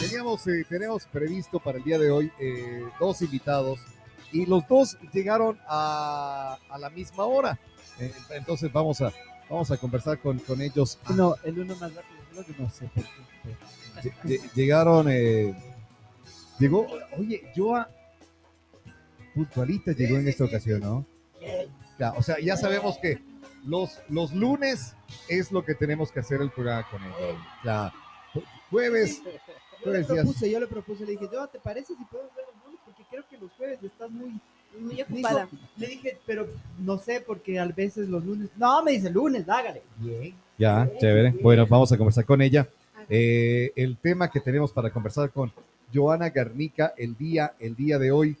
Teníamos, 0.00 0.46
eh, 0.46 0.64
tenemos 0.68 1.04
previsto 1.06 1.58
para 1.60 1.78
el 1.78 1.84
día 1.84 1.98
de 1.98 2.10
hoy 2.10 2.32
eh, 2.38 2.84
dos 2.98 3.20
invitados 3.22 3.80
y 4.32 4.46
los 4.46 4.66
dos 4.68 4.96
llegaron 5.12 5.58
a, 5.66 6.58
a 6.68 6.78
la 6.78 6.90
misma 6.90 7.24
hora. 7.24 7.58
Eh, 7.98 8.12
entonces 8.30 8.72
vamos 8.72 9.00
a, 9.00 9.12
vamos 9.48 9.70
a 9.70 9.76
conversar 9.76 10.18
con, 10.18 10.38
con 10.40 10.60
ellos. 10.60 10.98
No, 11.14 11.34
el 11.44 11.58
uno 11.58 11.74
más 11.76 11.92
rápido, 11.94 12.54
no 12.58 12.70
sé 12.70 12.88
Llegaron, 14.54 15.06
eh, 15.10 15.54
llegó, 16.58 16.86
oye, 17.16 17.50
Joa 17.56 17.88
puntualita 19.34 19.92
llegó 19.92 20.16
en 20.16 20.28
esta 20.28 20.44
ocasión, 20.44 20.80
¿no? 20.80 21.06
Ya, 21.98 22.12
o 22.12 22.22
sea, 22.22 22.38
ya 22.40 22.56
sabemos 22.56 22.98
que 22.98 23.22
los, 23.64 24.00
los 24.08 24.32
lunes 24.32 24.94
es 25.28 25.50
lo 25.50 25.64
que 25.64 25.74
tenemos 25.74 26.12
que 26.12 26.20
hacer 26.20 26.40
el 26.42 26.50
programa 26.50 26.86
con 26.90 27.02
él. 27.02 27.10
Ya, 27.64 27.92
jueves, 28.70 29.22
Yo 29.84 29.92
le 29.92 30.04
propuse, 30.04 30.50
yo 30.50 30.60
le 30.60 30.66
propuse, 30.66 31.04
le 31.04 31.12
dije, 31.12 31.28
yo, 31.32 31.46
¿te 31.48 31.58
parece 31.58 31.94
si 31.94 32.04
podemos 32.04 32.34
ver 32.34 32.44
los 32.46 32.64
lunes? 32.64 32.80
Porque 32.84 33.02
creo 33.10 33.24
que 33.30 33.38
los 33.38 33.50
jueves 33.52 33.82
estás 33.82 34.10
muy... 34.10 34.32
Muy 34.78 35.00
ocupada. 35.00 35.48
Dijo- 35.50 35.62
le 35.78 35.86
dije, 35.86 36.18
pero 36.26 36.48
no 36.80 36.98
sé, 36.98 37.22
porque 37.26 37.58
a 37.58 37.64
veces 37.66 38.08
los 38.08 38.22
lunes... 38.24 38.50
No, 38.56 38.82
me 38.82 38.92
dice 38.92 39.08
lunes, 39.08 39.48
hágale. 39.48 39.82
Bien. 39.98 40.34
Ya, 40.58 40.90
chévere. 40.98 41.30
Bueno, 41.42 41.66
vamos 41.66 41.90
a 41.92 41.96
conversar 41.96 42.24
con 42.26 42.42
ella. 42.42 42.68
Eh, 43.08 43.72
el 43.76 43.96
tema 43.96 44.30
que 44.30 44.40
tenemos 44.40 44.72
para 44.72 44.90
conversar 44.90 45.30
con 45.30 45.50
Joana 45.94 46.28
Garnica 46.30 46.92
el 46.96 47.16
día, 47.16 47.54
el 47.58 47.74
día 47.76 47.98
de 47.98 48.10
hoy. 48.10 48.36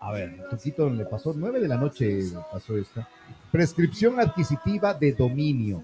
A 0.00 0.12
ver, 0.12 0.46
Tuquito 0.50 0.90
le 0.90 1.04
pasó 1.06 1.32
nueve 1.34 1.58
de 1.60 1.68
la 1.68 1.76
noche, 1.76 2.20
pasó 2.52 2.76
esta. 2.76 3.08
Prescripción 3.50 4.20
adquisitiva 4.20 4.92
de 4.94 5.12
dominio. 5.12 5.82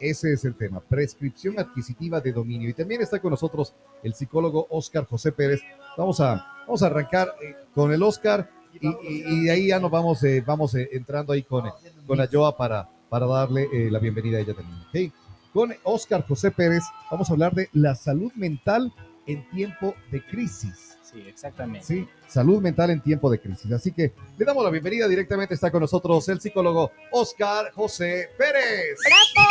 Ese 0.00 0.32
es 0.32 0.44
el 0.46 0.54
tema, 0.54 0.80
prescripción 0.80 1.58
adquisitiva 1.58 2.20
de 2.20 2.32
dominio. 2.32 2.68
Y 2.70 2.72
también 2.74 3.02
está 3.02 3.20
con 3.20 3.30
nosotros 3.30 3.74
el 4.02 4.14
psicólogo 4.14 4.66
Oscar 4.70 5.04
José 5.04 5.30
Pérez. 5.32 5.60
Vamos 5.96 6.20
a, 6.20 6.44
vamos 6.66 6.82
a 6.82 6.86
arrancar 6.86 7.34
eh, 7.42 7.54
con 7.74 7.92
el 7.92 8.02
Oscar 8.02 8.50
y, 8.80 8.88
y- 8.88 8.94
y 9.26 9.44
de 9.44 9.50
ahí 9.50 9.66
ya 9.68 9.78
nos 9.78 9.90
vamos, 9.90 10.22
eh, 10.24 10.42
vamos 10.46 10.74
eh, 10.74 10.88
entrando 10.92 11.32
ahí 11.32 11.42
con, 11.42 11.64
con 12.06 12.16
la 12.18 12.26
Joa 12.32 12.56
para, 12.56 12.88
para 13.08 13.26
darle 13.26 13.68
eh, 13.72 13.90
la 13.90 13.98
bienvenida 13.98 14.38
a 14.38 14.40
ella 14.40 14.54
también. 14.54 14.78
¿ok? 15.10 15.14
Con 15.52 15.74
Oscar 15.82 16.24
José 16.26 16.50
Pérez 16.50 16.84
vamos 17.10 17.28
a 17.28 17.32
hablar 17.34 17.52
de 17.54 17.68
la 17.72 17.94
salud 17.94 18.32
mental 18.36 18.92
en 19.26 19.48
tiempo 19.50 19.94
de 20.10 20.24
crisis. 20.24 20.96
Sí, 21.02 21.20
exactamente. 21.26 21.84
Sí, 21.84 22.08
salud 22.28 22.62
mental 22.62 22.90
en 22.90 23.00
tiempo 23.00 23.28
de 23.28 23.40
crisis. 23.40 23.72
Así 23.72 23.90
que 23.90 24.12
le 24.38 24.44
damos 24.44 24.62
la 24.62 24.70
bienvenida 24.70 25.08
directamente. 25.08 25.54
Está 25.54 25.68
con 25.72 25.80
nosotros 25.80 26.28
el 26.28 26.40
psicólogo 26.40 26.92
Oscar 27.10 27.72
José 27.72 28.28
Pérez. 28.38 28.96
¡Bravo! 29.04 29.49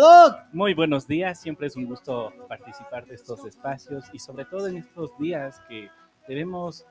Doc. 0.00 0.38
Muy 0.54 0.72
buenos 0.72 1.06
días, 1.06 1.38
siempre 1.38 1.66
es 1.66 1.76
un 1.76 1.84
gusto 1.84 2.32
participar 2.48 3.06
de 3.06 3.16
estos 3.16 3.44
espacios 3.44 4.06
y 4.14 4.18
sobre 4.18 4.46
todo 4.46 4.66
en 4.66 4.78
estos 4.78 5.10
días 5.18 5.60
que 5.68 5.90
debemos 6.26 6.86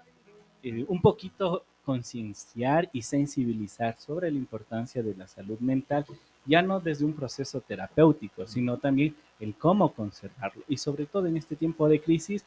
eh, 0.61 0.85
un 0.87 1.01
poquito 1.01 1.65
concienciar 1.83 2.87
y 2.93 3.01
sensibilizar 3.01 3.97
sobre 3.97 4.29
la 4.29 4.37
importancia 4.37 5.01
de 5.01 5.15
la 5.15 5.27
salud 5.27 5.57
mental, 5.57 6.05
ya 6.45 6.61
no 6.61 6.79
desde 6.79 7.03
un 7.03 7.13
proceso 7.13 7.61
terapéutico, 7.61 8.45
sino 8.45 8.77
también 8.77 9.15
el 9.39 9.55
cómo 9.55 9.91
conservarlo 9.91 10.61
y 10.67 10.77
sobre 10.77 11.07
todo 11.07 11.25
en 11.25 11.37
este 11.37 11.55
tiempo 11.55 11.89
de 11.89 12.01
crisis 12.01 12.45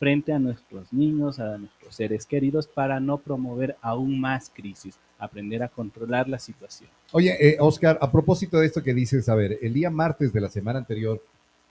frente 0.00 0.32
a 0.32 0.40
nuestros 0.40 0.92
niños, 0.92 1.38
a 1.38 1.56
nuestros 1.56 1.94
seres 1.94 2.26
queridos, 2.26 2.66
para 2.66 2.98
no 2.98 3.18
promover 3.18 3.76
aún 3.80 4.20
más 4.20 4.50
crisis, 4.52 4.98
aprender 5.20 5.62
a 5.62 5.68
controlar 5.68 6.28
la 6.28 6.38
situación. 6.38 6.88
Oye, 7.12 7.36
eh, 7.40 7.56
Oscar, 7.60 7.98
a 8.00 8.10
propósito 8.10 8.58
de 8.58 8.66
esto 8.66 8.82
que 8.82 8.94
dices, 8.94 9.28
a 9.28 9.34
ver, 9.34 9.58
el 9.62 9.72
día 9.74 9.90
martes 9.90 10.32
de 10.32 10.40
la 10.40 10.48
semana 10.48 10.78
anterior 10.80 11.22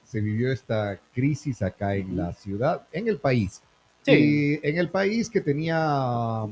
se 0.06 0.22
vivió 0.22 0.52
esta 0.52 1.00
crisis 1.14 1.62
acá 1.62 1.96
en 1.96 2.16
la 2.16 2.34
ciudad, 2.34 2.88
en 2.92 3.08
el 3.08 3.18
país. 3.18 3.62
Sí. 4.04 4.12
Y 4.12 4.68
en 4.68 4.78
el 4.78 4.90
país 4.90 5.30
que 5.30 5.42
tenía 5.42 5.78
ah, 5.80 6.48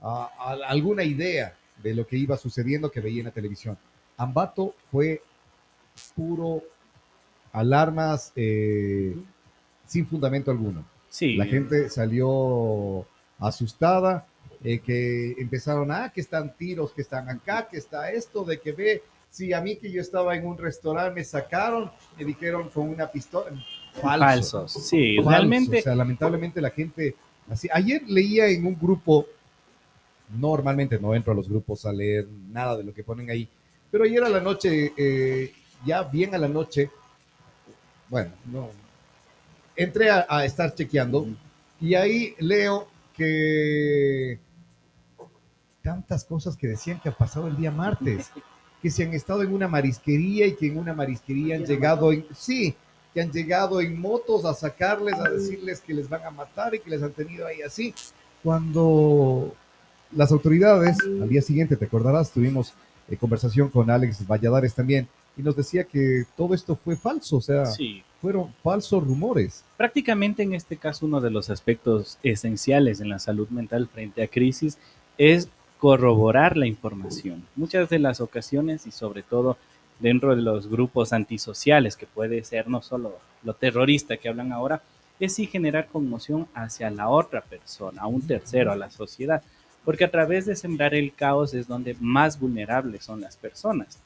a- 0.00 0.58
alguna 0.68 1.04
idea 1.04 1.54
de 1.82 1.94
lo 1.94 2.06
que 2.06 2.16
iba 2.16 2.36
sucediendo 2.36 2.90
que 2.90 3.00
veía 3.00 3.20
en 3.20 3.26
la 3.26 3.30
televisión. 3.32 3.76
Ambato 4.16 4.74
fue 4.90 5.22
puro 6.14 6.62
alarmas 7.52 8.32
eh, 8.36 9.14
sin 9.86 10.06
fundamento 10.06 10.50
alguno. 10.50 10.84
Sí, 11.08 11.34
La 11.36 11.44
gente 11.46 11.88
salió 11.90 13.04
asustada, 13.38 14.26
eh, 14.62 14.78
que 14.80 15.32
empezaron, 15.38 15.90
ah, 15.90 16.12
que 16.14 16.20
están 16.20 16.54
tiros, 16.54 16.92
que 16.92 17.00
están 17.00 17.28
acá, 17.30 17.66
que 17.70 17.78
está 17.78 18.10
esto, 18.10 18.44
de 18.44 18.60
que 18.60 18.72
ve, 18.72 19.02
si 19.30 19.54
a 19.54 19.60
mí 19.60 19.76
que 19.76 19.90
yo 19.90 20.02
estaba 20.02 20.36
en 20.36 20.46
un 20.46 20.58
restaurante 20.58 21.14
me 21.14 21.24
sacaron, 21.24 21.90
me 22.18 22.24
dijeron 22.26 22.68
con 22.68 22.88
una 22.88 23.10
pistola. 23.10 23.50
Falso. 24.02 24.60
falsos. 24.60 24.86
Sí, 24.86 25.18
realmente 25.18 25.78
O 25.78 25.82
sea, 25.82 25.94
lamentablemente 25.94 26.60
la 26.60 26.70
gente, 26.70 27.14
así, 27.48 27.68
ayer 27.72 28.02
leía 28.06 28.48
en 28.48 28.66
un 28.66 28.78
grupo, 28.78 29.26
normalmente 30.36 30.98
no 30.98 31.14
entro 31.14 31.32
a 31.32 31.36
los 31.36 31.48
grupos 31.48 31.86
a 31.86 31.92
leer 31.92 32.28
nada 32.50 32.76
de 32.76 32.84
lo 32.84 32.92
que 32.92 33.02
ponen 33.02 33.30
ahí, 33.30 33.48
pero 33.90 34.04
ayer 34.04 34.22
a 34.22 34.28
la 34.28 34.40
noche, 34.40 34.92
eh, 34.94 35.52
ya 35.86 36.02
bien 36.02 36.34
a 36.34 36.38
la 36.38 36.48
noche, 36.48 36.90
bueno, 38.10 38.30
no, 38.44 38.68
entré 39.74 40.10
a, 40.10 40.26
a 40.28 40.44
estar 40.44 40.74
chequeando 40.74 41.26
y 41.80 41.94
ahí 41.94 42.34
leo 42.40 42.88
que 43.16 44.38
tantas 45.82 46.24
cosas 46.24 46.56
que 46.56 46.68
decían 46.68 47.00
que 47.00 47.08
ha 47.08 47.16
pasado 47.16 47.48
el 47.48 47.56
día 47.56 47.70
martes, 47.70 48.30
que 48.82 48.90
se 48.90 49.04
han 49.04 49.14
estado 49.14 49.42
en 49.42 49.52
una 49.52 49.68
marisquería 49.68 50.46
y 50.46 50.56
que 50.56 50.66
en 50.66 50.78
una 50.78 50.94
marisquería 50.94 51.56
han 51.56 51.64
llegado 51.64 52.12
en, 52.12 52.26
sí, 52.34 52.74
que 53.12 53.20
han 53.20 53.30
llegado 53.30 53.80
en 53.80 54.00
motos 54.00 54.44
a 54.44 54.54
sacarles, 54.54 55.14
a 55.14 55.28
decirles 55.28 55.80
que 55.80 55.94
les 55.94 56.08
van 56.08 56.24
a 56.24 56.30
matar 56.30 56.74
y 56.74 56.80
que 56.80 56.90
les 56.90 57.02
han 57.02 57.12
tenido 57.12 57.46
ahí 57.46 57.62
así, 57.62 57.94
cuando 58.42 59.54
las 60.12 60.32
autoridades, 60.32 60.96
al 61.00 61.28
día 61.28 61.42
siguiente, 61.42 61.76
te 61.76 61.84
acordarás, 61.84 62.30
tuvimos 62.30 62.72
eh, 63.08 63.16
conversación 63.16 63.68
con 63.68 63.90
Alex 63.90 64.26
Valladares 64.26 64.74
también, 64.74 65.08
y 65.36 65.42
nos 65.42 65.56
decía 65.56 65.84
que 65.84 66.24
todo 66.36 66.54
esto 66.54 66.76
fue 66.76 66.96
falso, 66.96 67.36
o 67.36 67.40
sea, 67.40 67.66
sí. 67.66 68.02
fueron 68.20 68.52
falsos 68.62 69.04
rumores. 69.04 69.64
Prácticamente 69.76 70.42
en 70.42 70.54
este 70.54 70.76
caso 70.76 71.06
uno 71.06 71.20
de 71.20 71.30
los 71.30 71.50
aspectos 71.50 72.18
esenciales 72.22 73.00
en 73.00 73.08
la 73.08 73.18
salud 73.18 73.48
mental 73.48 73.88
frente 73.88 74.22
a 74.22 74.28
crisis 74.28 74.78
es 75.16 75.48
corroborar 75.80 76.58
la 76.58 76.66
información. 76.66 77.42
Muchas 77.56 77.88
de 77.88 77.98
las 77.98 78.20
ocasiones 78.20 78.86
y 78.86 78.90
sobre 78.90 79.22
todo 79.22 79.56
dentro 79.98 80.36
de 80.36 80.42
los 80.42 80.68
grupos 80.68 81.12
antisociales, 81.12 81.96
que 81.96 82.06
puede 82.06 82.44
ser 82.44 82.68
no 82.68 82.82
solo 82.82 83.18
lo 83.42 83.54
terrorista 83.54 84.18
que 84.18 84.28
hablan 84.28 84.52
ahora, 84.52 84.82
es 85.18 85.34
sí 85.34 85.46
generar 85.46 85.88
conmoción 85.88 86.46
hacia 86.54 86.90
la 86.90 87.08
otra 87.08 87.40
persona, 87.40 88.02
a 88.02 88.06
un 88.06 88.20
tercero, 88.26 88.72
a 88.72 88.76
la 88.76 88.90
sociedad, 88.90 89.42
porque 89.84 90.04
a 90.04 90.10
través 90.10 90.46
de 90.46 90.54
sembrar 90.54 90.94
el 90.94 91.14
caos 91.14 91.54
es 91.54 91.66
donde 91.66 91.96
más 91.98 92.38
vulnerables 92.38 93.04
son 93.04 93.22
las 93.22 93.36
personas. 93.36 93.98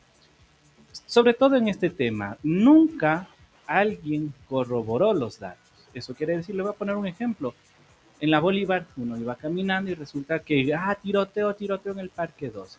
Sobre 1.07 1.35
todo 1.35 1.57
en 1.57 1.69
este 1.69 1.91
tema, 1.91 2.39
nunca 2.43 3.29
alguien 3.67 4.33
corroboró 4.49 5.13
los 5.13 5.41
datos. 5.41 5.59
Eso 5.93 6.15
quiere 6.15 6.37
decir, 6.37 6.55
le 6.55 6.63
voy 6.63 6.71
a 6.71 6.77
poner 6.77 6.95
un 6.97 7.07
ejemplo. 7.07 7.55
En 8.25 8.31
la 8.31 8.41
Bolívar 8.41 8.87
uno 8.97 9.19
iba 9.19 9.35
caminando 9.35 9.91
y 9.91 9.95
resulta 9.95 10.39
que, 10.39 10.73
ah, 10.73 10.97
tiroteo, 11.01 11.55
tiroteo 11.55 11.93
en 11.93 11.99
el 11.99 12.09
Parque 12.09 12.49
2. 12.49 12.79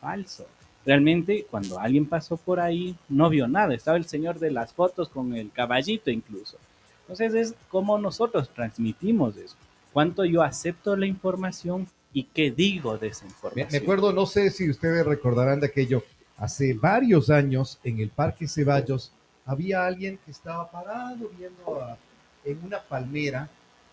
Falso. 0.00 0.46
Realmente, 0.86 1.46
cuando 1.50 1.78
alguien 1.78 2.06
pasó 2.06 2.38
por 2.38 2.60
ahí, 2.60 2.96
no 3.10 3.28
vio 3.28 3.46
nada. 3.46 3.74
Estaba 3.74 3.98
el 3.98 4.06
señor 4.06 4.38
de 4.38 4.50
las 4.50 4.72
fotos 4.72 5.10
con 5.10 5.34
el 5.34 5.50
caballito 5.50 6.10
incluso. 6.10 6.56
Entonces 7.02 7.34
es 7.34 7.54
como 7.68 7.98
nosotros 7.98 8.48
transmitimos 8.48 9.36
eso. 9.36 9.54
Cuánto 9.92 10.24
yo 10.24 10.42
acepto 10.42 10.96
la 10.96 11.04
información 11.04 11.86
y 12.14 12.22
qué 12.24 12.50
digo 12.50 12.96
de 12.96 13.08
esa 13.08 13.26
información. 13.26 13.68
me 13.70 13.76
acuerdo, 13.76 14.14
no 14.14 14.24
sé 14.24 14.48
si 14.50 14.70
ustedes 14.70 15.04
recordarán 15.04 15.60
de 15.60 15.66
aquello, 15.66 16.04
hace 16.38 16.72
varios 16.72 17.28
años 17.28 17.78
en 17.84 18.00
el 18.00 18.08
Parque 18.08 18.48
Ceballos 18.48 19.12
había 19.44 19.84
alguien 19.84 20.18
que 20.24 20.30
estaba 20.30 20.70
parado 20.70 21.28
viendo 21.38 21.82
a- 21.82 21.98
en 22.46 22.64
una 22.64 22.80
palmera, 22.80 23.50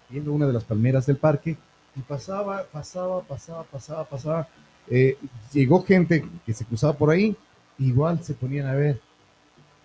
viendo 0.09 0.31
una 0.33 0.47
de 0.47 0.53
las 0.53 0.63
palmeras 0.63 1.05
del 1.05 1.17
parque, 1.17 1.57
y 1.95 2.01
pasaba, 2.01 2.63
pasaba, 2.71 3.21
pasaba, 3.21 3.63
pasaba, 3.63 4.03
pasaba. 4.05 4.47
Eh, 4.89 5.17
llegó 5.53 5.83
gente 5.83 6.25
que 6.45 6.53
se 6.53 6.65
cruzaba 6.65 6.93
por 6.93 7.09
ahí, 7.11 7.35
igual 7.77 8.23
se 8.23 8.33
ponían 8.33 8.67
a 8.67 8.73
ver, 8.73 8.99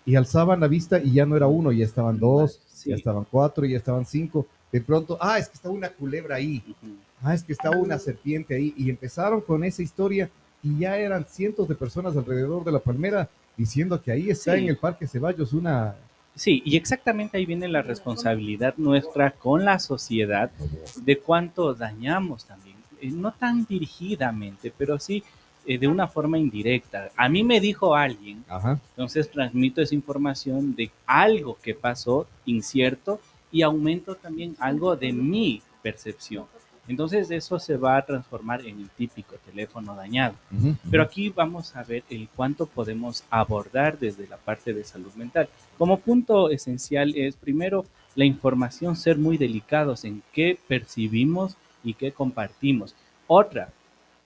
y 0.05 0.15
alzaban 0.15 0.59
la 0.59 0.67
vista 0.67 0.99
y 0.99 1.13
ya 1.13 1.25
no 1.25 1.35
era 1.35 1.47
uno, 1.47 1.71
ya 1.71 1.85
estaban 1.85 2.19
dos, 2.19 2.59
Sí. 2.73 2.89
ya 2.91 2.95
estaban 2.95 3.25
cuatro, 3.29 3.65
ya 3.65 3.77
estaban 3.77 4.05
cinco. 4.05 4.45
De 4.71 4.79
pronto, 4.81 5.17
ah, 5.19 5.37
es 5.39 5.49
que 5.49 5.55
está 5.55 5.69
una 5.69 5.89
culebra 5.89 6.35
ahí 6.35 6.63
ah, 7.21 7.33
es 7.33 7.43
que 7.43 7.51
estaba 7.53 7.75
una 7.77 7.97
serpiente 7.99 8.55
ahí, 8.55 8.73
y 8.77 8.89
empezaron 8.89 9.41
con 9.41 9.63
esa 9.63 9.81
historia, 9.81 10.29
y 10.63 10.79
ya 10.79 10.97
eran 10.97 11.25
cientos 11.25 11.67
de 11.67 11.75
personas 11.75 12.15
alrededor 12.17 12.63
de 12.63 12.71
la 12.71 12.79
palmera 12.79 13.29
diciendo 13.57 14.01
que 14.01 14.11
ahí 14.11 14.29
está 14.29 14.53
Sí. 14.55 14.63
en 14.63 14.69
el 14.69 14.77
Parque 14.77 15.07
Ceballos 15.07 15.53
una... 15.53 15.95
Sí, 16.39 16.61
y 16.63 16.77
exactamente 16.77 17.37
ahí 17.37 17.45
viene 17.45 17.67
la 17.67 17.81
responsabilidad 17.81 18.73
nuestra 18.77 19.31
con 19.31 19.65
la 19.65 19.77
sociedad 19.77 20.49
de 21.03 21.17
cuánto 21.17 21.73
dañamos 21.73 22.45
también. 22.45 22.77
eh, 23.01 23.11
no 23.11 23.33
tan 23.33 23.65
dirigidamente, 23.65 24.73
pero 24.77 24.97
sí 24.99 25.21
eh, 25.65 25.77
de 25.77 25.87
una 25.89 26.07
forma 26.07 26.37
indirecta. 26.37 27.09
A 27.17 27.27
mí 27.27 27.43
me 27.43 27.59
dijo 27.59 27.93
alguien, 27.93 28.45
Ajá. 28.47 28.79
entonces 28.91 29.29
transmito 29.29 29.81
esa 29.81 29.95
información 29.95 30.75
de 30.75 30.89
algo 31.05 31.57
que 31.61 31.75
pasó 31.75 32.25
incierto 32.45 33.19
y 33.51 33.61
aumento 33.61 34.15
también 34.15 34.55
algo 34.59 34.95
de 34.95 35.11
mi 35.11 35.61
percepción. 35.83 36.45
Entonces 36.89 37.29
eso 37.29 37.59
se 37.59 37.77
va 37.77 37.97
a 37.97 38.05
transformar 38.05 38.65
en 38.65 38.79
el 38.79 38.89
típico 38.89 39.35
teléfono 39.45 39.95
dañado. 39.95 40.33
Pero 40.89 41.03
aquí 41.03 41.29
vamos 41.29 41.75
a 41.75 41.83
ver 41.83 42.03
el 42.09 42.27
cuánto 42.35 42.65
podemos 42.65 43.23
abordar 43.29 43.99
desde 43.99 44.27
la 44.27 44.37
parte 44.37 44.73
de 44.73 44.83
salud 44.83 45.13
mental. 45.13 45.47
Como 45.77 45.99
punto 45.99 46.49
esencial 46.49 47.13
es 47.15 47.35
primero 47.35 47.85
la 48.15 48.25
información, 48.25 48.95
ser 48.95 49.19
muy 49.19 49.37
delicados 49.37 50.03
en 50.03 50.23
qué 50.33 50.57
percibimos 50.67 51.55
y 51.83 51.93
qué 51.93 52.11
compartimos. 52.11 52.95
Otra, 53.27 53.69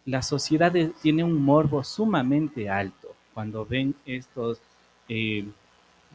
la 0.06 0.22
sociedad 0.22 0.74
tiene 1.02 1.26
un 1.26 1.44
morbo 1.44 1.84
sumamente 1.84 2.70
alto 2.70 3.14
cuando 3.34 3.66
ven 3.66 3.94
estos, 4.06 4.60
eh, 5.10 5.46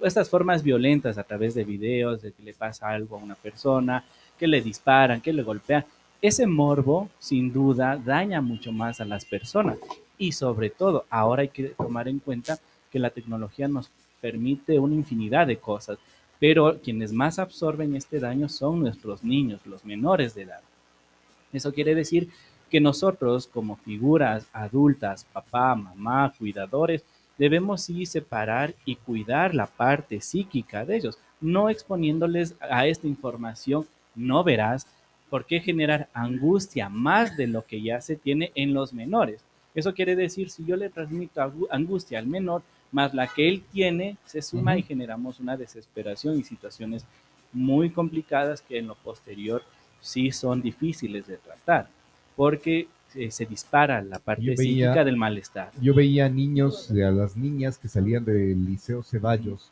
estas 0.00 0.30
formas 0.30 0.62
violentas 0.62 1.18
a 1.18 1.24
través 1.24 1.54
de 1.54 1.64
videos, 1.64 2.22
de 2.22 2.32
que 2.32 2.42
le 2.42 2.54
pasa 2.54 2.88
algo 2.88 3.16
a 3.16 3.20
una 3.20 3.34
persona, 3.34 4.02
que 4.38 4.46
le 4.46 4.62
disparan, 4.62 5.20
que 5.20 5.32
le 5.34 5.42
golpean. 5.42 5.84
Ese 6.20 6.49
morbo, 6.49 7.09
sin 7.20 7.53
duda, 7.53 7.97
daña 7.97 8.41
mucho 8.41 8.73
más 8.73 9.00
a 9.00 9.05
las 9.05 9.25
personas. 9.25 9.79
Y 10.19 10.32
sobre 10.32 10.69
todo, 10.69 11.05
ahora 11.11 11.43
hay 11.43 11.49
que 11.49 11.69
tomar 11.69 12.09
en 12.09 12.19
cuenta 12.19 12.59
que 12.91 12.99
la 12.99 13.11
tecnología 13.11 13.69
nos 13.69 13.91
permite 14.20 14.81
una 14.81 14.97
infinidad 14.97 15.47
de 15.47 15.59
cosas, 15.59 15.99
pero 16.41 16.81
quienes 16.82 17.12
más 17.12 17.38
absorben 17.38 17.94
este 17.94 18.19
daño 18.19 18.49
son 18.49 18.81
nuestros 18.81 19.23
niños, 19.23 19.65
los 19.65 19.85
menores 19.85 20.35
de 20.35 20.43
edad. 20.43 20.61
Eso 21.53 21.73
quiere 21.73 21.94
decir 21.94 22.29
que 22.69 22.81
nosotros 22.81 23.47
como 23.47 23.76
figuras 23.76 24.49
adultas, 24.53 25.25
papá, 25.32 25.76
mamá, 25.76 26.32
cuidadores, 26.37 27.05
debemos 27.38 27.82
sí 27.82 28.06
separar 28.06 28.75
y 28.85 28.97
cuidar 28.97 29.55
la 29.55 29.67
parte 29.67 30.20
psíquica 30.20 30.85
de 30.85 30.97
ellos, 30.97 31.19
no 31.41 31.70
exponiéndoles 31.70 32.56
a 32.61 32.88
esta 32.88 33.06
información 33.06 33.87
no 34.19 34.43
verás 34.43 34.87
por 35.30 35.44
qué 35.46 35.60
generar 35.60 36.08
angustia 36.14 36.88
más 36.88 37.36
de 37.36 37.46
lo 37.46 37.64
que 37.64 37.82
ya 37.82 38.00
se 38.00 38.16
tiene 38.16 38.50
en 38.54 38.75
los 38.75 38.92
menores. 38.92 39.42
Eso 39.75 39.94
quiere 39.94 40.16
decir, 40.16 40.50
si 40.50 40.64
yo 40.64 40.76
le 40.76 40.88
transmito 40.90 41.40
angustia 41.70 42.19
al 42.19 42.26
menor, 42.26 42.62
más 42.90 43.12
la 43.14 43.26
que 43.26 43.48
él 43.48 43.62
tiene, 43.72 44.16
se 44.25 44.40
suma 44.42 44.76
y 44.78 44.82
generamos 44.82 45.40
una 45.40 45.56
desesperación 45.56 46.38
y 46.38 46.42
situaciones 46.42 47.04
muy 47.52 47.90
complicadas 47.90 48.62
que 48.62 48.78
en 48.78 48.86
lo 48.86 48.94
posterior 48.96 49.62
sí 50.00 50.30
son 50.32 50.62
difíciles 50.62 51.26
de 51.26 51.36
tratar, 51.36 51.88
porque 52.36 52.88
eh, 53.14 53.31
se 53.31 53.46
dispara 53.46 54.00
la 54.02 54.19
parte 54.19 54.42
Yo 54.44 54.54
veía- 54.56 54.86
psíquica 54.86 55.04
del 55.04 55.16
malestar. 55.16 55.70
Yo 55.81 55.94
veía 55.94 56.28
niños, 56.28 56.90
a 56.90 56.94
las 57.10 57.36
niñas 57.36 57.78
que 57.78 57.88
salían 57.88 58.24
del 58.24 58.64
Liceo 58.64 59.02
Ceballos 59.02 59.70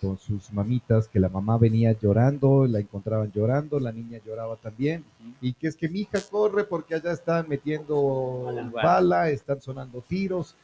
con 0.00 0.18
sus 0.18 0.52
mamitas, 0.52 1.08
que 1.08 1.18
la 1.18 1.28
mamá 1.28 1.58
venía 1.58 1.92
llorando, 1.92 2.66
la 2.66 2.78
encontraban 2.80 3.32
llorando, 3.32 3.80
la 3.80 3.90
niña 3.92 4.20
lloraba 4.24 4.56
también, 4.56 5.04
y 5.40 5.52
que 5.54 5.66
es 5.68 5.76
que 5.76 5.88
mi 5.88 6.00
hija 6.00 6.20
corre 6.30 6.64
porque 6.64 6.94
allá 6.94 7.12
están 7.12 7.48
metiendo 7.48 8.42
Bala. 8.44 8.70
bala, 8.70 9.30
están 9.30 9.60
sonando 9.60 10.00
tiros, 10.06 10.54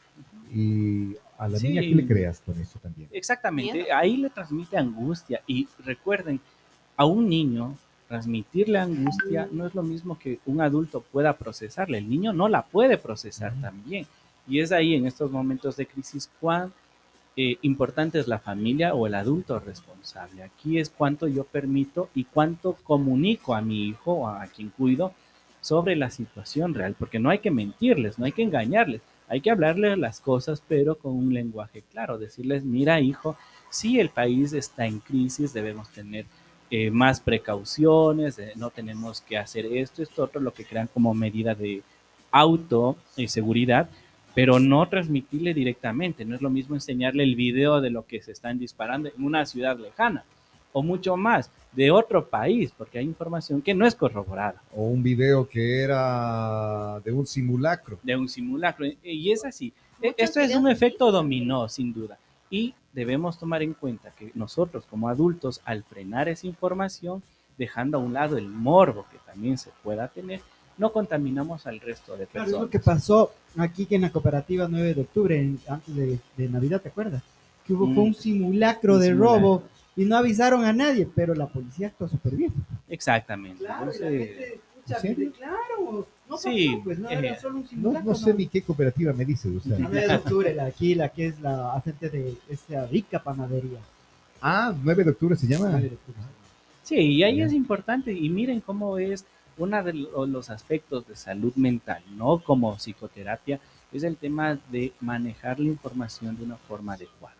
y 0.53 1.15
a 1.37 1.47
la 1.49 1.59
Sí. 1.59 1.67
niña, 1.67 1.81
¿qué 1.81 1.95
le 1.95 2.07
creas 2.07 2.39
con 2.39 2.59
eso 2.59 2.79
también? 2.79 3.09
Exactamente, 3.11 3.91
ahí 3.91 4.17
le 4.17 4.29
transmite 4.29 4.77
angustia 4.77 5.41
y 5.47 5.67
recuerden, 5.83 6.39
a 6.97 7.05
un 7.05 7.27
niño 7.27 7.75
transmitirle 8.07 8.77
angustia 8.79 9.49
no 9.51 9.65
es 9.67 9.75
lo 9.75 9.83
mismo 9.83 10.17
que 10.17 10.39
un 10.45 10.61
adulto 10.61 11.01
pueda 11.01 11.35
procesarle, 11.37 11.97
el 11.97 12.09
niño 12.09 12.31
no 12.31 12.47
la 12.47 12.61
puede 12.61 12.97
procesar 12.97 13.53
también. 13.59 14.05
Y 14.47 14.59
es 14.59 14.71
ahí 14.71 14.93
en 14.93 15.07
estos 15.07 15.31
momentos 15.31 15.75
de 15.75 15.87
crisis 15.87 16.29
cuán 16.39 16.71
eh, 17.37 17.57
importante 17.63 18.19
es 18.19 18.27
la 18.27 18.39
familia 18.39 18.93
o 18.93 19.07
el 19.07 19.15
adulto 19.15 19.59
responsable. 19.59 20.43
Aquí 20.43 20.79
es 20.79 20.89
cuánto 20.89 21.27
yo 21.27 21.43
permito 21.43 22.09
y 22.15 22.23
cuánto 22.25 22.73
comunico 22.73 23.55
a 23.55 23.61
mi 23.61 23.87
hijo 23.87 24.13
o 24.13 24.27
a 24.27 24.45
quien 24.47 24.69
cuido 24.69 25.13
sobre 25.61 25.95
la 25.95 26.11
situación 26.11 26.73
real, 26.73 26.95
porque 26.97 27.19
no 27.19 27.29
hay 27.29 27.39
que 27.39 27.51
mentirles, 27.51 28.19
no 28.19 28.25
hay 28.25 28.31
que 28.31 28.43
engañarles, 28.43 29.01
hay 29.27 29.41
que 29.41 29.49
hablarles 29.49 29.97
las 29.97 30.19
cosas, 30.19 30.61
pero 30.67 30.95
con 30.95 31.13
un 31.13 31.33
lenguaje 31.33 31.83
claro, 31.91 32.17
decirles, 32.17 32.63
mira 32.63 33.01
hijo, 33.01 33.35
si 33.69 33.99
el 33.99 34.09
país 34.09 34.53
está 34.53 34.85
en 34.85 34.99
crisis, 34.99 35.53
debemos 35.53 35.89
tener 35.89 36.25
eh, 36.69 36.91
más 36.91 37.19
precauciones, 37.19 38.37
eh, 38.39 38.53
no 38.55 38.69
tenemos 38.69 39.21
que 39.21 39.37
hacer 39.37 39.65
esto, 39.65 40.03
esto, 40.03 40.23
otro, 40.23 40.39
lo 40.39 40.53
que 40.53 40.65
crean 40.65 40.87
como 40.93 41.13
medida 41.13 41.55
de 41.55 41.81
auto 42.31 42.95
y 43.15 43.27
seguridad, 43.27 43.89
pero 44.35 44.59
no 44.59 44.87
transmitirle 44.87 45.53
directamente. 45.53 46.25
No 46.25 46.35
es 46.35 46.41
lo 46.41 46.49
mismo 46.49 46.75
enseñarle 46.75 47.23
el 47.23 47.35
video 47.35 47.81
de 47.81 47.89
lo 47.89 48.05
que 48.05 48.21
se 48.21 48.31
están 48.33 48.59
disparando 48.59 49.09
en 49.09 49.23
una 49.23 49.45
ciudad 49.45 49.79
lejana 49.79 50.23
o 50.73 50.83
mucho 50.83 51.15
más 51.15 51.49
de 51.71 51.89
otro 51.89 52.27
país, 52.27 52.71
porque 52.77 52.99
hay 52.99 53.05
información 53.05 53.61
que 53.61 53.73
no 53.73 53.85
es 53.87 53.95
corroborada 53.95 54.61
O 54.75 54.83
un 54.83 55.01
video 55.01 55.47
que 55.47 55.81
era 55.81 56.99
de 57.03 57.11
un 57.13 57.25
simulacro. 57.25 57.97
de 58.03 58.15
un 58.15 58.27
simulacro. 58.29 58.85
Y 59.03 59.31
es 59.31 59.45
así. 59.45 59.73
E- 60.01 60.07
Muchos 60.07 60.15
Esto 60.17 60.39
es 60.41 60.53
un 60.55 60.67
efecto 60.69 61.11
dominó, 61.11 61.67
sin 61.69 61.93
duda. 61.93 62.17
Y 62.49 62.73
debemos 62.93 63.39
tomar 63.39 63.63
en 63.63 63.73
cuenta 63.73 64.11
que 64.17 64.31
nosotros 64.35 64.85
como 64.89 65.07
adultos, 65.09 65.61
al 65.65 65.83
frenar 65.83 66.27
esa 66.29 66.45
información, 66.47 67.23
dejando 67.57 67.97
a 67.97 68.01
un 68.01 68.13
lado 68.13 68.37
el 68.37 68.47
morbo 68.49 69.05
que 69.11 69.17
también 69.25 69.57
se 69.57 69.69
pueda 69.83 70.07
tener, 70.09 70.41
no 70.77 70.91
contaminamos 70.91 71.65
al 71.67 71.79
resto 71.79 72.17
de 72.17 72.25
Claro, 72.27 72.45
es 72.45 72.51
lo 72.51 72.57
personas. 72.59 72.71
que 72.71 72.79
pasó 72.79 73.31
aquí 73.57 73.85
que 73.85 73.95
en 73.95 74.01
la 74.01 74.11
cooperativa 74.11 74.67
9 74.69 74.93
de 74.93 75.01
octubre, 75.01 75.39
en- 75.39 75.59
antes 75.67 75.95
de, 75.95 76.19
de 76.37 76.49
Navidad, 76.49 76.81
¿te 76.81 76.89
acuerdas? 76.89 77.23
Que 77.65 77.73
hubo 77.73 77.85
fue 77.93 78.03
Mm. 78.03 78.07
un 78.07 78.13
simulacro 78.15 78.93
Un 78.95 78.99
de 79.01 79.07
simulacro. 79.07 79.39
robo 79.39 79.63
y 79.95 80.05
no 80.05 80.17
avisaron 80.17 80.65
a 80.65 80.73
nadie, 80.73 81.07
pero 81.15 81.33
la 81.33 81.47
policía 81.47 81.87
actuó 81.87 82.07
súper 82.09 82.35
bien. 82.35 82.53
Exactamente. 82.89 83.63
Claro, 83.63 83.91
y 83.93 83.99
la 83.99 84.07
Entonces, 84.07 84.27
gente, 84.27 84.53
escucha, 84.53 84.95
¿en 84.95 85.01
serio? 85.01 85.31
claro, 85.37 86.07
no 86.29 86.37
Sí, 86.37 86.67
pasó, 86.71 86.83
pues 86.83 86.99
no 86.99 87.09
eh, 87.09 87.13
era 87.17 87.39
solo 87.39 87.55
un 87.57 87.61
No, 87.63 87.67
simulacro. 87.69 88.09
no 88.11 88.15
sé 88.15 88.33
ni 88.33 88.47
qué 88.47 88.61
cooperativa 88.61 89.13
me 89.13 89.25
dices. 89.25 89.55
O 89.55 89.59
sea. 89.61 89.79
La 89.79 89.87
9 89.89 90.07
de 90.07 90.15
octubre, 90.15 90.53
la, 90.53 90.65
aquí, 90.65 90.95
la 90.95 91.09
que 91.09 91.27
es 91.27 91.39
la 91.39 91.73
agente 91.73 92.09
de 92.09 92.35
esta 92.49 92.85
rica 92.87 93.23
panadería. 93.23 93.79
Ah, 94.41 94.73
9 94.83 95.03
de 95.05 95.09
octubre 95.11 95.35
se 95.35 95.47
llama. 95.47 95.69
9 95.71 95.89
de 95.89 95.95
octubre. 95.95 96.19
Sí, 96.83 96.95
y 96.97 97.23
ahí 97.23 97.37
Ya. 97.37 97.45
es 97.45 97.53
importante, 97.53 98.11
y 98.11 98.29
miren 98.29 98.59
cómo 98.61 98.97
es 98.99 99.25
uno 99.57 99.83
de 99.83 99.93
lo- 99.93 100.25
los 100.25 100.49
aspectos 100.49 101.07
de 101.07 101.15
salud 101.15 101.53
mental, 101.55 102.01
no 102.15 102.39
como 102.39 102.75
psicoterapia, 102.77 103.59
es 103.91 104.03
el 104.03 104.17
tema 104.17 104.57
de 104.69 104.91
manejar 104.99 105.59
la 105.59 105.67
información 105.67 106.37
de 106.37 106.43
una 106.43 106.57
forma 106.57 106.93
adecuada. 106.93 107.35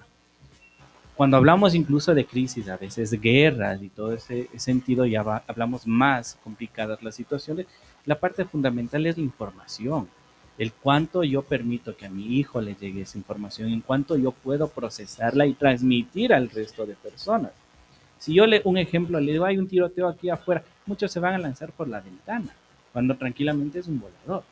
Cuando 1.16 1.38
hablamos 1.38 1.74
incluso 1.76 2.14
de 2.14 2.26
crisis, 2.26 2.68
a 2.68 2.78
veces 2.78 3.12
guerras 3.22 3.82
y 3.82 3.88
todo 3.90 4.14
ese 4.14 4.50
sentido, 4.58 5.06
ya 5.06 5.22
hablamos 5.48 5.88
más 5.88 6.38
complicadas 6.44 7.02
las 7.02 7.16
situaciones, 7.16 7.68
la 8.06 8.20
parte 8.20 8.44
fundamental 8.44 9.06
es 9.06 9.18
la 9.18 9.24
información, 9.24 10.10
el 10.58 10.74
cuánto 10.74 11.24
yo 11.24 11.42
permito 11.42 11.96
que 11.96 12.06
a 12.06 12.10
mi 12.10 12.38
hijo 12.38 12.62
le 12.62 12.76
llegue 12.76 13.02
esa 13.02 13.18
información, 13.18 13.70
en 13.70 13.82
cuánto 13.82 14.18
yo 14.18 14.32
puedo 14.32 14.68
procesarla 14.68 15.46
y 15.46 15.54
transmitir 15.54 16.34
al 16.34 16.50
resto 16.50 16.86
de 16.86 16.96
personas. 16.96 17.52
Si 18.20 18.34
yo 18.34 18.46
le 18.48 18.62
un 18.64 18.78
ejemplo, 18.78 19.20
le 19.20 19.34
digo, 19.34 19.46
hay 19.46 19.58
un 19.58 19.68
tiroteo 19.68 20.08
aquí 20.08 20.30
afuera, 20.30 20.64
muchos 20.86 21.12
se 21.12 21.20
van 21.20 21.36
a 21.36 21.38
lanzar 21.38 21.72
por 21.72 21.88
la 21.88 22.02
ventana, 22.02 22.56
cuando 22.94 23.16
tranquilamente 23.16 23.80
es 23.80 23.88
un 23.88 24.00
volador. 24.00 24.44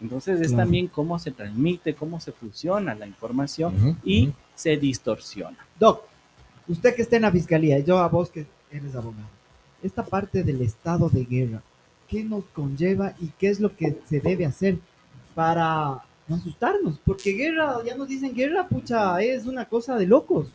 Entonces 0.00 0.40
es 0.40 0.48
Claro. 0.48 0.64
también 0.64 0.88
cómo 0.88 1.18
se 1.18 1.30
transmite, 1.30 1.94
cómo 1.94 2.20
se 2.20 2.32
fusiona 2.32 2.94
la 2.94 3.06
información 3.06 3.98
y 4.04 4.32
se 4.54 4.76
distorsiona. 4.76 5.58
Doc, 5.78 6.02
usted 6.66 6.94
que 6.94 7.02
está 7.02 7.16
en 7.16 7.22
la 7.22 7.30
fiscalía, 7.30 7.78
y 7.78 7.84
yo 7.84 7.98
a 7.98 8.08
vos 8.08 8.28
que 8.30 8.46
eres 8.70 8.94
abogado, 8.96 9.28
esta 9.82 10.04
parte 10.04 10.42
del 10.42 10.60
estado 10.60 11.08
de 11.08 11.24
guerra, 11.24 11.62
¿qué 12.08 12.24
nos 12.24 12.44
conlleva 12.46 13.14
y 13.20 13.28
qué 13.38 13.48
es 13.48 13.60
lo 13.60 13.74
que 13.76 13.98
se 14.08 14.20
debe 14.20 14.44
hacer 14.44 14.78
para 15.34 16.02
no 16.28 16.36
asustarnos? 16.36 16.98
Porque 17.04 17.32
guerra, 17.32 17.76
ya 17.84 17.96
nos 17.96 18.08
dicen 18.08 18.34
guerra, 18.34 18.66
pucha, 18.68 19.20
es 19.22 19.46
una 19.46 19.64
cosa 19.64 19.96
de 19.96 20.06
locos. 20.06 20.48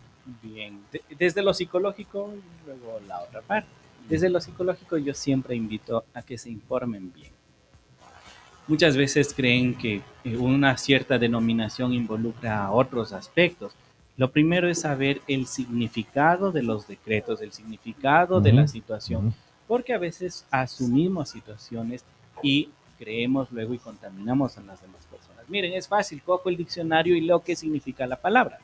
Bien, 0.44 0.82
de- 0.92 1.02
desde 1.18 1.42
lo 1.42 1.54
psicológico, 1.54 2.34
y 2.36 2.66
luego 2.66 3.00
la 3.08 3.22
otra 3.22 3.42
parte. 3.42 3.70
Desde 4.10 4.30
lo 4.30 4.40
psicológico 4.40 4.98
yo 4.98 5.14
siempre 5.14 5.56
invito 5.56 6.06
a 6.14 6.22
que 6.22 6.38
se 6.38 6.50
informen 6.50 7.12
bien. 7.14 7.32
Muchas 8.68 8.98
veces 8.98 9.34
creen 9.34 9.76
que 9.78 10.02
eh, 10.26 10.38
una 10.38 10.78
cierta 10.78 11.18
denominación 11.18 11.94
involucra 11.94 12.66
a 12.66 12.72
otros 12.72 13.14
aspectos. 13.14 13.74
Lo 14.18 14.32
primero 14.32 14.68
es 14.70 14.82
saber 14.82 15.22
el 15.28 15.46
significado 15.48 16.52
de 16.52 16.64
los 16.64 16.88
decretos, 16.88 17.42
el 17.42 17.54
significado 17.54 18.42
de 18.42 18.52
la 18.52 18.68
situación, 18.68 19.34
porque 19.68 19.94
a 19.94 19.98
veces 19.98 20.46
asumimos 20.52 21.30
situaciones 21.30 22.04
y 22.42 22.70
creemos 22.98 23.52
luego 23.52 23.74
y 23.74 23.78
contaminamos 23.78 24.58
a 24.58 24.62
las 24.62 24.82
demás 24.82 25.06
personas. 25.10 25.48
Miren, 25.48 25.74
es 25.74 25.88
fácil, 25.88 26.22
cojo 26.22 26.50
el 26.50 26.58
diccionario 26.58 27.16
y 27.16 27.22
leo 27.22 27.42
qué 27.42 27.56
significa 27.56 28.06
la 28.08 28.16
palabra. 28.20 28.58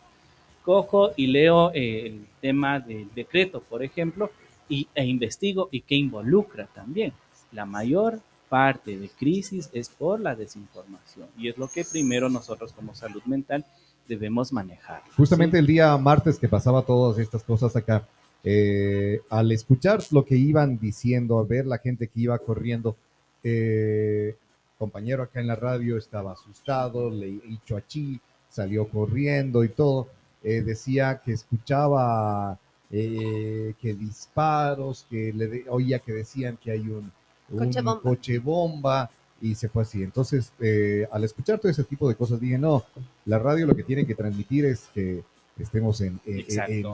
Cojo 0.63 1.11
y 1.15 1.27
leo 1.27 1.71
eh, 1.73 2.07
el 2.07 2.25
tema 2.41 2.79
del 2.79 3.09
decreto, 3.13 3.61
por 3.61 3.83
ejemplo, 3.83 4.31
y, 4.69 4.87
e 4.95 5.05
investigo 5.05 5.69
y 5.71 5.81
qué 5.81 5.95
involucra 5.95 6.67
también. 6.73 7.13
La 7.51 7.65
mayor 7.65 8.19
parte 8.49 8.97
de 8.97 9.09
crisis 9.09 9.69
es 9.73 9.89
por 9.89 10.19
la 10.19 10.35
desinformación 10.35 11.27
y 11.37 11.49
es 11.49 11.57
lo 11.57 11.67
que 11.67 11.83
primero 11.83 12.29
nosotros 12.29 12.71
como 12.71 12.93
salud 12.93 13.23
mental 13.25 13.65
debemos 14.07 14.53
manejar. 14.53 15.01
Justamente 15.15 15.57
¿sí? 15.57 15.59
el 15.59 15.67
día 15.67 15.97
martes 15.97 16.37
que 16.37 16.47
pasaba 16.47 16.83
todas 16.83 17.17
estas 17.19 17.43
cosas 17.43 17.75
acá, 17.75 18.07
eh, 18.43 19.21
al 19.29 19.51
escuchar 19.51 20.01
lo 20.11 20.25
que 20.25 20.35
iban 20.35 20.77
diciendo, 20.77 21.39
a 21.39 21.43
ver 21.45 21.65
la 21.65 21.77
gente 21.77 22.07
que 22.07 22.21
iba 22.21 22.37
corriendo, 22.39 22.95
eh, 23.43 24.35
compañero 24.77 25.23
acá 25.23 25.39
en 25.39 25.47
la 25.47 25.55
radio 25.55 25.97
estaba 25.97 26.33
asustado, 26.33 27.09
le 27.09 27.27
dicho 27.27 27.77
achí, 27.77 28.19
salió 28.49 28.87
corriendo 28.87 29.63
y 29.63 29.69
todo, 29.69 30.09
eh, 30.43 30.61
decía 30.61 31.21
que 31.23 31.33
escuchaba 31.33 32.57
eh, 32.91 33.73
que 33.81 33.93
disparos, 33.93 35.05
que 35.09 35.33
le 35.33 35.47
de- 35.47 35.65
oía 35.69 35.99
que 35.99 36.11
decían 36.13 36.57
que 36.61 36.71
hay 36.71 36.81
un, 36.81 37.11
un 37.49 37.57
Coche 37.59 37.81
bomba. 37.81 38.01
coche 38.01 38.39
bomba, 38.39 39.11
y 39.41 39.55
se 39.55 39.67
fue 39.67 39.81
así. 39.83 40.03
Entonces, 40.03 40.53
eh, 40.59 41.07
al 41.11 41.23
escuchar 41.23 41.59
todo 41.59 41.69
ese 41.71 41.83
tipo 41.83 42.07
de 42.07 42.15
cosas, 42.15 42.39
dije, 42.39 42.57
no, 42.57 42.83
la 43.25 43.39
radio 43.39 43.65
lo 43.65 43.75
que 43.75 43.83
tiene 43.83 44.05
que 44.05 44.15
transmitir 44.15 44.63
es 44.65 44.89
que 44.93 45.21
estemos 45.59 45.99
en, 46.01 46.19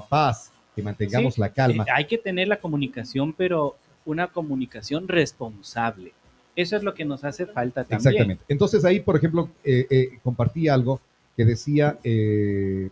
paz, 0.09 0.51
que 0.75 0.81
mantengamos 0.81 1.35
Sí, 1.35 1.41
la 1.41 1.49
calma. 1.53 1.83
eh, 1.83 1.91
hay 1.93 2.05
que 2.05 2.17
tener 2.17 2.47
la 2.47 2.59
comunicación, 2.59 3.33
pero 3.33 3.75
una 4.05 4.27
comunicación 4.27 5.07
responsable. 5.07 6.13
Eso 6.55 6.75
es 6.75 6.83
lo 6.83 6.93
que 6.93 7.05
nos 7.05 7.23
hace 7.23 7.45
falta 7.45 7.83
también. 7.83 7.99
Exactamente. 8.13 8.43
Entonces 8.49 8.83
ahí, 8.83 8.99
por 8.99 9.15
ejemplo, 9.15 9.49
eh, 9.63 9.85
eh, 9.89 10.19
compartí 10.23 10.67
algo 10.67 10.99
que 11.37 11.45
decía 11.45 11.97
eh, 12.03 12.89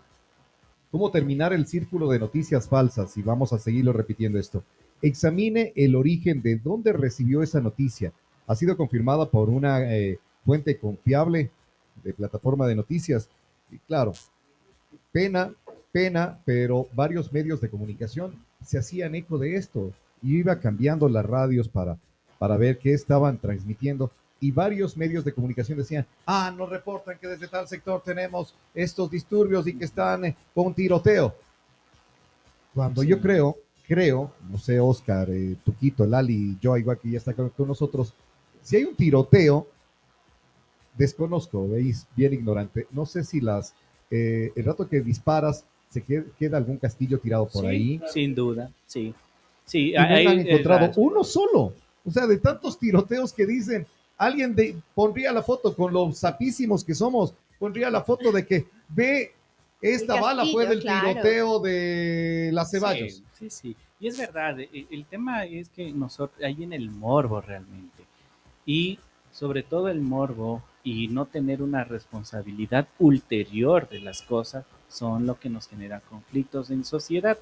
cómo 0.92 1.12
terminar 1.12 1.54
el 1.54 1.68
círculo 1.68 2.10
de 2.10 2.20
noticias 2.20 2.68
falsas 2.68 3.18
y 3.18 3.22
vamos 3.22 3.54
a 3.54 3.60
seguirlo 3.60 3.94
repitiendo 3.94 4.40
esto. 4.40 4.64
Examine 5.02 5.74
el 5.76 5.96
origen 5.96 6.42
de 6.42 6.58
dónde 6.58 6.94
recibió 6.94 7.44
esa 7.44 7.62
noticia. 7.62 8.14
Ha 8.48 8.56
sido 8.56 8.78
confirmada 8.78 9.30
por 9.30 9.50
una 9.50 9.94
eh, 9.94 10.20
fuente 10.46 10.78
confiable 10.78 11.52
de 12.04 12.14
plataforma 12.14 12.68
de 12.68 12.76
noticias. 12.76 13.30
Y 13.72 13.78
claro, 13.80 14.14
pena, 15.12 15.54
pena, 15.92 16.40
pero 16.46 16.88
varios 16.94 17.32
medios 17.32 17.62
de 17.62 17.70
comunicación 17.70 18.34
se 18.66 18.80
hacían 18.80 19.16
eco 19.16 19.38
de 19.38 19.56
esto 19.56 19.92
y 20.22 20.38
iba 20.38 20.60
cambiando 20.60 21.10
las 21.10 21.26
radios 21.26 21.68
para, 21.68 21.98
para 22.40 22.58
ver 22.58 22.80
qué 22.80 22.94
estaban 22.94 23.38
transmitiendo 23.38 24.12
y 24.40 24.52
varios 24.52 24.96
medios 24.96 25.26
de 25.26 25.34
comunicación 25.34 25.78
decían, 25.78 26.06
ah, 26.26 26.54
nos 26.56 26.70
reportan 26.70 27.18
que 27.20 27.28
desde 27.28 27.48
tal 27.48 27.68
sector 27.68 28.02
tenemos 28.04 28.54
estos 28.74 29.10
disturbios 29.10 29.66
y 29.68 29.74
que 29.74 29.86
están 29.86 30.26
eh, 30.26 30.36
con 30.54 30.74
tiroteo. 30.74 31.34
Cuando 32.74 33.02
Sí. 33.02 33.08
yo 33.08 33.20
creo, 33.20 33.58
creo, 33.88 34.32
no 34.50 34.58
sé, 34.58 34.80
Oscar, 34.80 35.30
eh, 35.32 35.56
Tuquito, 35.66 36.06
Lali, 36.06 36.58
yo, 36.62 36.78
igual 36.78 37.00
que 37.00 37.10
ya 37.12 37.18
está 37.18 37.34
con, 37.34 37.50
con 37.50 37.68
nosotros, 37.68 38.14
si 38.62 38.76
hay 38.76 38.84
un 38.84 38.96
tiroteo, 38.96 39.68
desconozco, 40.98 41.68
veis, 41.68 42.08
bien 42.16 42.34
ignorante, 42.34 42.88
no 42.92 43.06
sé 43.06 43.24
si 43.24 43.40
las, 43.42 43.74
eh, 44.12 44.52
el 44.56 44.66
rato 44.66 44.88
que 44.88 45.02
disparas, 45.02 45.64
se 45.90 46.02
queda, 46.02 46.24
queda 46.38 46.58
algún 46.58 46.78
castillo 46.78 47.18
tirado 47.20 47.48
por 47.48 47.62
Sí, 47.64 47.68
ahí. 47.68 48.02
Sin 48.12 48.36
duda, 48.36 48.70
sí. 48.86 49.14
Sí, 49.66 49.92
y 49.92 49.94
no 49.94 50.02
ahí, 50.02 50.26
han 50.26 50.40
eh, 50.40 50.50
encontrado 50.50 50.92
uno 50.98 51.24
solo. 51.24 51.74
O 52.06 52.12
sea, 52.12 52.26
de 52.28 52.38
tantos 52.38 52.78
tiroteos 52.80 53.34
que 53.34 53.46
dicen, 53.46 53.86
alguien 54.18 54.56
de, 54.56 54.76
pondría 54.96 55.32
la 55.32 55.44
foto 55.44 55.76
con 55.76 55.94
los 55.94 56.18
sapísimos 56.18 56.84
que 56.84 56.96
somos, 56.96 57.34
pondría 57.60 57.90
la 57.90 58.04
foto 58.04 58.32
de 58.32 58.46
que 58.46 58.66
ve, 58.90 59.32
esta 59.82 60.20
bala 60.20 60.46
fue 60.46 60.66
del 60.66 60.82
claro. 60.82 61.10
tiroteo 61.10 61.60
de 61.60 62.50
las 62.52 62.72
Ceballos. 62.72 63.14
Sí, 63.14 63.24
sí, 63.38 63.50
sí. 63.50 63.76
Y 64.00 64.08
es 64.08 64.18
verdad, 64.18 64.60
el, 64.60 64.88
el 64.90 65.06
tema 65.06 65.46
es 65.46 65.70
que 65.70 65.92
nosotros, 65.92 66.44
hay 66.44 66.64
en 66.64 66.74
el 66.74 66.90
morbo 66.90 67.42
realmente. 67.42 68.04
Y 68.66 69.00
sobre 69.32 69.64
todo 69.64 69.90
el 69.90 70.02
morbo 70.02 70.64
y 70.84 71.08
no 71.10 71.26
tener 71.26 71.62
una 71.62 71.84
responsabilidad 71.84 72.88
ulterior 72.98 73.88
de 73.90 74.00
las 74.00 74.22
cosas 74.22 74.66
son 74.90 75.26
lo 75.28 75.40
que 75.40 75.50
nos 75.50 75.68
genera 75.68 76.00
conflictos 76.00 76.72
en 76.72 76.86
sociedad. 76.86 77.38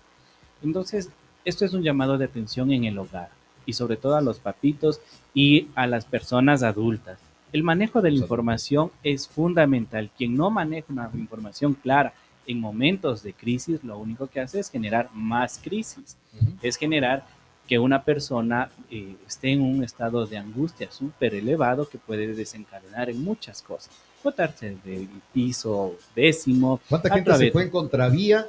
Entonces, 0.63 1.09
esto 1.45 1.63
es 1.63 1.73
un 1.73 1.83
llamado 1.83 2.17
de 2.17 2.25
atención 2.25 2.71
en 2.71 2.85
el 2.85 2.97
hogar 2.97 3.29
y 3.65 3.73
sobre 3.73 3.97
todo 3.97 4.15
a 4.15 4.21
los 4.21 4.39
papitos 4.39 5.01
y 5.33 5.67
a 5.75 5.87
las 5.87 6.05
personas 6.05 6.63
adultas. 6.63 7.17
El 7.51 7.63
manejo 7.63 8.01
de 8.01 8.11
la 8.11 8.17
información 8.17 8.91
es 9.03 9.27
fundamental. 9.27 10.09
Quien 10.17 10.35
no 10.35 10.49
maneja 10.49 10.85
una 10.89 11.09
información 11.13 11.73
clara 11.73 12.13
en 12.47 12.59
momentos 12.59 13.23
de 13.23 13.33
crisis, 13.33 13.83
lo 13.83 13.97
único 13.97 14.27
que 14.27 14.41
hace 14.41 14.59
es 14.59 14.69
generar 14.69 15.09
más 15.13 15.59
crisis. 15.63 16.17
Es 16.61 16.75
generar 16.75 17.25
que 17.67 17.79
una 17.79 18.03
persona 18.03 18.69
eh, 18.91 19.15
esté 19.27 19.51
en 19.53 19.61
un 19.61 19.83
estado 19.83 20.25
de 20.27 20.37
angustia 20.37 20.91
súper 20.91 21.33
elevado 21.33 21.87
que 21.89 21.97
puede 21.97 22.27
desencadenar 22.35 23.09
en 23.09 23.23
muchas 23.23 23.61
cosas. 23.61 23.89
Botarse 24.23 24.77
del 24.83 25.07
piso 25.33 25.95
décimo. 26.15 26.79
¿Cuánta 26.89 27.09
gente 27.09 27.31
se 27.31 27.37
través- 27.37 27.53
fue 27.53 27.63
en 27.63 27.69
contravía 27.69 28.45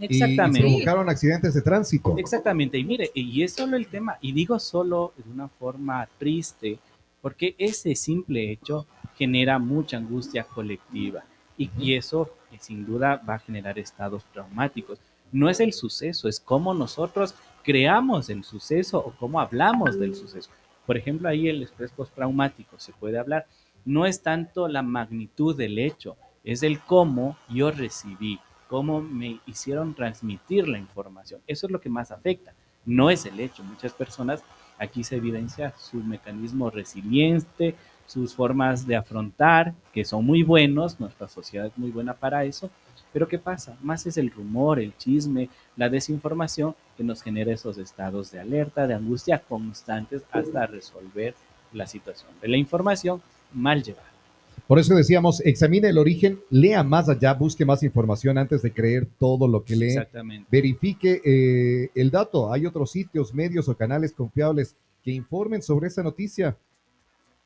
y- 0.00 0.04
y, 0.04 0.22
Exactamente. 0.22 0.60
provocaron 0.60 1.08
accidentes 1.08 1.54
de 1.54 1.62
tránsito? 1.62 2.16
Exactamente, 2.18 2.78
y 2.78 2.84
mire, 2.84 3.10
y 3.14 3.42
es 3.42 3.52
solo 3.52 3.76
el 3.76 3.86
tema, 3.86 4.16
y 4.20 4.32
digo 4.32 4.58
solo 4.58 5.12
de 5.16 5.30
una 5.30 5.48
forma 5.48 6.08
triste, 6.18 6.78
porque 7.20 7.54
ese 7.58 7.94
simple 7.94 8.50
hecho 8.50 8.86
genera 9.16 9.58
mucha 9.58 9.98
angustia 9.98 10.44
colectiva, 10.44 11.22
y, 11.58 11.70
y 11.78 11.94
eso 11.94 12.30
eh, 12.52 12.56
sin 12.60 12.86
duda 12.86 13.20
va 13.28 13.34
a 13.34 13.38
generar 13.38 13.78
estados 13.78 14.24
traumáticos. 14.32 14.98
No 15.32 15.48
es 15.50 15.60
el 15.60 15.72
suceso, 15.72 16.28
es 16.28 16.40
cómo 16.40 16.72
nosotros 16.74 17.34
creamos 17.62 18.30
el 18.30 18.42
suceso 18.42 18.98
o 18.98 19.12
cómo 19.18 19.38
hablamos 19.40 19.98
del 19.98 20.14
suceso. 20.16 20.50
Por 20.86 20.96
ejemplo, 20.96 21.28
ahí 21.28 21.48
el 21.48 21.62
estrés 21.62 21.92
postraumático 21.92 22.78
se 22.78 22.92
puede 22.92 23.18
hablar. 23.18 23.46
No 23.84 24.06
es 24.06 24.22
tanto 24.22 24.66
la 24.66 24.82
magnitud 24.82 25.54
del 25.54 25.78
hecho, 25.78 26.16
es 26.42 26.62
el 26.62 26.80
cómo 26.80 27.36
yo 27.48 27.70
recibí, 27.70 28.40
cómo 28.70 29.02
me 29.02 29.40
hicieron 29.46 29.94
transmitir 29.94 30.68
la 30.68 30.78
información. 30.78 31.40
Eso 31.48 31.66
es 31.66 31.72
lo 31.72 31.80
que 31.80 31.88
más 31.88 32.12
afecta, 32.12 32.54
no 32.86 33.10
es 33.10 33.26
el 33.26 33.40
hecho. 33.40 33.64
Muchas 33.64 33.92
personas 33.92 34.44
aquí 34.78 35.02
se 35.02 35.16
evidencia 35.16 35.74
su 35.76 35.96
mecanismo 35.96 36.70
resiliente, 36.70 37.74
sus 38.06 38.32
formas 38.32 38.86
de 38.86 38.94
afrontar, 38.94 39.74
que 39.92 40.04
son 40.04 40.24
muy 40.24 40.44
buenos, 40.44 41.00
nuestra 41.00 41.26
sociedad 41.26 41.66
es 41.66 41.76
muy 41.76 41.90
buena 41.90 42.14
para 42.14 42.44
eso, 42.44 42.70
pero 43.12 43.26
¿qué 43.26 43.40
pasa? 43.40 43.76
Más 43.82 44.06
es 44.06 44.16
el 44.16 44.30
rumor, 44.30 44.78
el 44.78 44.96
chisme, 44.96 45.48
la 45.76 45.88
desinformación 45.88 46.76
que 46.96 47.02
nos 47.02 47.22
genera 47.22 47.52
esos 47.52 47.76
estados 47.76 48.30
de 48.30 48.38
alerta, 48.38 48.86
de 48.86 48.94
angustia 48.94 49.40
constantes 49.40 50.22
hasta 50.30 50.66
resolver 50.66 51.34
la 51.72 51.88
situación 51.88 52.30
de 52.40 52.46
la 52.46 52.56
información 52.56 53.20
mal 53.52 53.82
llevada. 53.82 54.09
Por 54.70 54.78
eso 54.78 54.94
decíamos, 54.94 55.40
examine 55.44 55.88
el 55.88 55.98
origen, 55.98 56.38
lea 56.48 56.84
más 56.84 57.08
allá, 57.08 57.34
busque 57.34 57.64
más 57.64 57.82
información 57.82 58.38
antes 58.38 58.62
de 58.62 58.72
creer 58.72 59.04
todo 59.18 59.48
lo 59.48 59.64
que 59.64 59.74
lee. 59.74 59.88
Exactamente. 59.88 60.46
verifique 60.48 61.20
eh, 61.24 61.90
el 61.96 62.12
dato. 62.12 62.52
Hay 62.52 62.66
otros 62.66 62.92
sitios, 62.92 63.34
medios 63.34 63.68
o 63.68 63.76
canales 63.76 64.12
confiables 64.12 64.76
que 65.02 65.10
informen 65.10 65.60
sobre 65.60 65.88
esa 65.88 66.04
noticia. 66.04 66.56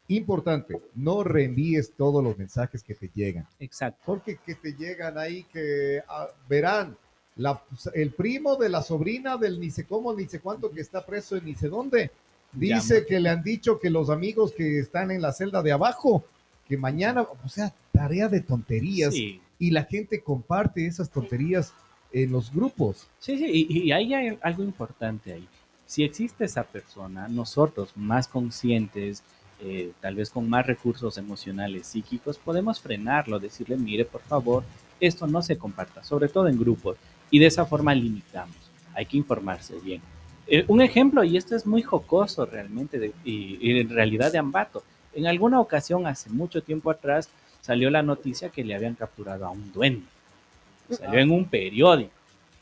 Importante, 0.09 0.79
no 0.95 1.25
reenvíes 1.25 1.93
todos 1.97 2.23
los 2.23 2.37
mensajes 2.37 2.83
que 2.83 2.95
te 2.95 3.11
llegan, 3.15 3.47
Exacto. 3.59 4.03
porque 4.05 4.37
que 4.45 4.55
te 4.55 4.75
llegan 4.75 5.17
ahí 5.17 5.45
que 5.51 6.03
ah, 6.07 6.29
verán 6.47 6.95
la- 7.37 7.63
el 7.95 8.11
primo 8.11 8.57
de 8.57 8.69
la 8.69 8.83
sobrina 8.83 9.39
del 9.39 9.59
ni 9.59 9.71
sé 9.71 9.85
cómo, 9.87 10.13
ni 10.13 10.27
sé 10.27 10.41
cuánto 10.41 10.71
que 10.71 10.83
está 10.83 11.07
preso 11.07 11.37
en 11.39 11.47
ni 11.47 11.55
sé 11.55 11.71
dónde. 11.71 12.11
Dice 12.53 12.97
Llama. 12.97 13.07
que 13.07 13.19
le 13.21 13.29
han 13.31 13.43
dicho 13.43 13.81
que 13.81 13.89
los 13.89 14.11
amigos 14.11 14.53
que 14.53 14.79
están 14.79 15.11
en 15.11 15.23
la 15.23 15.33
celda 15.33 15.63
de 15.63 15.73
abajo, 15.73 16.23
que 16.69 16.77
mañana, 16.77 17.23
o 17.23 17.49
sea, 17.49 17.73
tarea 17.93 18.29
de 18.29 18.41
tonterías. 18.41 19.15
Sí, 19.15 19.41
Y 19.59 19.71
la 19.71 19.85
gente 19.85 20.21
comparte 20.21 20.87
esas 20.87 21.11
tonterías 21.11 21.73
en 22.13 22.33
los 22.33 22.53
grupos. 22.53 23.07
Sí, 23.19 23.37
sí, 23.39 23.67
y, 23.69 23.79
y 23.85 23.93
ahí 23.93 24.15
hay 24.15 24.39
algo 24.43 24.63
importante 24.65 25.33
ahí. 25.33 25.47
Si 25.87 26.03
existe 26.03 26.45
esa 26.45 26.65
persona, 26.65 27.29
nosotros 27.29 27.91
más 27.97 28.27
conscientes, 28.29 29.23
eh, 29.61 29.93
tal 30.01 30.17
vez 30.17 30.31
con 30.31 30.49
más 30.49 30.67
recursos 30.67 31.17
emocionales, 31.19 31.87
psíquicos, 31.87 32.39
podemos 32.39 32.81
frenarlo, 32.81 33.39
decirle, 33.39 33.77
mire, 33.77 34.05
por 34.05 34.23
favor, 34.23 34.65
esto 35.01 35.27
no 35.27 35.43
se 35.43 35.57
comparta, 35.59 36.03
sobre 36.03 36.29
todo 36.29 36.49
en 36.49 36.59
grupos, 36.59 36.97
y 37.31 37.39
de 37.39 37.47
esa 37.47 37.65
forma 37.67 37.95
limitamos. 37.95 38.57
Hay 38.95 39.07
que 39.07 39.17
informarse 39.17 39.75
bien. 39.81 40.01
Eh, 40.47 40.65
un 40.69 40.81
ejemplo, 40.81 41.23
y 41.25 41.37
esto 41.37 41.55
es 41.57 41.67
muy 41.67 41.83
jocoso 41.83 42.45
realmente, 42.47 42.99
de- 42.99 43.13
y, 43.25 43.59
y 43.61 43.79
en 43.81 43.89
realidad 43.91 44.33
de 44.33 44.39
Ambato. 44.39 44.83
En 45.15 45.27
alguna 45.27 45.61
ocasión, 45.61 46.07
hace 46.07 46.31
mucho 46.31 46.63
tiempo 46.63 46.91
atrás, 46.91 47.29
salió 47.61 47.91
la 47.91 48.03
noticia 48.03 48.51
que 48.51 48.65
le 48.65 48.75
habían 48.75 48.95
capturado 48.95 49.47
a 49.47 49.51
un 49.51 49.73
duende. 49.73 50.07
Salió 50.91 51.19
en 51.21 51.31
un 51.31 51.45
periódico. 51.47 52.13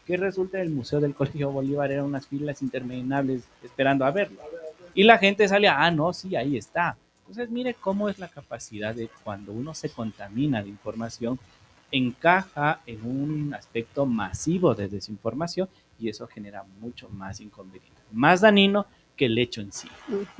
Que 0.06 0.16
resulta 0.16 0.60
el 0.60 0.70
Museo 0.70 1.00
del 1.00 1.14
Colegio 1.14 1.50
Bolívar 1.50 1.90
eran 1.90 2.04
unas 2.04 2.26
filas 2.26 2.60
interminables 2.62 3.42
esperando 3.62 4.04
a 4.04 4.10
verlo. 4.10 4.38
Y 4.94 5.04
la 5.04 5.18
gente 5.18 5.48
salía, 5.48 5.82
ah, 5.82 5.90
no, 5.90 6.12
sí, 6.12 6.36
ahí 6.36 6.56
está. 6.56 6.96
Entonces, 7.20 7.50
mire 7.50 7.74
cómo 7.74 8.08
es 8.08 8.18
la 8.18 8.28
capacidad 8.28 8.94
de 8.94 9.08
cuando 9.24 9.52
uno 9.52 9.74
se 9.74 9.88
contamina 9.88 10.62
de 10.62 10.68
información, 10.68 11.38
encaja 11.90 12.80
en 12.86 13.04
un 13.04 13.54
aspecto 13.54 14.06
masivo 14.06 14.74
de 14.74 14.88
desinformación 14.88 15.68
y 15.98 16.08
eso 16.08 16.26
genera 16.26 16.64
mucho 16.80 17.08
más 17.10 17.40
inconveniente. 17.40 18.00
Más 18.12 18.40
dañino 18.40 18.86
que 19.16 19.26
el 19.26 19.38
hecho 19.38 19.60
en 19.60 19.72
sí. 19.72 19.88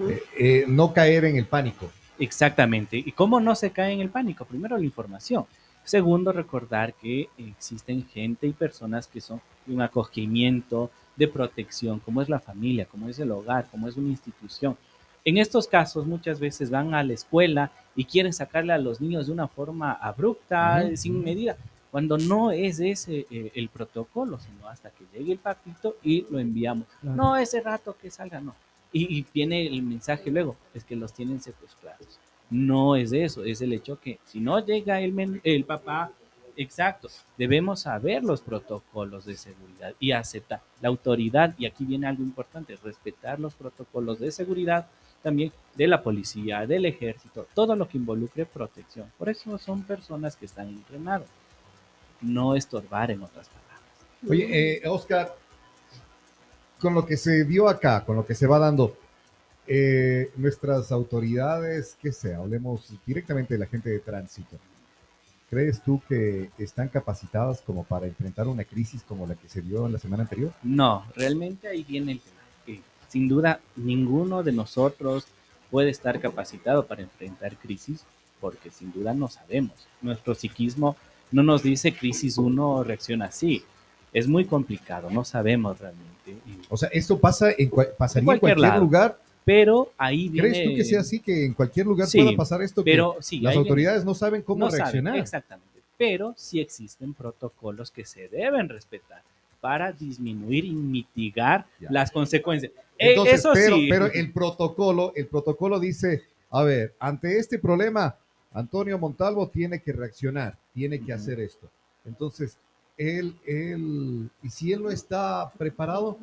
Eh, 0.01 0.23
eh, 0.39 0.65
no 0.67 0.93
caer 0.93 1.27
en 1.27 1.37
el 1.37 1.47
pánico. 1.47 1.91
Exactamente. 2.23 2.97
¿Y 2.97 3.11
cómo 3.11 3.41
no 3.41 3.57
se 3.57 3.73
cae 3.73 3.93
en 3.93 4.01
el 4.01 4.09
pánico? 4.09 4.45
Primero, 4.45 4.79
la 4.79 4.85
información. 4.85 5.45
Segundo, 5.83 6.31
recordar 6.31 6.95
que 6.95 7.29
existen 7.37 8.07
gente 8.07 8.47
y 8.47 8.53
personas 8.53 9.09
que 9.09 9.21
son 9.21 9.41
de 9.67 9.75
un 9.75 9.83
acogimiento, 9.83 10.93
de 11.17 11.27
protección, 11.27 11.99
como 11.99 12.23
es 12.23 12.29
la 12.29 12.39
familia, 12.39 12.87
como 12.87 13.09
es 13.09 13.19
el 13.19 13.33
hogar, 13.33 13.67
como 13.73 13.89
es 13.89 13.97
una 13.97 14.11
institución. 14.11 14.77
En 15.25 15.37
estos 15.39 15.67
casos, 15.67 16.07
muchas 16.07 16.39
veces 16.39 16.71
van 16.71 16.95
a 16.95 17.03
la 17.03 17.13
escuela 17.13 17.73
y 17.97 18.05
quieren 18.05 18.33
sacarle 18.33 18.73
a 18.73 18.79
los 18.79 19.01
niños 19.01 19.27
de 19.27 19.33
una 19.33 19.49
forma 19.49 19.93
abrupta, 19.93 20.97
sin 20.97 21.25
medida, 21.25 21.57
cuando 21.91 22.19
no 22.19 22.53
es 22.53 22.79
ese 22.79 23.27
eh, 23.31 23.51
el 23.57 23.69
protocolo, 23.69 24.39
sino 24.39 24.69
hasta 24.69 24.91
que 24.91 25.05
llegue 25.13 25.33
el 25.33 25.39
papito 25.39 25.97
y 26.05 26.25
lo 26.31 26.39
enviamos. 26.39 26.87
Claro. 27.01 27.17
No 27.17 27.37
ese 27.37 27.61
rato 27.61 27.97
que 28.01 28.13
salga, 28.13 28.41
no. 28.41 28.55
Y, 28.93 29.19
y 29.19 29.27
viene 29.33 29.67
el 29.67 29.83
mensaje 29.83 30.31
luego, 30.31 30.57
es 30.75 30.85
que 30.85 30.97
los 30.97 31.13
tienen 31.13 31.41
secuestrados. 31.41 32.19
No 32.51 32.97
es 32.97 33.13
eso, 33.13 33.45
es 33.45 33.61
el 33.63 33.73
hecho 33.73 33.99
que 33.99 34.19
si 34.27 34.39
no 34.41 34.65
llega 34.65 35.01
el, 35.01 35.41
el 35.43 35.65
papá, 35.65 36.13
exacto, 36.57 37.09
debemos 37.39 37.81
saber 37.81 38.23
los 38.23 38.43
protocolos 38.43 39.25
de 39.25 39.37
seguridad 39.37 39.95
y 39.99 40.13
aceptar 40.13 40.61
la 40.83 40.89
autoridad, 40.89 41.55
y 41.59 41.65
aquí 41.65 41.85
viene 41.85 42.07
algo 42.07 42.23
importante, 42.23 42.77
respetar 42.85 43.41
los 43.41 43.55
protocolos 43.55 44.19
de 44.19 44.31
seguridad 44.31 44.87
también 45.23 45.53
de 45.75 45.87
la 45.87 46.03
policía, 46.03 46.67
del 46.67 46.85
ejército, 46.85 47.47
todo 47.55 47.75
lo 47.77 47.89
que 47.89 47.97
involucre 47.97 48.45
protección. 48.45 49.11
Por 49.17 49.29
eso 49.29 49.57
son 49.57 49.85
personas 49.85 50.37
que 50.37 50.47
están 50.47 50.69
entrenadas. 50.69 51.29
No 52.21 52.55
estorbar 52.55 53.11
en 53.11 53.23
otras 53.23 53.49
palabras. 53.49 53.83
Oye, 54.29 54.77
eh, 54.85 54.89
Oscar, 54.89 55.35
con 56.83 56.95
lo 56.95 57.07
que 57.07 57.17
se 57.17 57.45
dio 57.45 57.69
acá, 57.69 58.05
con 58.05 58.17
lo 58.17 58.27
que 58.27 58.35
se 58.35 58.49
va 58.49 58.59
dando, 58.59 58.97
eh, 59.69 60.33
nuestras 60.37 60.91
autoridades, 60.91 61.97
que 62.03 62.11
sea, 62.11 62.39
hablemos 62.39 62.93
directamente 63.07 63.55
de 63.55 63.61
la 63.61 63.67
gente 63.67 63.89
de 63.89 64.01
tránsito. 64.01 64.59
¿Crees 65.49 65.81
tú 65.83 66.03
que 66.09 66.51
están 66.59 66.89
capacitadas 66.89 67.61
como 67.61 67.85
para 67.85 68.07
enfrentar 68.07 68.49
una 68.49 68.65
crisis 68.65 69.03
como 69.07 69.27
la 69.27 69.37
que 69.37 69.49
se 69.49 69.63
dio 69.63 69.87
en 69.87 69.93
la 69.93 69.99
semana 70.01 70.25
anterior? 70.25 70.53
No, 70.65 71.07
realmente 71.15 71.69
ahí 71.69 71.85
viene 71.85 72.13
el 72.13 72.21
tema. 72.21 72.83
sin 73.09 73.29
duda, 73.29 73.61
ninguno 73.77 74.43
de 74.43 74.53
nosotros 74.53 75.27
puede 75.71 75.91
estar 75.91 76.21
capacitado 76.21 76.87
para 76.87 77.03
enfrentar 77.03 77.57
crisis 77.59 78.05
porque 78.41 78.71
sin 78.71 78.93
duda 78.93 79.15
no 79.15 79.29
sabemos. 79.29 79.87
Nuestro 80.01 80.35
psiquismo 80.35 80.97
no 81.31 81.45
nos 81.45 81.63
dice 81.63 81.95
crisis 81.95 82.39
1 82.39 82.83
reacciona 82.83 83.27
así. 83.27 83.63
Es 84.13 84.29
muy 84.29 84.45
complicado, 84.45 85.11
no 85.11 85.25
sabemos 85.25 85.79
realmente. 85.81 86.13
O 86.69 86.77
sea, 86.77 86.89
esto 86.93 87.19
pasa 87.19 87.51
en 87.57 87.71
pasaría 87.99 88.21
en 88.21 88.25
cualquier 88.27 88.41
cualquier, 88.41 88.59
lado. 88.59 88.81
lugar. 88.81 89.19
Pero 89.45 89.91
ahí 89.99 90.29
viene... 90.29 90.51
¿Crees 90.51 90.69
tú 90.71 90.77
que 90.77 90.85
sea 90.85 91.01
así, 91.01 91.19
que 91.19 91.45
en 91.47 91.55
cualquier 91.55 91.87
lugar 91.87 92.07
Sí, 92.07 92.23
pueda 92.23 92.37
pasar 92.37 92.63
esto? 92.63 92.85
que 92.85 92.91
Pero 92.93 93.17
sí, 93.21 93.41
las 93.41 93.53
viene- 93.55 93.59
autoridades 93.69 94.05
no 94.05 94.15
saben 94.15 94.43
cómo 94.43 94.61
no 94.67 94.71
saben, 94.71 94.83
reaccionar. 94.85 95.17
exactamente. 95.17 95.81
Pero 95.99 96.35
sí 96.37 96.61
existen 96.61 97.13
protocolos 97.15 97.91
que 97.91 98.05
se 98.05 98.29
deben 98.29 98.69
respetar 98.69 99.23
para 99.61 99.91
disminuir 99.93 100.65
y 100.65 100.73
mitigar 100.73 101.67
Ya. 101.81 101.89
las 101.91 102.11
consecuencias. 102.13 102.73
Eh, 102.99 103.11
Entonces, 103.11 103.41
eso 103.41 103.51
pero, 103.55 103.77
sí. 103.77 103.87
pero 103.91 104.07
el 104.13 104.33
protocolo, 104.33 105.13
el 105.17 105.27
protocolo 105.27 105.81
dice, 105.81 106.23
a 106.51 106.63
ver, 106.63 106.95
ante 107.01 107.39
este 107.39 107.59
problema, 107.59 108.17
Antonio 108.53 108.99
Montalvo 108.99 109.49
tiene 109.49 109.81
que 109.81 109.93
reaccionar, 109.93 110.57
tiene 110.75 111.01
que 111.01 111.13
hacer 111.13 111.41
esto. 111.41 111.69
Entonces, 112.05 112.59
él, 112.97 113.35
él, 113.47 114.31
y 114.43 114.49
si 114.51 114.73
él 114.73 114.83
no 114.83 114.91
está 114.91 115.51
preparado, 115.57 116.19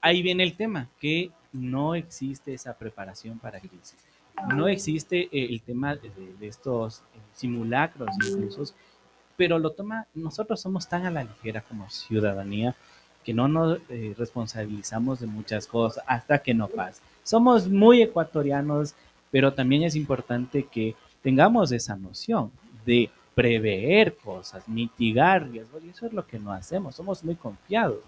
ahí 0.00 0.22
viene 0.22 0.42
el 0.42 0.56
tema, 0.56 0.88
que 1.00 1.30
no 1.52 1.94
existe 1.94 2.54
esa 2.54 2.76
preparación 2.76 3.38
para 3.38 3.60
crisis. 3.60 3.96
No 4.54 4.66
existe 4.66 5.28
eh, 5.30 5.46
el 5.50 5.62
tema 5.62 5.94
de, 5.94 6.10
estos 6.40 6.98
eh, 6.98 7.18
simulacros 7.32 8.08
incluso, 8.16 8.74
pero 9.36 9.58
lo 9.58 9.70
toma, 9.70 10.06
nosotros 10.14 10.60
somos 10.60 10.88
tan 10.88 11.06
a 11.06 11.10
la 11.10 11.24
ligera 11.24 11.60
como 11.62 11.88
ciudadanía 11.88 12.74
que 13.24 13.32
no 13.32 13.48
nos 13.48 13.78
eh, 13.88 14.14
responsabilizamos 14.18 15.20
de 15.20 15.26
muchas 15.26 15.66
cosas 15.66 16.04
hasta 16.06 16.40
que 16.40 16.52
no 16.52 16.68
pase. 16.68 17.00
Somos 17.22 17.68
muy 17.68 18.02
ecuatorianos, 18.02 18.94
pero 19.30 19.54
también 19.54 19.82
es 19.82 19.96
importante 19.96 20.64
que 20.64 20.94
tengamos 21.22 21.72
esa 21.72 21.96
noción 21.96 22.50
de 22.84 23.10
prever 23.34 24.16
cosas, 24.16 24.68
mitigar 24.68 25.48
riesgos, 25.50 25.82
y 25.84 25.90
eso 25.90 26.06
es 26.06 26.12
lo 26.12 26.26
que 26.26 26.38
no 26.38 26.52
hacemos, 26.52 26.94
somos 26.94 27.24
muy 27.24 27.34
confiados. 27.34 27.98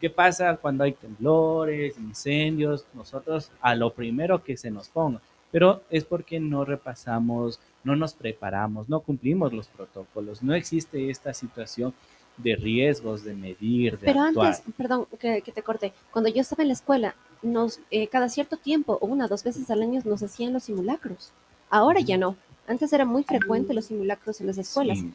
¿Qué 0.00 0.10
pasa 0.10 0.56
cuando 0.56 0.84
hay 0.84 0.92
temblores, 0.92 1.96
incendios? 1.98 2.84
Nosotros 2.94 3.50
a 3.60 3.74
lo 3.74 3.92
primero 3.92 4.42
que 4.42 4.56
se 4.56 4.70
nos 4.70 4.88
ponga, 4.88 5.20
pero 5.50 5.82
es 5.90 6.04
porque 6.04 6.40
no 6.40 6.64
repasamos, 6.64 7.60
no 7.84 7.94
nos 7.94 8.14
preparamos, 8.14 8.88
no 8.88 9.00
cumplimos 9.00 9.52
los 9.52 9.68
protocolos, 9.68 10.42
no 10.42 10.54
existe 10.54 11.10
esta 11.10 11.34
situación 11.34 11.94
de 12.38 12.56
riesgos, 12.56 13.22
de 13.24 13.34
medir, 13.34 13.98
de 13.98 14.06
Pero 14.06 14.22
actuar. 14.22 14.46
antes, 14.54 14.62
perdón 14.76 15.06
que, 15.18 15.42
que 15.42 15.52
te 15.52 15.62
corte, 15.62 15.92
cuando 16.10 16.30
yo 16.30 16.40
estaba 16.40 16.62
en 16.62 16.68
la 16.68 16.74
escuela, 16.74 17.14
nos, 17.42 17.80
eh, 17.90 18.08
cada 18.08 18.28
cierto 18.28 18.56
tiempo, 18.56 18.98
una 19.02 19.26
o 19.26 19.28
dos 19.28 19.44
veces 19.44 19.70
al 19.70 19.82
año, 19.82 20.00
nos 20.04 20.22
hacían 20.22 20.52
los 20.52 20.64
simulacros. 20.64 21.32
Ahora 21.68 22.00
ya 22.00 22.16
no. 22.16 22.36
Antes 22.72 22.90
era 22.94 23.04
muy 23.04 23.22
frecuente 23.22 23.74
los 23.74 23.84
simulacros 23.84 24.40
en 24.40 24.46
las 24.46 24.56
escuelas. 24.56 24.98
Sí. 24.98 25.12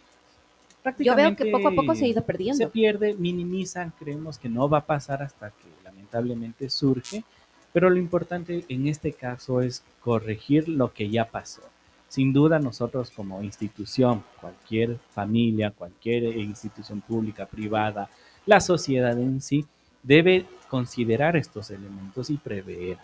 Yo 0.99 1.15
veo 1.15 1.35
que 1.35 1.51
poco 1.51 1.69
a 1.69 1.71
poco 1.71 1.95
se 1.95 2.05
ha 2.05 2.07
ido 2.07 2.21
Se 2.21 2.27
perdiendo. 2.27 2.69
pierde, 2.69 3.15
minimizan, 3.15 3.91
creemos 3.97 4.37
que 4.37 4.47
no 4.47 4.69
va 4.69 4.77
a 4.77 4.85
pasar 4.85 5.23
hasta 5.23 5.49
que 5.49 5.65
lamentablemente 5.83 6.69
surge, 6.69 7.23
pero 7.73 7.89
lo 7.89 7.97
importante 7.97 8.63
en 8.69 8.87
este 8.87 9.11
caso 9.11 9.61
es 9.61 9.83
corregir 10.01 10.69
lo 10.69 10.93
que 10.93 11.09
ya 11.09 11.25
pasó. 11.25 11.63
Sin 12.09 12.31
duda 12.31 12.59
nosotros 12.59 13.09
como 13.09 13.41
institución, 13.41 14.23
cualquier 14.39 14.99
familia, 15.09 15.71
cualquier 15.71 16.37
institución 16.37 17.01
pública, 17.01 17.47
privada, 17.47 18.07
la 18.45 18.61
sociedad 18.61 19.17
en 19.17 19.41
sí, 19.41 19.65
debe 20.03 20.45
considerar 20.69 21.35
estos 21.35 21.71
elementos 21.71 22.29
y 22.29 22.37
prever. 22.37 22.99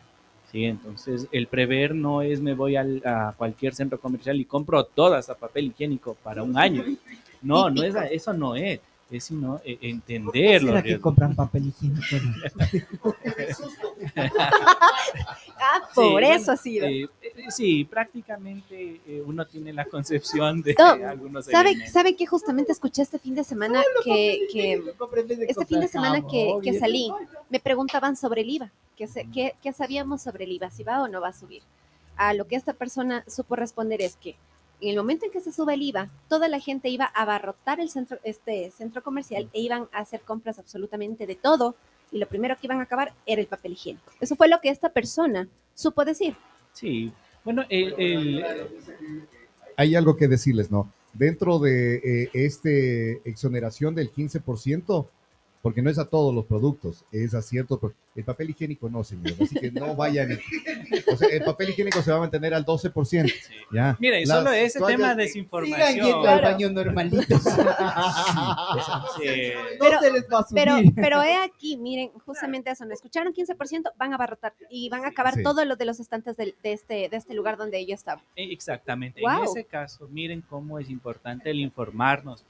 ¿Sí? 0.54 0.64
Entonces, 0.66 1.28
el 1.34 1.48
prever 1.48 1.94
no 1.94 2.22
es 2.22 2.40
me 2.40 2.54
voy 2.54 2.78
al- 2.78 3.02
a 3.06 3.34
cualquier 3.38 3.76
centro 3.76 4.00
comercial 4.00 4.40
y 4.40 4.46
compro 4.46 4.86
todas 4.86 5.30
a 5.30 5.36
papel 5.36 5.66
higiénico 5.66 6.16
para 6.24 6.44
un 6.44 6.58
año. 6.58 6.86
No, 7.42 7.70
no 7.70 7.84
es, 7.84 7.94
eso 8.12 8.32
no 8.32 8.56
es. 8.56 8.80
Es 9.12 9.26
sino 9.26 9.58
eh, 9.64 9.74
¿Por 9.74 9.80
qué 9.80 9.90
entender 9.90 10.64
los 10.64 10.72
será 10.72 10.84
que 10.84 11.00
compran 11.00 11.36
papel 11.36 11.68
higiénico? 11.68 12.02
Ah, 15.66 15.80
Sí, 15.90 15.92
por 15.96 16.12
bueno, 16.12 16.28
eso 16.36 16.52
ha 16.52 16.58
sido. 16.58 16.86
eh, 16.88 17.08
eh, 17.22 17.46
sí, 17.50 17.86
prácticamente 17.86 19.00
eh, 19.08 19.24
uno 19.26 19.46
tiene 19.48 19.72
la 19.72 19.86
concepción 19.86 20.62
de 20.62 20.76
No, 20.78 20.86
algunos 21.08 21.46
¿Sabe. 21.46 21.88
¿Sabe 21.88 22.16
que 22.16 22.26
justamente 22.26 22.72
escuché 22.74 23.02
este 23.02 23.18
fin 23.20 23.34
de 23.36 23.44
semana 23.46 23.82
que, 24.04 24.40
que 24.52 24.84
este 25.48 25.66
fin 25.66 25.80
de 25.80 25.88
semana 25.88 26.22
que, 26.30 26.54
que 26.62 26.78
salí, 26.80 27.10
me 27.50 27.60
preguntaban 27.62 28.18
sobre 28.18 28.42
el 28.42 28.50
IVA, 28.50 28.72
que, 28.98 29.08
se- 29.08 29.26
que, 29.32 29.56
que 29.62 29.72
sabíamos 29.72 30.22
sobre 30.22 30.44
el 30.44 30.52
IVA, 30.52 30.70
si 30.70 30.84
va 30.84 31.02
o 31.02 31.08
no 31.08 31.22
va 31.22 31.30
a 31.30 31.34
subir. 31.34 31.62
A 32.18 32.34
lo 32.34 32.46
que 32.48 32.56
esta 32.58 32.74
persona 32.74 33.24
supo 33.28 33.56
responder 33.56 34.02
es 34.02 34.16
que 34.18 34.36
en 34.84 34.90
el 34.92 34.98
momento 34.98 35.26
en 35.26 35.32
que 35.32 35.40
se 35.42 35.52
sube 35.52 35.74
el 35.74 35.82
IVA, 35.82 36.10
toda 36.30 36.48
la 36.48 36.60
gente 36.60 36.90
iba 36.90 37.06
a 37.06 37.22
abarrotar 37.24 37.80
el 37.80 37.90
centro, 37.90 38.18
este 38.24 38.72
centro 38.72 39.02
comercial 39.04 39.50
e 39.54 39.62
iban 39.62 39.88
a 39.92 40.00
hacer 40.00 40.22
compras 40.22 40.60
absolutamente 40.60 41.26
de 41.28 41.36
todo 41.36 41.76
y 42.12 42.18
lo 42.20 42.28
primero 42.28 42.56
que 42.56 42.68
iban 42.68 42.80
a 42.80 42.84
acabar 42.84 43.14
era 43.26 43.42
el 43.42 43.48
papel 43.48 43.74
higiénico. 43.74 44.12
Eso 44.20 44.36
fue 44.36 44.48
lo 44.48 44.60
que 44.62 44.70
esta 44.70 44.90
persona 44.90 45.48
supo 45.74 46.06
decir. 46.06 46.36
Sí, 46.74 47.12
bueno, 47.44 47.64
el, 47.70 47.94
el- 47.98 48.46
hay 49.78 49.96
algo 49.96 50.16
que 50.16 50.28
decirles, 50.28 50.70
¿no? 50.72 50.92
Dentro 51.14 51.60
de 51.60 51.96
eh, 51.98 52.30
este 52.34 53.28
exoneración 53.30 53.96
del 53.96 54.12
15%, 54.12 55.08
porque 55.64 55.82
no 55.82 55.90
es 55.90 55.98
a 55.98 56.06
todos 56.10 56.36
los 56.36 56.46
productos, 56.46 57.06
es 57.12 57.34
a 57.34 57.42
ciertos. 57.42 57.80
El 58.16 58.26
papel 58.26 58.52
higiénico 58.52 58.90
no, 58.90 59.04
señor. 59.04 59.34
Así 59.42 59.56
que 59.60 59.72
no 59.72 59.96
vayan. 59.96 60.38
O 61.12 61.16
sea, 61.16 61.30
el 61.30 61.44
papel 61.44 61.70
higiénico 61.70 62.02
se 62.04 62.12
va 62.12 62.18
a 62.18 62.20
mantener 62.20 62.54
al 62.54 62.64
12%. 62.66 63.26
sí. 63.28 63.54
Ya. 63.74 63.98
Mira, 64.00 64.20
y 64.20 64.26
Las 64.26 64.38
solo 64.40 64.52
ese 64.52 64.78
toallas- 64.80 64.98
tema 64.98 65.16
de 65.16 65.28
Sigan 65.28 65.50
desinformación. 65.50 66.06
yendo 66.06 66.28
al 66.28 66.42
baño 66.42 66.70
normalito. 66.70 67.26
sí. 67.38 67.46
no 69.56 69.80
Pero- 69.80 70.00
se 70.00 70.12
les 70.12 70.24
va 70.32 70.40
a 70.40 70.44
subir. 70.44 70.64
Pero, 70.64 70.78
pero 70.96 71.24
he 71.24 71.36
aquí, 71.38 71.78
miren, 71.78 72.10
justamente 72.26 72.70
eso, 72.72 72.86
¿no? 72.86 72.94
Escucharon 72.94 73.34
15%, 73.34 73.92
van 73.98 74.12
a 74.12 74.16
abarrotar 74.16 74.54
y 74.70 74.90
van 74.90 75.06
a 75.06 75.08
acabar 75.10 75.34
Sí. 75.36 75.44
todo 75.44 75.64
lo 75.66 75.76
de 75.76 75.86
los 75.86 76.00
estantes 76.00 76.38
del- 76.38 76.56
de, 76.62 76.74
este, 76.74 77.10
de 77.10 77.18
este 77.18 77.34
lugar 77.34 77.58
donde 77.58 77.84
yo 77.86 77.96
estaba. 77.96 78.22
Eh, 78.36 78.52
Exactamente. 78.52 79.20
En 79.20 79.24
Guau. 79.24 79.44
ese 79.46 79.64
caso, 79.66 80.08
miren 80.10 80.42
cómo 80.42 80.78
es 80.80 80.90
importante 80.90 81.50
el 81.50 81.60
informarnos. 81.60 82.44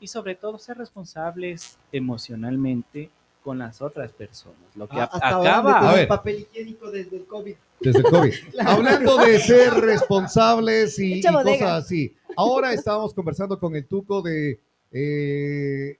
Y 0.00 0.08
sobre 0.08 0.34
todo 0.34 0.58
ser 0.58 0.78
responsables 0.78 1.78
emocionalmente 1.92 3.10
con 3.42 3.58
las 3.58 3.82
otras 3.82 4.12
personas. 4.12 4.56
Lo 4.74 4.88
que 4.88 4.96
Ah, 4.98 5.10
acaba... 5.12 6.00
el 6.00 6.08
papel 6.08 6.40
higiénico 6.40 6.90
desde 6.90 7.16
el 7.16 7.26
COVID. 7.26 7.54
Desde 7.80 7.98
el 7.98 8.04
COVID. 8.04 8.32
Hablando 8.60 9.18
de 9.18 9.38
ser 9.38 9.74
responsables 9.74 10.98
y, 10.98 11.22
cosas 11.22 11.84
así. 11.84 12.14
Ahora 12.36 12.72
estábamos 12.72 13.12
conversando 13.14 13.58
con 13.58 13.76
el 13.76 13.86
Tuco 13.86 14.22
de 14.22 14.58
eh, 14.90 15.98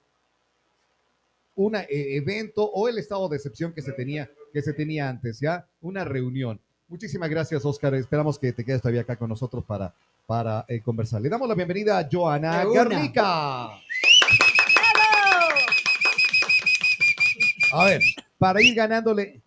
un 1.54 1.76
evento 1.88 2.64
o 2.64 2.88
el 2.88 2.98
estado 2.98 3.28
de 3.28 3.36
excepción 3.36 3.72
que 3.72 3.82
se 3.82 3.92
tenía 3.92 4.30
que 4.54 4.62
se 4.62 4.72
tenía 4.72 5.08
antes, 5.08 5.40
¿ya? 5.40 5.66
Una 5.82 6.04
reunión. 6.04 6.60
Muchísimas 6.86 7.28
gracias, 7.28 7.64
Oscar. 7.64 7.92
Esperamos 7.94 8.38
que 8.38 8.52
te 8.52 8.64
quedes 8.64 8.80
todavía 8.80 9.00
acá 9.00 9.16
con 9.16 9.28
nosotros 9.28 9.64
para, 9.64 9.92
para 10.26 10.64
eh, 10.68 10.80
conversar. 10.80 11.20
Le 11.20 11.28
damos 11.28 11.48
la 11.48 11.54
bienvenida 11.54 11.98
a 11.98 12.08
Joana 12.10 12.64
Garnica. 12.64 13.66
A 17.72 17.84
ver, 17.86 18.00
para 18.38 18.62
ir 18.62 18.74
ganándole. 18.74 19.42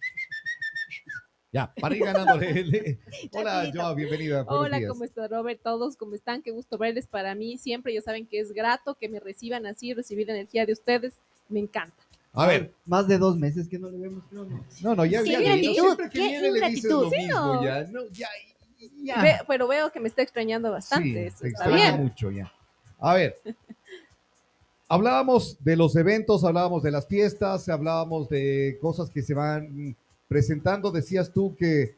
Ya, 1.52 1.74
para 1.80 1.96
ir 1.96 2.04
ganándole. 2.04 3.00
Hola, 3.32 3.72
Joa, 3.74 3.94
bienvenida. 3.96 4.46
Hola, 4.48 4.80
¿cómo 4.88 5.04
estás, 5.04 5.30
Robert? 5.32 5.62
Todos, 5.64 5.96
¿cómo 5.96 6.14
están? 6.14 6.42
Qué 6.42 6.52
gusto 6.52 6.78
verles 6.78 7.08
para 7.08 7.34
mí. 7.36 7.58
Siempre, 7.58 7.94
ya 7.94 8.02
saben 8.02 8.28
que 8.28 8.40
es 8.40 8.52
grato 8.52 8.96
que 8.96 9.10
me 9.10 9.20
reciban 9.20 9.66
así, 9.66 9.94
recibir 9.94 10.28
la 10.28 10.34
energía 10.34 10.66
de 10.66 10.74
ustedes. 10.74 11.14
Me 11.50 11.60
encanta. 11.60 11.96
A 12.34 12.46
ver. 12.46 12.74
Más 12.86 13.08
de 13.08 13.18
dos 13.18 13.38
meses 13.38 13.68
que 13.68 13.80
no 13.80 13.90
le 13.90 13.98
vemos, 13.98 14.24
no. 14.30 14.46
No, 14.82 14.96
no, 14.96 15.06
ya, 15.06 15.24
ya, 15.24 15.40
ya 15.40 15.56
siempre 15.56 16.10
que 16.10 16.20
viene 16.20 16.52
le 16.52 16.70
dices 16.70 16.92
lo 16.92 17.10
mismo, 17.10 17.64
ya, 17.64 17.84
no, 17.86 18.08
ya, 18.12 18.28
ya. 19.04 19.44
pero 19.48 19.68
veo 19.68 19.92
que 19.92 20.00
me 20.00 20.08
está 20.08 20.22
extrañando 20.22 20.72
bastante. 20.72 21.32
Sí, 21.32 21.48
extraña 21.48 21.98
mucho 21.98 22.32
ya. 22.32 22.52
A 23.00 23.14
ver, 23.14 23.36
hablábamos 24.88 25.58
de 25.64 25.76
los 25.76 25.96
eventos, 25.96 26.44
hablábamos 26.44 26.84
de 26.84 26.92
las 26.92 27.08
fiestas, 27.08 27.68
hablábamos 27.70 28.30
de 28.30 28.78
cosas 28.82 29.10
que 29.10 29.22
se 29.22 29.34
van 29.34 29.96
presentando. 30.28 30.92
Decías 30.92 31.32
tú 31.32 31.56
que 31.56 31.96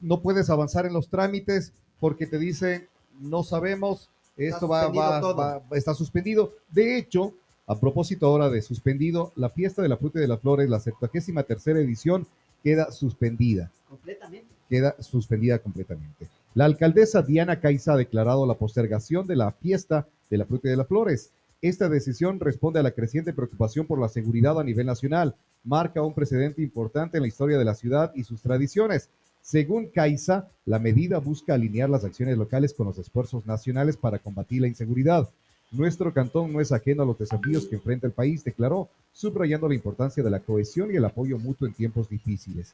no 0.00 0.20
puedes 0.20 0.50
avanzar 0.50 0.86
en 0.86 0.92
los 0.92 1.08
trámites 1.08 1.72
porque 1.98 2.26
te 2.26 2.38
dicen 2.38 2.88
no 3.20 3.42
sabemos, 3.42 4.10
esto 4.36 4.68
va, 4.68 4.88
va, 4.88 5.32
va, 5.32 5.62
está 5.72 5.94
suspendido. 5.94 6.54
De 6.70 6.98
hecho, 6.98 7.34
a 7.66 7.78
propósito 7.78 8.26
ahora 8.26 8.50
de 8.50 8.62
suspendido, 8.62 9.32
la 9.36 9.50
fiesta 9.50 9.82
de 9.82 9.88
la 9.88 9.96
fruta 9.96 10.18
y 10.18 10.22
de 10.22 10.28
las 10.28 10.40
flores, 10.40 10.68
la 10.68 10.80
73 10.80 11.46
tercera 11.46 11.80
edición, 11.80 12.26
queda 12.62 12.92
suspendida. 12.92 13.70
Completamente. 13.88 14.55
Queda 14.68 14.96
suspendida 15.00 15.58
completamente. 15.58 16.28
La 16.54 16.64
alcaldesa 16.64 17.22
Diana 17.22 17.60
Caiza 17.60 17.92
ha 17.92 17.96
declarado 17.96 18.46
la 18.46 18.54
postergación 18.54 19.26
de 19.26 19.36
la 19.36 19.52
fiesta 19.52 20.06
de 20.30 20.38
la 20.38 20.46
fruta 20.46 20.68
y 20.68 20.70
de 20.70 20.76
las 20.76 20.88
flores. 20.88 21.30
Esta 21.62 21.88
decisión 21.88 22.40
responde 22.40 22.80
a 22.80 22.82
la 22.82 22.90
creciente 22.90 23.32
preocupación 23.32 23.86
por 23.86 24.00
la 24.00 24.08
seguridad 24.08 24.58
a 24.58 24.64
nivel 24.64 24.86
nacional. 24.86 25.34
Marca 25.64 26.02
un 26.02 26.14
precedente 26.14 26.62
importante 26.62 27.16
en 27.18 27.22
la 27.22 27.28
historia 27.28 27.58
de 27.58 27.64
la 27.64 27.74
ciudad 27.74 28.12
y 28.14 28.24
sus 28.24 28.42
tradiciones. 28.42 29.08
Según 29.42 29.86
Caiza, 29.86 30.48
la 30.64 30.78
medida 30.78 31.18
busca 31.18 31.54
alinear 31.54 31.88
las 31.88 32.04
acciones 32.04 32.36
locales 32.36 32.74
con 32.74 32.86
los 32.86 32.98
esfuerzos 32.98 33.46
nacionales 33.46 33.96
para 33.96 34.18
combatir 34.18 34.60
la 34.62 34.68
inseguridad. 34.68 35.28
Nuestro 35.72 36.12
cantón 36.12 36.52
no 36.52 36.60
es 36.60 36.72
ajeno 36.72 37.02
a 37.02 37.06
los 37.06 37.18
desafíos 37.18 37.66
que 37.66 37.76
enfrenta 37.76 38.06
el 38.06 38.12
país, 38.12 38.44
declaró, 38.44 38.88
subrayando 39.12 39.68
la 39.68 39.74
importancia 39.74 40.22
de 40.22 40.30
la 40.30 40.40
cohesión 40.40 40.92
y 40.92 40.96
el 40.96 41.04
apoyo 41.04 41.38
mutuo 41.38 41.66
en 41.66 41.74
tiempos 41.74 42.08
difíciles. 42.08 42.72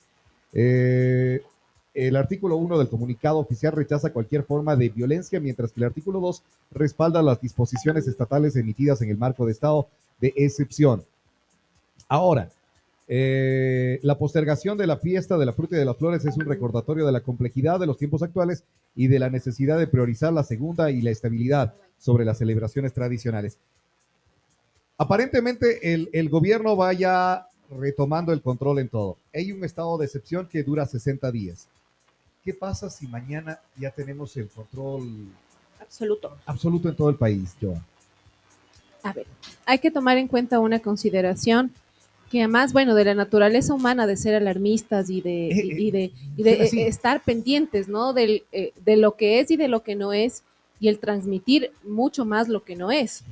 Eh, 0.52 1.42
el 1.94 2.16
artículo 2.16 2.56
1 2.56 2.78
del 2.78 2.88
comunicado 2.88 3.38
oficial 3.38 3.72
rechaza 3.72 4.12
cualquier 4.12 4.44
forma 4.44 4.76
de 4.76 4.88
violencia, 4.88 5.40
mientras 5.40 5.72
que 5.72 5.80
el 5.80 5.86
artículo 5.86 6.20
2 6.20 6.42
respalda 6.72 7.22
las 7.22 7.40
disposiciones 7.40 8.08
estatales 8.08 8.56
emitidas 8.56 9.02
en 9.02 9.10
el 9.10 9.18
marco 9.18 9.46
de 9.46 9.52
estado 9.52 9.88
de 10.20 10.32
excepción. 10.36 11.04
Ahora, 12.08 12.50
eh, 13.08 13.98
la 14.02 14.16
postergación 14.16 14.78
de 14.78 14.86
la 14.86 14.96
fiesta 14.96 15.36
de 15.36 15.44
la 15.46 15.52
fruta 15.52 15.76
y 15.76 15.78
de 15.78 15.84
las 15.84 15.96
flores 15.96 16.24
es 16.24 16.36
un 16.36 16.46
recordatorio 16.46 17.04
de 17.04 17.12
la 17.12 17.20
complejidad 17.20 17.80
de 17.80 17.86
los 17.86 17.98
tiempos 17.98 18.22
actuales 18.22 18.64
y 18.94 19.08
de 19.08 19.18
la 19.18 19.28
necesidad 19.28 19.78
de 19.78 19.86
priorizar 19.86 20.32
la 20.32 20.44
segunda 20.44 20.90
y 20.90 21.02
la 21.02 21.10
estabilidad 21.10 21.74
sobre 21.98 22.24
las 22.24 22.38
celebraciones 22.38 22.92
tradicionales. 22.92 23.58
Aparentemente 24.98 25.92
el, 25.92 26.28
gobierno 26.28 26.76
vaya 26.76 27.46
retomando 27.70 28.32
el 28.32 28.40
control 28.40 28.78
en 28.78 28.88
todo. 28.88 29.18
Hay 29.34 29.50
un 29.50 29.64
estado 29.64 29.98
de 29.98 30.06
excepción 30.06 30.46
que 30.46 30.62
dura 30.62 30.86
60 30.86 31.30
días. 31.32 31.68
¿Qué 32.44 32.52
pasa 32.52 32.90
si 32.90 33.06
mañana 33.06 33.60
ya 33.76 33.90
tenemos 33.90 34.36
el 34.36 34.48
control 34.48 35.28
absoluto, 35.80 36.36
absoluto 36.44 36.88
en 36.88 36.96
todo 36.96 37.10
el 37.10 37.16
país, 37.16 37.54
Joa? 37.60 37.80
A 39.02 39.12
ver, 39.12 39.26
hay 39.64 39.78
que 39.78 39.90
tomar 39.90 40.16
en 40.16 40.28
cuenta 40.28 40.60
una 40.60 40.80
consideración 40.80 41.72
que 42.30 42.38
además, 42.38 42.72
bueno, 42.72 42.94
de 42.94 43.04
la 43.04 43.14
naturaleza 43.14 43.74
humana 43.74 44.06
de 44.06 44.16
ser 44.16 44.34
alarmistas 44.34 45.10
y 45.10 45.20
de, 45.20 45.48
y, 45.52 45.90
de, 45.90 46.12
y 46.36 46.42
de 46.42 46.52
eh, 46.64 46.86
estar 46.86 47.22
pendientes, 47.22 47.88
¿no? 47.88 48.12
Del, 48.12 48.44
eh, 48.52 48.72
de 48.84 48.96
lo 48.96 49.16
que 49.16 49.40
es 49.40 49.50
y 49.50 49.56
de 49.56 49.68
lo 49.68 49.82
que 49.82 49.94
no 49.96 50.12
es, 50.12 50.42
y 50.80 50.88
el 50.88 50.98
transmitir 50.98 51.70
mucho 51.84 52.24
más 52.24 52.48
lo 52.48 52.64
que 52.64 52.74
no 52.74 52.90
es. 52.90 53.22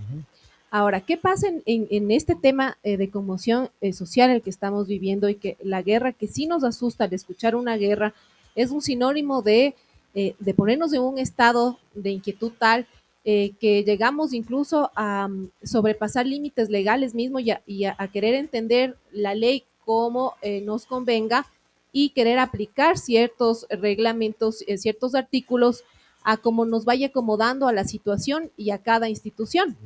Ahora, 0.71 1.01
¿qué 1.01 1.17
pasa 1.17 1.49
en, 1.49 1.63
en, 1.67 2.11
este 2.13 2.37
tema 2.37 2.79
eh, 2.85 2.97
de 2.97 3.11
conmoción 3.11 3.71
eh, 3.81 3.93
social 3.93 4.31
el 4.31 4.41
que 4.41 4.51
estamos 4.51 4.87
viviendo 4.87 5.29
y 5.29 5.35
que 5.35 5.57
la 5.65 5.83
guerra, 5.83 6.13
que 6.13 6.29
sí 6.29 6.47
nos 6.47 6.63
asusta 6.63 7.05
al 7.05 7.13
escuchar 7.13 7.57
una 7.57 7.77
guerra, 7.77 8.15
es 8.63 8.71
un 8.71 8.83
sinónimo 8.83 9.43
de, 9.43 9.75
eh, 10.15 10.35
de 10.39 10.55
ponernos 10.55 10.93
en 10.93 11.03
un 11.03 11.19
estado 11.19 11.79
de 11.95 12.11
inquietud 12.11 12.53
tal 12.59 12.87
que 13.23 13.85
llegamos 13.87 14.33
incluso 14.33 14.91
a 14.97 15.29
mm, 15.29 15.51
sobrepasar 15.63 16.27
límites 16.27 16.71
legales 16.71 17.15
mismos 17.15 17.43
y, 17.67 17.85
a, 17.85 18.09
querer 18.09 18.35
entender 18.35 18.97
la 19.13 19.35
ley 19.35 19.65
como 19.85 20.35
nos 20.63 20.87
convenga 20.87 21.47
y 21.93 22.11
querer 22.11 22.39
aplicar 22.39 22.97
ciertos 22.97 23.67
reglamentos, 23.69 24.65
ciertos 24.79 25.15
artículos 25.15 25.85
a 26.23 26.37
cómo 26.37 26.65
nos 26.65 26.85
vaya 26.85 27.09
acomodando 27.09 27.69
a 27.69 27.73
la 27.73 27.85
situación 27.85 28.51
y 28.57 28.71
a 28.71 28.79
cada 28.79 29.09
institución. 29.09 29.77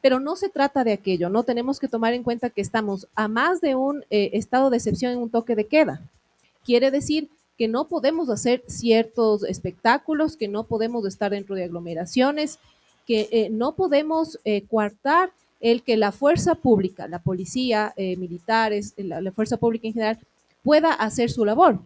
Pero 0.00 0.20
no 0.20 0.36
se 0.36 0.48
trata 0.48 0.84
de 0.84 0.92
aquello, 0.92 1.28
no 1.28 1.42
tenemos 1.42 1.78
que 1.78 1.88
tomar 1.88 2.14
en 2.14 2.22
cuenta 2.22 2.50
que 2.50 2.60
estamos 2.60 3.06
a 3.14 3.28
más 3.28 3.60
de 3.60 3.74
un 3.74 4.04
eh, 4.10 4.30
estado 4.32 4.70
de 4.70 4.78
excepción 4.78 5.12
en 5.12 5.18
un 5.18 5.30
toque 5.30 5.54
de 5.54 5.66
queda. 5.66 6.00
Quiere 6.64 6.90
decir 6.90 7.28
que 7.60 7.68
no 7.68 7.86
podemos 7.86 8.30
hacer 8.30 8.64
ciertos 8.66 9.44
espectáculos, 9.44 10.36
que 10.36 10.48
no 10.48 10.64
podemos 10.64 11.06
estar 11.06 11.30
dentro 11.30 11.54
de 11.54 11.64
aglomeraciones, 11.64 12.58
que 13.06 13.28
eh, 13.30 13.50
no 13.50 13.76
podemos 13.76 14.40
eh, 14.44 14.62
coartar 14.62 15.30
el 15.60 15.82
que 15.82 15.98
la 15.98 16.10
fuerza 16.10 16.54
pública, 16.54 17.06
la 17.06 17.18
policía, 17.18 17.92
militares, 17.98 18.94
la 18.96 19.30
fuerza 19.30 19.58
pública 19.58 19.86
en 19.88 19.92
general, 19.92 20.18
pueda 20.62 20.94
hacer 20.94 21.30
su 21.30 21.44
labor. 21.44 21.80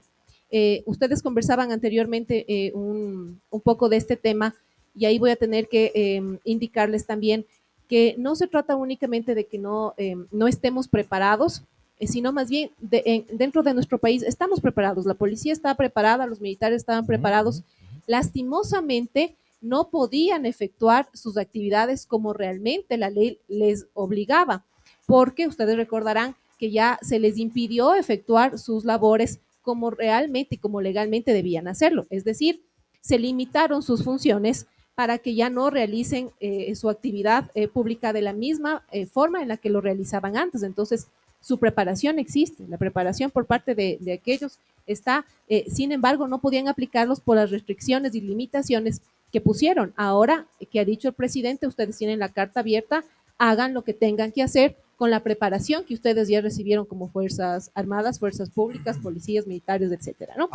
Eh, 0.57 0.85
ustedes 0.87 1.21
conversaban 1.21 1.73
anteriormente 1.73 2.45
eh, 2.47 2.73
un, 2.75 3.41
poco 3.65 3.89
de 3.89 3.97
este 3.97 4.17
tema 4.17 4.55
y 4.95 5.07
ahí 5.07 5.19
voy 5.19 5.31
a 5.31 5.37
tener 5.37 5.69
que 5.69 5.91
em, 5.95 6.39
indicarles 6.45 7.07
también 7.07 7.45
que 7.89 8.15
no 8.19 8.37
se 8.37 8.47
trata 8.47 8.77
únicamente 8.77 9.35
de 9.35 9.47
que 9.47 9.59
no, 9.59 9.95
em, 9.97 10.29
no 10.31 10.47
estemos 10.47 10.87
preparados, 10.87 11.63
eh, 11.63 11.65
sino 12.01 12.33
más 12.33 12.49
bien 12.49 12.71
dentro 12.81 13.63
de 13.63 13.75
nuestro 13.75 13.99
país 13.99 14.23
estamos 14.23 14.61
preparados. 14.61 15.07
La 15.07 15.15
policía 15.15 15.53
estaba 15.53 15.75
preparada, 15.75 16.27
los 16.27 16.41
militares 16.41 16.77
estaban 16.77 17.07
preparados. 17.07 17.63
Lastimosamente, 18.07 19.37
no 19.65 19.89
podían 19.89 20.45
efectuar 20.45 21.09
sus 21.15 21.39
actividades 21.39 22.05
como 22.05 22.35
realmente 22.35 22.99
la 22.99 23.09
ley 23.09 23.39
les 23.49 23.87
obligaba, 23.95 24.65
porque 25.07 25.47
ustedes 25.47 25.77
recordarán 25.77 26.37
que 26.59 26.71
ya 26.71 26.99
se 27.01 27.19
les 27.19 27.39
impidió 27.39 27.95
efectuar 27.95 28.59
sus 28.59 28.85
labores 28.85 29.41
como 29.63 29.91
realmente 29.91 30.57
y 30.57 30.59
como 30.59 30.83
legalmente 30.83 31.33
debían 31.33 31.67
hacerlo. 31.67 32.07
Es 32.11 32.25
decir, 32.25 32.63
se 33.01 33.19
limitaron 33.19 33.83
sus 33.83 34.05
funciones 34.05 34.67
para 34.95 35.19
que 35.19 35.35
ya 35.35 35.51
no 35.51 35.71
realicen 35.71 36.31
eh, 36.41 36.75
su 36.77 36.89
actividad 36.89 37.51
eh, 37.55 37.67
pública 37.67 38.13
de 38.13 38.23
la 38.23 38.33
misma 38.33 38.85
eh, 38.93 39.07
forma 39.07 39.43
en 39.43 39.49
la 39.49 39.57
que 39.57 39.71
lo 39.71 39.81
realizaban 39.81 40.37
antes. 40.37 40.63
Entonces, 40.63 41.09
su 41.45 41.59
preparación 41.59 42.19
existe, 42.19 42.65
la 42.69 42.79
preparación 42.79 43.31
por 43.31 43.45
parte 43.45 43.75
de, 43.75 44.13
aquellos 44.13 44.59
está, 44.87 45.27
sin 45.71 45.93
embargo, 45.93 46.27
no 46.27 46.41
podían 46.41 46.69
aplicarlos 46.69 47.21
por 47.21 47.37
las 47.37 47.51
restricciones 47.51 48.15
y 48.15 48.23
limitaciones 48.23 49.03
que 49.31 49.43
pusieron. 49.43 49.93
Ahora 49.97 50.47
que 50.71 50.81
ha 50.81 50.85
dicho 50.85 51.09
el 51.09 51.15
presidente, 51.15 51.67
ustedes 51.67 51.99
tienen 51.99 52.19
la 52.19 52.31
carta 52.31 52.61
abierta, 52.61 53.05
hagan 53.37 53.75
lo 53.75 53.83
que 53.83 53.93
tengan 53.93 54.33
que 54.33 54.43
hacer 54.43 54.77
con 54.97 55.11
la 55.11 55.25
preparación 55.25 55.85
que 55.85 55.95
ustedes 55.95 56.29
ya 56.29 56.41
recibieron 56.41 56.87
como 56.87 57.09
fuerzas 57.09 57.71
armadas, 57.75 58.19
fuerzas 58.19 58.49
públicas, 58.49 58.97
policías, 58.99 59.47
militares, 59.47 59.91
etcétera, 59.91 60.35
¿no? 60.39 60.49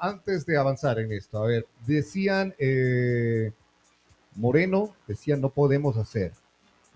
antes 0.00 0.46
de 0.46 0.56
avanzar 0.56 0.98
en 0.98 1.12
esto, 1.12 1.38
a 1.38 1.46
ver, 1.46 1.66
decían 1.86 2.54
eh, 2.58 3.52
Moreno, 4.34 4.94
decían 5.06 5.40
no 5.40 5.50
podemos 5.50 5.96
hacer, 5.96 6.32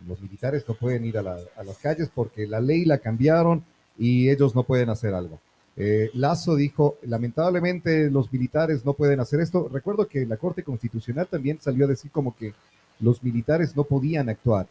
los 0.07 0.21
militares 0.21 0.65
no 0.67 0.75
pueden 0.75 1.05
ir 1.05 1.19
a, 1.19 1.23
las 1.23 1.79
calles 1.81 2.11
porque 2.15 2.47
la 2.47 2.61
ley 2.61 2.85
la 2.85 2.99
cambiaron 2.99 3.65
y 3.99 4.31
ellos 4.31 4.55
no 4.55 4.63
pueden 4.63 4.91
hacer 4.91 5.15
algo. 5.15 5.39
Eh, 5.77 6.11
Lazo 6.15 6.57
dijo, 6.57 6.99
lamentablemente 7.03 8.11
los 8.11 8.33
militares 8.33 8.85
no 8.85 8.95
pueden 8.95 9.21
hacer 9.21 9.41
esto. 9.41 9.69
Recuerdo 9.73 10.07
que 10.07 10.27
la 10.27 10.37
Corte 10.37 10.63
Constitucional 10.63 11.27
también 11.27 11.59
salió 11.61 11.85
a 11.85 11.89
decir 11.89 12.11
como 12.11 12.37
que 12.37 12.53
los 13.01 13.23
militares 13.23 13.77
no 13.77 13.85
podían 13.85 14.29
actuar 14.29 14.67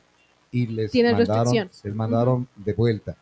y 0.51 0.67
les 0.67 0.93
mandaron, 0.93 1.69
les 1.83 1.95
mandaron 1.95 2.47
de 2.55 2.73
vuelta. 2.73 3.15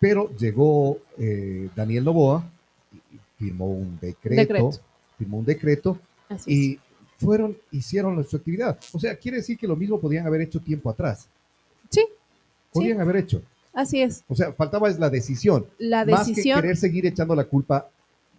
Pero 0.00 0.30
llegó 0.36 0.98
eh, 1.18 1.68
Daniel 1.74 2.04
Novoa, 2.04 2.44
y 2.92 3.18
firmó 3.38 3.66
un 3.66 3.98
decreto, 4.00 4.70
firmó 5.18 5.38
un 5.38 5.44
decreto 5.44 5.98
y 6.46 6.78
fueron, 7.24 7.56
hicieron 7.70 8.22
su 8.24 8.36
actividad. 8.36 8.78
O 8.92 9.00
sea, 9.00 9.16
quiere 9.16 9.38
decir 9.38 9.58
que 9.58 9.66
lo 9.66 9.76
mismo 9.76 9.98
podían 9.98 10.26
haber 10.26 10.42
hecho 10.42 10.60
tiempo 10.60 10.90
atrás. 10.90 11.26
Sí. 11.90 12.04
Podían 12.72 13.00
haber 13.00 13.16
hecho. 13.16 13.42
Así 13.72 14.00
es. 14.00 14.22
O 14.28 14.34
sea, 14.34 14.52
faltaba 14.52 14.88
es 14.88 14.98
la 14.98 15.10
decisión. 15.10 15.66
La 15.78 16.04
decisión. 16.04 16.56
Más 16.56 16.62
que 16.62 16.62
querer 16.62 16.76
seguir 16.76 17.06
echando 17.06 17.34
la 17.34 17.44
culpa. 17.44 17.88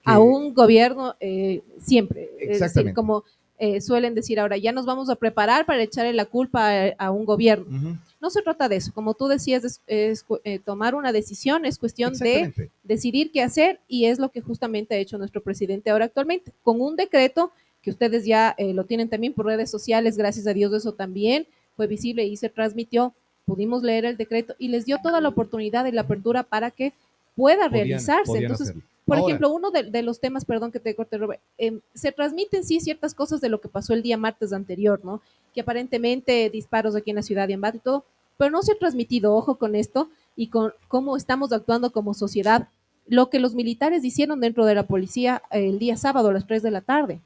A 0.03 0.19
un 0.19 0.53
gobierno 0.53 1.15
eh, 1.19 1.61
siempre. 1.81 2.29
Exactamente. 2.39 2.55
Es 2.55 2.73
decir, 2.73 2.93
como 2.93 3.23
eh, 3.57 3.79
suelen 3.79 4.15
decir 4.15 4.39
ahora, 4.39 4.57
ya 4.57 4.73
nos 4.73 4.85
vamos 4.85 5.09
a 5.09 5.15
preparar 5.15 5.65
para 5.65 5.81
echarle 5.81 6.13
la 6.13 6.25
culpa 6.25 6.89
a, 6.97 7.11
un 7.11 7.25
gobierno. 7.25 7.97
No 8.21 8.29
se 8.29 8.41
trata 8.41 8.67
de 8.67 8.75
eso. 8.75 8.91
Como 8.93 9.13
tú 9.13 9.27
decías, 9.27 9.81
es, 9.87 10.25
eh, 10.43 10.59
tomar 10.59 10.93
una 10.93 11.13
decisión, 11.13 11.65
es 11.65 11.77
cuestión 11.77 12.13
de 12.13 12.69
decidir 12.83 13.31
qué 13.31 13.41
hacer 13.41 13.79
y 13.87 14.05
es 14.05 14.19
lo 14.19 14.29
que 14.29 14.41
justamente 14.41 14.95
ha 14.95 14.97
hecho 14.97 15.17
nuestro 15.17 15.41
presidente 15.41 15.89
ahora 15.89 16.05
actualmente, 16.05 16.51
con 16.63 16.81
un 16.81 16.97
decreto 16.97 17.51
que 17.85 17.91
ustedes 17.91 18.25
ya 18.25 18.53
lo 18.59 18.83
tienen 18.83 19.07
también 19.07 19.31
por 19.31 19.45
redes 19.45 19.71
sociales, 19.71 20.17
gracias 20.17 20.45
a 20.47 20.53
Dios 20.53 20.73
eso 20.73 20.93
también 20.93 21.47
fue 21.77 21.87
visible 21.87 22.25
y 22.25 22.35
se 22.35 22.49
transmitió 22.49 23.13
pudimos 23.45 23.83
leer 23.83 24.05
el 24.05 24.17
decreto 24.17 24.55
y 24.57 24.67
les 24.67 24.85
dio 24.85 24.97
toda 25.01 25.21
la 25.21 25.29
oportunidad 25.29 25.85
y 25.85 25.91
la 25.91 26.01
apertura 26.01 26.43
para 26.43 26.71
que 26.71 26.93
pueda 27.35 27.67
realizarse. 27.67 28.39
Entonces, 28.39 28.73
por 29.05 29.19
ejemplo, 29.19 29.51
uno 29.51 29.71
de, 29.71 30.01
los 30.01 30.19
temas, 30.19 30.45
perdón 30.45 30.71
que 30.71 30.79
te 30.79 30.95
corte, 30.95 31.17
Robert, 31.17 31.41
em, 31.57 31.79
se 31.93 32.11
transmiten 32.11 32.63
sí 32.63 32.79
ciertas 32.79 33.13
cosas 33.13 33.39
de 33.39 33.49
lo 33.49 33.61
que 33.61 33.69
pasó 33.69 33.93
el 33.93 34.01
día 34.01 34.17
martes 34.17 34.51
anterior, 34.51 34.99
¿no? 35.03 35.21
Que 35.53 35.61
aparentemente 35.61 36.49
disparos 36.49 36.95
aquí 36.95 37.11
en 37.11 37.17
la 37.17 37.21
ciudad 37.21 37.47
de 37.47 37.53
Ambato 37.53 37.77
y 37.77 37.81
todo, 37.81 38.05
pero 38.37 38.49
no 38.49 38.63
se 38.63 38.71
ha 38.71 38.79
transmitido, 38.79 39.35
ojo 39.35 39.55
con 39.55 39.75
esto, 39.75 40.09
y 40.35 40.47
con 40.47 40.73
cómo 40.87 41.17
estamos 41.17 41.53
actuando 41.53 41.91
como 41.91 42.13
sociedad, 42.13 42.67
lo 43.07 43.29
que 43.29 43.39
los 43.39 43.53
militares 43.53 44.03
hicieron 44.03 44.39
dentro 44.39 44.65
de 44.65 44.75
la 44.75 44.87
policía 44.87 45.43
el 45.51 45.77
día 45.77 45.95
sábado 45.95 46.29
a 46.29 46.33
las 46.33 46.47
3 46.47 46.63
de 46.63 46.71
la 46.71 46.81
tarde. 46.81 47.21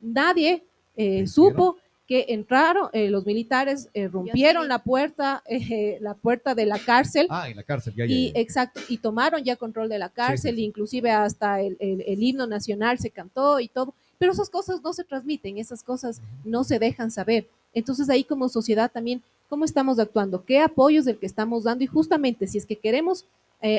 Nadie 0.00 0.64
eh, 0.96 1.26
supo 1.26 1.76
que 2.08 2.24
entraron 2.30 2.88
eh, 2.94 3.10
los 3.10 3.26
militares, 3.26 3.90
eh, 3.92 4.08
rompieron 4.08 4.66
la 4.66 4.82
puerta, 4.82 5.42
eh, 5.46 5.98
la 6.00 6.14
puerta 6.14 6.54
de 6.54 6.64
la 6.64 6.78
cárcel. 6.78 7.26
Ah, 7.28 7.50
en 7.50 7.56
la 7.56 7.62
cárcel, 7.62 7.94
ya, 7.94 8.06
y, 8.06 8.32
Exacto, 8.34 8.80
y 8.88 8.96
tomaron 8.96 9.44
ya 9.44 9.56
control 9.56 9.90
de 9.90 9.98
la 9.98 10.08
cárcel, 10.08 10.58
inclusive 10.58 11.10
hasta 11.10 11.60
el, 11.60 11.76
el, 11.78 12.22
himno 12.22 12.46
nacional 12.46 12.98
se 12.98 13.10
cantó 13.10 13.60
y 13.60 13.68
todo, 13.68 13.92
pero 14.18 14.32
esas 14.32 14.48
cosas 14.48 14.80
no 14.82 14.94
se 14.94 15.04
transmiten, 15.04 15.58
esas 15.58 15.82
cosas 15.82 16.22
no 16.44 16.64
se 16.64 16.78
dejan 16.78 17.10
saber. 17.10 17.46
Entonces 17.74 18.08
ahí 18.08 18.24
como 18.24 18.48
sociedad 18.48 18.90
también, 18.90 19.22
¿cómo 19.50 19.66
estamos 19.66 19.98
actuando? 19.98 20.42
¿Qué 20.46 20.60
apoyo 20.60 21.00
es 21.00 21.06
el 21.06 21.18
que 21.18 21.26
estamos 21.26 21.64
dando? 21.64 21.84
Y 21.84 21.88
justamente 21.88 22.46
si 22.46 22.56
es 22.56 22.64
que 22.64 22.76
queremos 22.76 23.26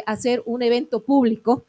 hacer 0.05 0.43
un 0.45 0.61
evento 0.61 0.99
público, 0.99 1.63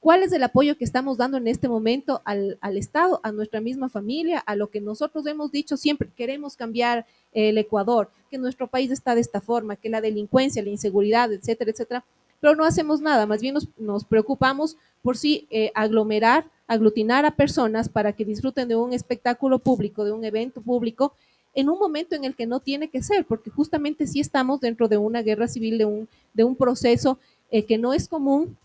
¿Cuál 0.00 0.22
es 0.22 0.32
el 0.32 0.44
apoyo 0.44 0.76
que 0.76 0.84
estamos 0.84 1.18
dando 1.18 1.38
en 1.38 1.48
este 1.48 1.68
momento 1.68 2.22
al, 2.24 2.56
Estado, 2.76 3.20
a 3.24 3.32
nuestra 3.32 3.60
misma 3.60 3.88
familia, 3.88 4.38
a 4.38 4.54
lo 4.54 4.70
que 4.70 4.80
nosotros 4.80 5.26
hemos 5.26 5.50
dicho 5.50 5.76
siempre? 5.76 6.08
Queremos 6.16 6.56
cambiar 6.56 7.04
el 7.32 7.58
Ecuador, 7.58 8.08
que 8.30 8.38
nuestro 8.38 8.68
país 8.68 8.92
está 8.92 9.16
de 9.16 9.20
esta 9.20 9.40
forma, 9.40 9.74
que 9.74 9.88
la 9.88 10.00
delincuencia, 10.00 10.62
la 10.62 10.70
inseguridad, 10.70 11.32
etcétera, 11.32 11.72
etcétera, 11.72 12.04
pero 12.40 12.54
no 12.54 12.64
hacemos 12.64 13.00
nada, 13.00 13.26
más 13.26 13.40
bien 13.40 13.56
nos, 13.76 14.04
preocupamos 14.04 14.76
por 15.02 15.16
sí 15.16 15.48
eh, 15.50 15.72
aglomerar, 15.74 16.46
aglutinar 16.68 17.24
a 17.24 17.34
personas 17.34 17.88
para 17.88 18.12
que 18.12 18.24
disfruten 18.24 18.68
de 18.68 18.76
un 18.76 18.92
espectáculo 18.92 19.58
público, 19.58 20.04
de 20.04 20.12
un 20.12 20.24
evento 20.24 20.60
público, 20.60 21.12
en 21.54 21.68
un 21.68 21.78
momento 21.78 22.14
en 22.14 22.24
el 22.24 22.36
que 22.36 22.46
no 22.46 22.60
tiene 22.60 22.88
que 22.88 23.02
ser, 23.02 23.24
porque 23.24 23.50
justamente 23.50 24.06
sí 24.06 24.20
estamos 24.20 24.60
dentro 24.60 24.86
de 24.86 24.96
una 24.96 25.22
guerra 25.22 25.48
civil, 25.48 25.76
de 25.76 25.86
un, 25.86 26.08
de 26.34 26.44
un 26.44 26.54
proceso 26.54 27.18
eh, 27.50 27.64
que 27.64 27.78
no 27.78 27.92
es 27.92 28.06
común, 28.06 28.56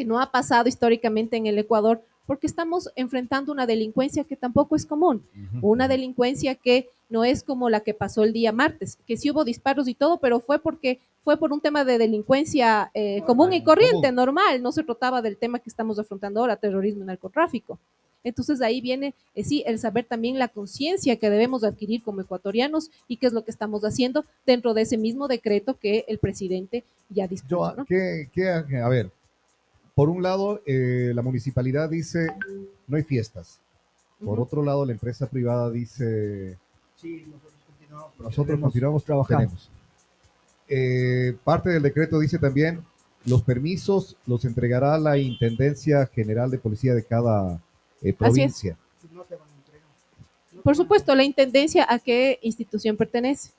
que 0.00 0.06
no 0.06 0.18
ha 0.18 0.32
pasado 0.32 0.66
históricamente 0.66 1.36
en 1.36 1.46
el 1.46 1.58
Ecuador, 1.58 2.00
porque 2.24 2.46
estamos 2.46 2.88
enfrentando 2.96 3.52
una 3.52 3.66
delincuencia 3.66 4.24
que 4.24 4.34
tampoco 4.34 4.74
es 4.74 4.86
común, 4.86 5.22
una 5.60 5.88
delincuencia 5.88 6.54
que 6.54 6.88
no 7.10 7.22
es 7.22 7.42
como 7.42 7.68
la 7.68 7.80
que 7.80 7.92
pasó 7.92 8.24
el 8.24 8.32
día 8.32 8.50
martes, 8.50 8.96
que 9.06 9.18
sí 9.18 9.30
hubo 9.30 9.44
disparos 9.44 9.88
y 9.88 9.94
todo, 9.94 10.16
pero 10.16 10.40
fue 10.40 10.58
porque 10.58 11.00
fue 11.22 11.36
por 11.36 11.52
un 11.52 11.60
tema 11.60 11.84
de 11.84 11.98
delincuencia 11.98 12.90
eh, 12.94 13.20
común 13.26 13.52
y 13.52 13.62
corriente, 13.62 14.10
normal, 14.10 14.62
no 14.62 14.72
se 14.72 14.84
trataba 14.84 15.20
del 15.20 15.36
tema 15.36 15.58
que 15.58 15.68
estamos 15.68 15.98
afrontando 15.98 16.40
ahora, 16.40 16.56
terrorismo 16.56 17.02
y 17.02 17.06
narcotráfico. 17.06 17.78
Entonces 18.24 18.62
ahí 18.62 18.80
viene, 18.80 19.14
eh, 19.34 19.44
sí, 19.44 19.62
el 19.66 19.78
saber 19.78 20.06
también 20.06 20.38
la 20.38 20.48
conciencia 20.48 21.16
que 21.16 21.28
debemos 21.28 21.62
adquirir 21.62 22.02
como 22.02 22.22
ecuatorianos 22.22 22.90
y 23.06 23.18
qué 23.18 23.26
es 23.26 23.34
lo 23.34 23.44
que 23.44 23.50
estamos 23.50 23.82
haciendo 23.82 24.24
dentro 24.46 24.72
de 24.72 24.80
ese 24.80 24.96
mismo 24.96 25.28
decreto 25.28 25.78
que 25.78 26.06
el 26.08 26.16
presidente 26.16 26.84
ya 27.10 27.26
dispuso. 27.26 27.84
a 28.82 28.88
ver, 28.88 29.10
por 29.94 30.08
un 30.08 30.22
lado, 30.22 30.62
eh, 30.66 31.12
la 31.14 31.22
municipalidad 31.22 31.88
dice 31.88 32.28
no 32.86 32.96
hay 32.96 33.02
fiestas. 33.02 33.60
Por 34.24 34.38
otro 34.38 34.62
lado, 34.62 34.84
la 34.84 34.92
empresa 34.92 35.28
privada 35.28 35.70
dice 35.70 36.58
sí, 36.96 37.26
nosotros 37.26 37.54
continuamos, 37.66 38.18
nosotros 38.18 38.60
continuamos 38.60 39.04
trabajando. 39.04 39.54
Eh, 40.68 41.36
parte 41.42 41.70
del 41.70 41.82
decreto 41.82 42.18
dice 42.20 42.38
también 42.38 42.84
los 43.24 43.42
permisos 43.42 44.16
los 44.26 44.44
entregará 44.44 44.96
la 44.98 45.18
Intendencia 45.18 46.06
General 46.06 46.50
de 46.50 46.58
Policía 46.58 46.94
de 46.94 47.04
cada 47.04 47.60
eh, 48.02 48.12
provincia. 48.12 48.76
Por 50.62 50.76
supuesto, 50.76 51.14
la 51.14 51.24
Intendencia 51.24 51.86
a 51.88 51.98
qué 51.98 52.38
institución 52.42 52.96
pertenece. 52.96 53.50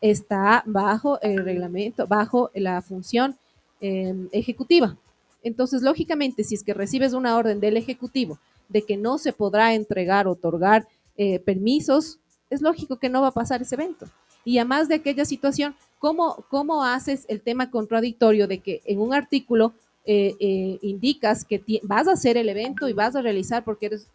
Está 0.00 0.64
bajo 0.66 1.20
el 1.20 1.44
reglamento, 1.44 2.06
bajo 2.06 2.50
la 2.54 2.82
función 2.82 3.36
ejecutiva. 3.80 4.96
Entonces, 5.42 5.82
lógicamente, 5.82 6.44
si 6.44 6.54
es 6.54 6.62
que 6.62 6.74
recibes 6.74 7.12
una 7.12 7.36
orden 7.36 7.60
del 7.60 7.76
Ejecutivo 7.76 8.38
de 8.68 8.82
que 8.82 8.96
no 8.96 9.18
se 9.18 9.32
podrá 9.32 9.74
entregar, 9.74 10.26
otorgar 10.26 10.86
eh, 11.16 11.38
permisos, 11.40 12.18
es 12.50 12.62
lógico 12.62 12.96
que 12.96 13.08
no 13.08 13.22
va 13.22 13.28
a 13.28 13.32
pasar 13.32 13.62
ese 13.62 13.74
evento. 13.74 14.06
Y 14.44 14.58
además 14.58 14.88
de 14.88 14.96
aquella 14.96 15.24
situación, 15.24 15.74
¿cómo, 15.98 16.44
cómo 16.48 16.84
haces 16.84 17.24
el 17.28 17.40
tema 17.40 17.70
contradictorio 17.70 18.48
de 18.48 18.58
que 18.58 18.82
en 18.84 19.00
un 19.00 19.14
artículo 19.14 19.72
eh, 20.04 20.34
eh, 20.40 20.78
indicas 20.82 21.44
que 21.44 21.62
vas 21.84 22.08
a 22.08 22.12
hacer 22.12 22.36
el 22.36 22.48
evento 22.48 22.88
y 22.88 22.92
vas 22.92 23.14
a 23.14 23.22
realizar 23.22 23.62
porque 23.62 23.86
eres 23.86 24.08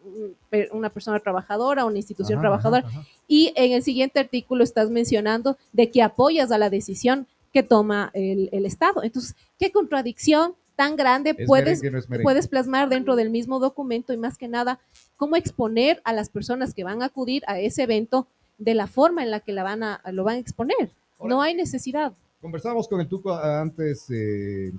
una 0.72 0.90
persona 0.90 1.20
trabajadora, 1.20 1.86
una 1.86 1.98
institución 1.98 2.42
trabajadora, 2.42 2.84
y 3.26 3.54
en 3.56 3.72
el 3.72 3.84
siguiente 3.84 4.20
artículo 4.20 4.66
estás 4.66 4.90
mencionando 4.90 5.58
de 5.72 5.90
que 5.90 6.02
apoyas 6.02 6.52
a 6.52 6.58
la 6.58 6.70
decisión 6.70 7.26
que 7.54 7.64
toma 7.64 8.12
el, 8.14 8.50
el 8.52 8.66
Estado. 8.66 9.02
Entonces, 9.02 9.36
¿qué 9.58 9.72
contradicción 9.72 10.56
tan 10.78 10.96
grande 10.96 11.36
puedes, 11.48 11.82
puedes 12.22 12.48
plasmar 12.48 12.88
dentro 12.88 13.16
del 13.16 13.32
mismo 13.32 13.60
documento 13.60 14.14
y 14.14 14.18
más 14.18 14.38
que 14.38 14.48
nada 14.48 14.80
cómo 15.18 15.36
exponer 15.36 16.02
a 16.06 16.14
las 16.14 16.30
personas 16.30 16.76
que 16.76 16.84
van 16.84 17.02
a 17.02 17.08
acudir 17.08 17.42
a 17.48 17.60
ese 17.60 17.84
evento 17.84 18.28
de 18.60 18.76
la 18.76 18.86
forma 18.86 19.24
en 19.24 19.32
la 19.32 19.40
que 19.40 19.54
la 19.54 19.64
van 19.64 19.82
a, 19.82 20.02
lo 20.12 20.24
van 20.24 20.36
a 20.36 20.40
exponer. 20.40 20.92
no 21.20 21.42
hay 21.42 21.56
necesidad. 21.56 22.14
Conversábamos 22.40 22.88
con 22.88 23.02
el 23.02 23.08
Tuco 23.08 23.34
antes 23.34 24.08
de 24.08 24.72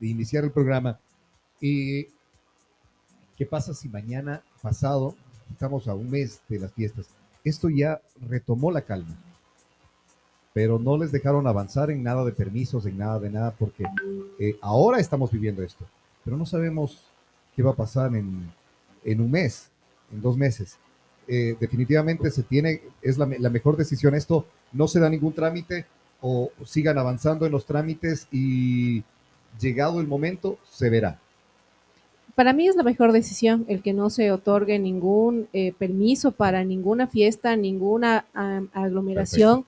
iniciar 0.00 0.42
el 0.44 0.52
programa 0.52 0.98
y 1.60 2.06
¿qué 3.36 3.44
pasa 3.44 3.74
si 3.74 3.90
mañana 3.90 4.42
pasado, 4.62 5.14
estamos 5.50 5.86
a 5.86 5.94
un 5.94 6.10
mes 6.10 6.40
de 6.48 6.60
las 6.60 6.72
fiestas, 6.72 7.08
esto 7.44 7.68
ya 7.68 8.00
retomó 8.26 8.72
la 8.72 8.80
calma? 8.80 9.14
Pero 10.52 10.78
no 10.78 10.96
les 10.96 11.12
dejaron 11.12 11.46
avanzar 11.46 11.90
en 11.90 12.02
nada 12.02 12.24
de 12.24 12.32
permisos, 12.32 12.86
en 12.86 12.98
nada 12.98 13.18
de 13.20 13.30
nada, 13.30 13.54
porque 13.58 13.84
eh, 14.38 14.56
ahora 14.60 14.98
estamos 14.98 15.30
viviendo 15.30 15.62
esto, 15.62 15.84
pero 16.24 16.36
no 16.36 16.44
sabemos 16.44 17.04
qué 17.54 17.62
va 17.62 17.70
a 17.72 17.76
pasar 17.76 18.14
en, 18.14 18.50
un 19.20 19.30
mes, 19.30 19.70
en 20.12 20.20
dos 20.20 20.36
meses. 20.36 20.78
Eh, 21.28 21.56
definitivamente 21.60 22.30
se 22.30 22.42
tiene, 22.42 22.82
es 23.02 23.16
la, 23.16 23.26
la, 23.38 23.50
mejor 23.50 23.76
decisión. 23.76 24.14
Esto 24.16 24.46
no 24.72 24.88
se 24.88 24.98
da 24.98 25.08
ningún 25.08 25.32
trámite 25.32 25.86
o 26.20 26.50
sigan 26.64 26.98
avanzando 26.98 27.46
en 27.46 27.52
los 27.52 27.66
trámites 27.66 28.26
y 28.32 29.04
llegado 29.60 30.00
el 30.00 30.08
momento 30.08 30.58
se 30.68 30.90
verá. 30.90 31.20
Para 32.34 32.52
mí 32.52 32.66
es 32.68 32.76
la 32.76 32.82
mejor 32.82 33.12
decisión 33.12 33.64
el 33.68 33.82
que 33.82 33.92
no 33.92 34.10
se 34.10 34.32
otorgue 34.32 34.78
ningún 34.78 35.48
eh, 35.52 35.72
permiso 35.78 36.32
para 36.32 36.64
ninguna 36.64 37.06
fiesta, 37.06 37.54
ninguna 37.56 38.24
aglomeración. 38.72 39.66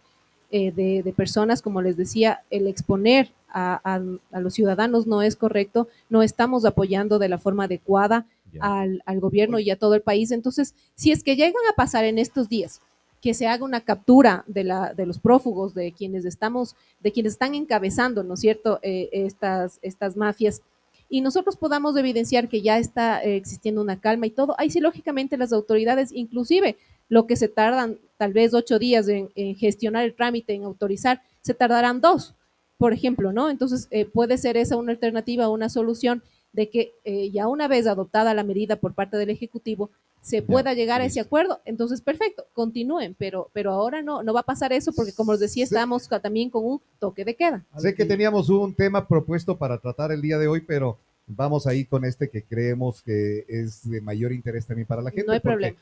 Eh, 0.55 0.71
de, 0.71 1.13
personas, 1.15 1.63
como 1.63 1.81
les 1.81 1.97
decía, 1.97 2.43
el 2.51 2.67
exponer 2.67 3.33
a, 3.49 3.99
los 4.33 4.53
ciudadanos 4.53 5.07
no 5.07 5.23
es 5.23 5.35
correcto, 5.35 5.89
no 6.11 6.23
estamos 6.23 6.67
apoyando 6.67 7.19
de 7.19 7.31
la 7.31 7.39
forma 7.39 7.65
adecuada 7.65 8.27
al, 8.61 9.03
gobierno 9.19 9.59
y 9.59 9.71
a 9.71 9.79
todo 9.79 9.95
el 9.95 10.03
país. 10.03 10.31
Entonces, 10.31 10.75
si 10.95 11.11
es 11.11 11.25
que 11.25 11.37
llegan 11.37 11.55
a 11.71 11.75
pasar 11.75 12.05
en 12.05 12.19
estos 12.19 12.51
días 12.51 12.83
que 13.23 13.33
se 13.33 13.47
haga 13.47 13.65
una 13.65 13.81
captura 13.81 14.45
de, 14.47 14.65
la, 14.65 14.93
de 14.93 15.07
los 15.07 15.19
prófugos, 15.19 15.73
de 15.73 15.93
quienes 15.93 16.27
estamos, 16.27 16.77
de 17.01 17.13
quienes 17.13 17.33
están 17.33 17.55
encabezando, 17.55 18.23
¿no 18.23 18.35
es 18.35 18.41
cierto?, 18.41 18.79
eh, 18.83 19.09
estas, 19.13 19.79
estas 19.81 20.19
mafias, 20.19 20.61
y 21.09 21.21
nosotros 21.21 21.57
podamos 21.57 21.97
evidenciar 21.97 22.49
que 22.49 22.63
ya 22.63 22.79
está 22.79 23.23
eh, 23.23 23.37
existiendo 23.37 23.81
una 23.81 24.01
calma 24.01 24.27
y 24.27 24.31
todo, 24.31 24.55
ahí 24.59 24.71
sí, 24.71 24.81
lógicamente, 24.81 25.37
las 25.37 25.53
autoridades, 25.53 26.11
inclusive 26.13 26.77
lo 27.09 27.27
que 27.27 27.37
se 27.37 27.49
tardan 27.49 27.99
tal 28.17 28.33
vez 28.33 28.55
ocho 28.55 28.79
días 28.79 29.09
en, 29.09 29.31
gestionar 29.57 30.05
el 30.05 30.15
trámite, 30.15 30.55
en 30.55 30.65
autorizar, 30.65 31.23
se 31.41 31.55
tardarán 31.55 32.01
dos, 32.01 32.35
por 32.79 32.93
ejemplo, 32.93 33.33
¿no? 33.33 33.51
Entonces, 33.51 33.89
eh, 33.91 34.05
puede 34.05 34.39
ser 34.39 34.57
esa 34.57 34.77
una 34.77 34.93
alternativa, 34.93 35.49
una 35.49 35.69
solución 35.69 36.23
de 36.53 36.71
que 36.71 36.93
eh, 37.05 37.31
ya 37.31 37.49
una 37.49 37.69
vez 37.69 37.87
adoptada 37.87 38.35
la 38.35 38.45
medida 38.45 38.77
por 38.77 38.95
parte 38.95 39.17
del 39.17 39.31
Ejecutivo, 39.31 39.91
se 40.21 40.41
pueda 40.41 40.73
llegar 40.73 41.01
a 41.01 41.05
ese 41.05 41.19
acuerdo, 41.19 41.61
entonces 41.65 42.01
perfecto, 42.01 42.47
continúen, 42.53 43.17
pero, 43.19 43.51
pero 43.53 43.73
ahora 43.73 44.03
no, 44.03 44.23
no 44.23 44.33
va 44.33 44.41
a 44.41 44.45
pasar 44.45 44.73
eso 44.73 44.93
porque 44.93 45.13
como 45.13 45.33
os 45.33 45.41
decía, 45.41 45.65
estamos 45.65 46.09
también 46.09 46.49
con 46.49 46.65
un 46.65 46.81
toque 47.01 47.25
de 47.25 47.35
queda. 47.35 47.65
Sé 47.77 47.93
que 47.93 48.05
teníamos 48.05 48.49
un 48.49 48.73
tema 48.73 49.09
propuesto 49.09 49.59
para 49.59 49.79
tratar 49.79 50.13
el 50.13 50.23
día 50.23 50.39
de 50.39 50.47
hoy, 50.47 50.61
pero 50.61 50.97
vamos 51.27 51.67
ahí 51.67 51.85
con 51.85 52.05
este 52.05 52.31
que 52.31 52.45
creemos 52.45 53.03
que 53.03 53.45
es 53.49 53.89
de 53.91 54.01
mayor 54.01 54.33
interés 54.33 54.65
también 54.65 54.87
para 54.87 55.03
la 55.03 55.11
gente. 55.11 55.27
No 55.27 55.33
hay 55.33 55.41
problema. 55.41 55.77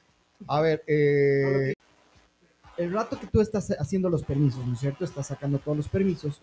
A 0.47 0.61
ver, 0.61 0.83
eh... 0.87 1.75
el 2.77 2.93
rato 2.93 3.19
que 3.19 3.27
tú 3.27 3.41
estás 3.41 3.71
haciendo 3.79 4.09
los 4.09 4.25
permisos, 4.25 4.67
¿no 4.67 4.75
es 4.75 4.81
cierto? 4.81 5.05
Estás 5.05 5.27
sacando 5.27 5.59
todos 5.59 5.77
los 5.77 5.89
permisos, 5.89 6.41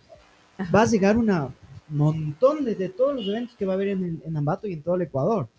va 0.74 0.84
a 0.84 0.86
llegar 0.86 1.18
un 1.18 1.32
montón 1.90 2.66
de, 2.66 2.90
todos 2.90 3.16
los 3.16 3.28
eventos 3.28 3.56
que 3.56 3.66
va 3.66 3.74
a 3.74 3.76
haber 3.76 3.90
en, 3.90 4.22
en 4.26 4.38
Ambato 4.38 4.68
y 4.68 4.74
en 4.74 4.82
todo 4.82 4.96
el 4.96 5.04
Ecuador 5.04 5.50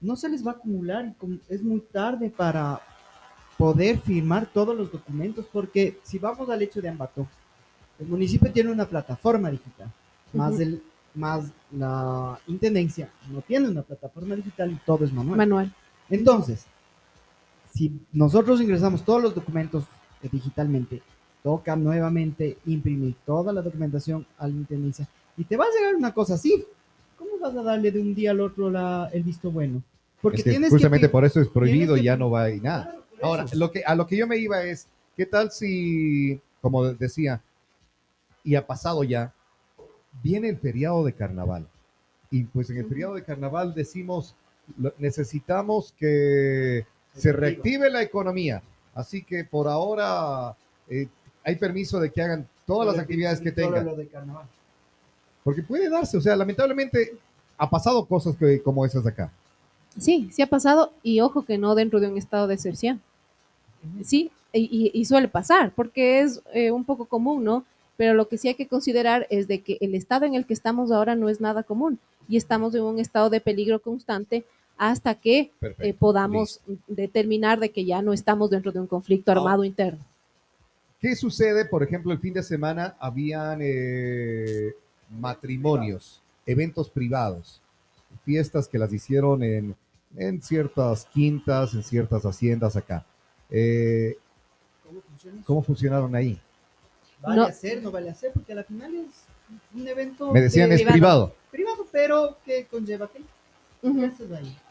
no 0.00 0.16
se 0.16 0.28
les 0.28 0.46
va 0.46 0.52
a 0.52 0.54
acumular, 0.54 1.14
es 1.48 1.62
muy 1.62 1.80
tarde 1.80 2.30
para 2.30 2.80
poder 3.56 3.98
firmar 3.98 4.46
todos 4.46 4.76
los 4.76 4.92
documentos, 4.92 5.46
porque 5.50 5.98
si 6.02 6.18
vamos 6.18 6.48
al 6.50 6.62
hecho 6.62 6.80
de 6.80 6.88
Ambato, 6.88 7.26
el 7.98 8.06
municipio 8.06 8.52
tiene 8.52 8.70
una 8.70 8.86
plataforma 8.86 9.50
digital, 9.50 9.90
más, 10.32 10.54
más 11.14 11.50
la 11.72 12.38
intendencia 12.46 13.10
no 13.30 13.40
tiene 13.40 13.68
una 13.68 13.82
plataforma 13.82 14.36
digital 14.36 14.70
y 14.72 14.76
todo 14.84 15.04
es 15.04 15.12
manual. 15.12 15.38
Manual. 15.38 15.74
Entonces, 16.10 16.66
si 17.76 17.92
nosotros 18.12 18.60
ingresamos 18.60 19.04
todos 19.04 19.22
los 19.22 19.34
documentos 19.34 19.84
eh, 20.22 20.28
digitalmente, 20.32 21.02
toca 21.42 21.76
nuevamente 21.76 22.56
imprimir 22.64 23.14
toda 23.26 23.52
la 23.52 23.60
documentación 23.60 24.26
a 24.38 24.48
la 24.48 24.54
intendencia 24.54 25.06
y 25.36 25.44
te 25.44 25.56
va 25.56 25.64
a 25.66 25.76
llegar 25.76 25.94
una 25.94 26.14
cosa 26.14 26.34
así, 26.34 26.64
¿cómo 27.18 27.38
vas 27.38 27.54
a 27.54 27.62
darle 27.62 27.92
de 27.92 28.00
un 28.00 28.14
día 28.14 28.30
al 28.30 28.40
otro 28.40 28.70
la, 28.70 29.10
el 29.12 29.22
visto 29.22 29.50
bueno? 29.50 29.82
Porque 30.22 30.42
tienes 30.42 30.70
justamente 30.70 31.10
por 31.10 31.26
eso 31.26 31.40
es 31.40 31.48
prohibido 31.48 31.98
y 31.98 32.04
ya 32.04 32.16
no 32.16 32.30
va 32.30 32.50
y 32.50 32.60
nada. 32.60 32.96
Ahora, 33.22 33.44
lo 33.52 33.70
que, 33.70 33.84
a 33.84 33.94
lo 33.94 34.06
que 34.06 34.16
yo 34.16 34.26
me 34.26 34.38
iba 34.38 34.62
es, 34.64 34.88
¿qué 35.14 35.26
tal 35.26 35.50
si, 35.50 36.40
como 36.62 36.84
decía, 36.94 37.42
y 38.42 38.54
ha 38.54 38.66
pasado 38.66 39.04
ya, 39.04 39.34
viene 40.22 40.48
el 40.48 40.56
feriado 40.56 41.04
de 41.04 41.12
carnaval? 41.12 41.68
Y 42.30 42.44
pues 42.44 42.70
en 42.70 42.78
el 42.78 42.86
feriado 42.86 43.14
de 43.14 43.22
carnaval 43.22 43.74
decimos, 43.74 44.34
necesitamos 44.98 45.94
que 45.98 46.86
se 47.16 47.32
reactive 47.32 47.90
la 47.90 48.02
economía. 48.02 48.62
Así 48.94 49.22
que 49.22 49.44
por 49.44 49.68
ahora 49.68 50.56
eh, 50.88 51.08
hay 51.44 51.56
permiso 51.56 52.00
de 52.00 52.10
que 52.10 52.22
hagan 52.22 52.46
todas 52.66 52.86
las 52.88 52.98
actividades 52.98 53.40
que 53.40 53.52
tengan. 53.52 53.88
Porque 55.44 55.62
puede 55.62 55.88
darse, 55.88 56.16
o 56.16 56.20
sea, 56.20 56.34
lamentablemente 56.34 57.16
ha 57.56 57.70
pasado 57.70 58.04
cosas 58.04 58.36
que, 58.36 58.60
como 58.62 58.84
esas 58.84 59.04
de 59.04 59.10
acá. 59.10 59.30
Sí, 59.98 60.28
sí 60.32 60.42
ha 60.42 60.46
pasado 60.46 60.92
y 61.02 61.20
ojo 61.20 61.44
que 61.44 61.56
no 61.56 61.74
dentro 61.74 62.00
de 62.00 62.08
un 62.08 62.18
estado 62.18 62.46
de 62.46 62.54
excepción. 62.54 63.00
Sí, 64.02 64.30
y, 64.52 65.04
suele 65.04 65.28
pasar 65.28 65.70
porque 65.74 66.20
es 66.20 66.40
eh, 66.52 66.70
un 66.70 66.84
poco 66.84 67.04
común, 67.04 67.44
¿no? 67.44 67.64
Pero 67.96 68.14
lo 68.14 68.28
que 68.28 68.36
sí 68.36 68.48
hay 68.48 68.54
que 68.54 68.66
considerar 68.66 69.26
es 69.30 69.46
de 69.48 69.60
que 69.60 69.78
el 69.80 69.94
estado 69.94 70.26
en 70.26 70.34
el 70.34 70.44
que 70.44 70.54
estamos 70.54 70.90
ahora 70.90 71.14
no 71.14 71.28
es 71.28 71.40
nada 71.40 71.62
común 71.62 71.98
y 72.28 72.36
estamos 72.36 72.74
en 72.74 72.82
un 72.82 72.98
estado 72.98 73.30
de 73.30 73.40
peligro 73.40 73.80
constante 73.80 74.44
hasta 74.76 75.14
que 75.14 75.52
eh, 75.78 75.94
podamos 75.94 76.60
determinar 76.86 77.60
de 77.60 77.70
que 77.70 77.84
ya 77.84 78.02
no 78.02 78.12
estamos 78.12 78.50
dentro 78.50 78.72
de 78.72 78.80
un 78.80 78.86
conflicto 78.86 79.32
armado 79.32 79.64
interno. 79.64 80.04
¿Qué 81.00 81.14
sucede? 81.14 81.64
Por 81.66 81.82
ejemplo, 81.82 82.12
el 82.12 82.18
fin 82.18 82.34
de 82.34 82.42
semana 82.42 82.96
habían 82.98 83.60
eh, 83.62 84.74
matrimonios, 85.10 86.22
eventos 86.46 86.90
privados, 86.90 87.60
fiestas 88.24 88.66
que 88.66 88.78
las 88.78 88.92
hicieron 88.92 89.42
en, 89.42 89.76
ciertas 90.42 91.06
quintas, 91.06 91.74
en 91.74 91.82
ciertas 91.82 92.24
haciendas 92.24 92.76
acá. 92.76 93.04
Eh, 93.50 94.16
¿Cómo, 95.44 95.62
funcionaron 95.62 96.14
ahí? 96.14 96.40
Vale 97.20 97.42
hacer, 97.42 97.82
no 97.82 97.90
vale 97.90 98.10
hacer, 98.10 98.32
porque 98.32 98.52
al 98.52 98.64
final 98.64 98.94
es 98.94 99.26
un 99.74 99.86
evento. 99.86 100.32
Me 100.32 100.40
decían 100.40 100.72
es 100.72 100.82
privado. 100.82 101.34
Privado, 101.50 101.86
pero 101.90 102.38
que 102.44 102.66
conlleva 102.66 103.08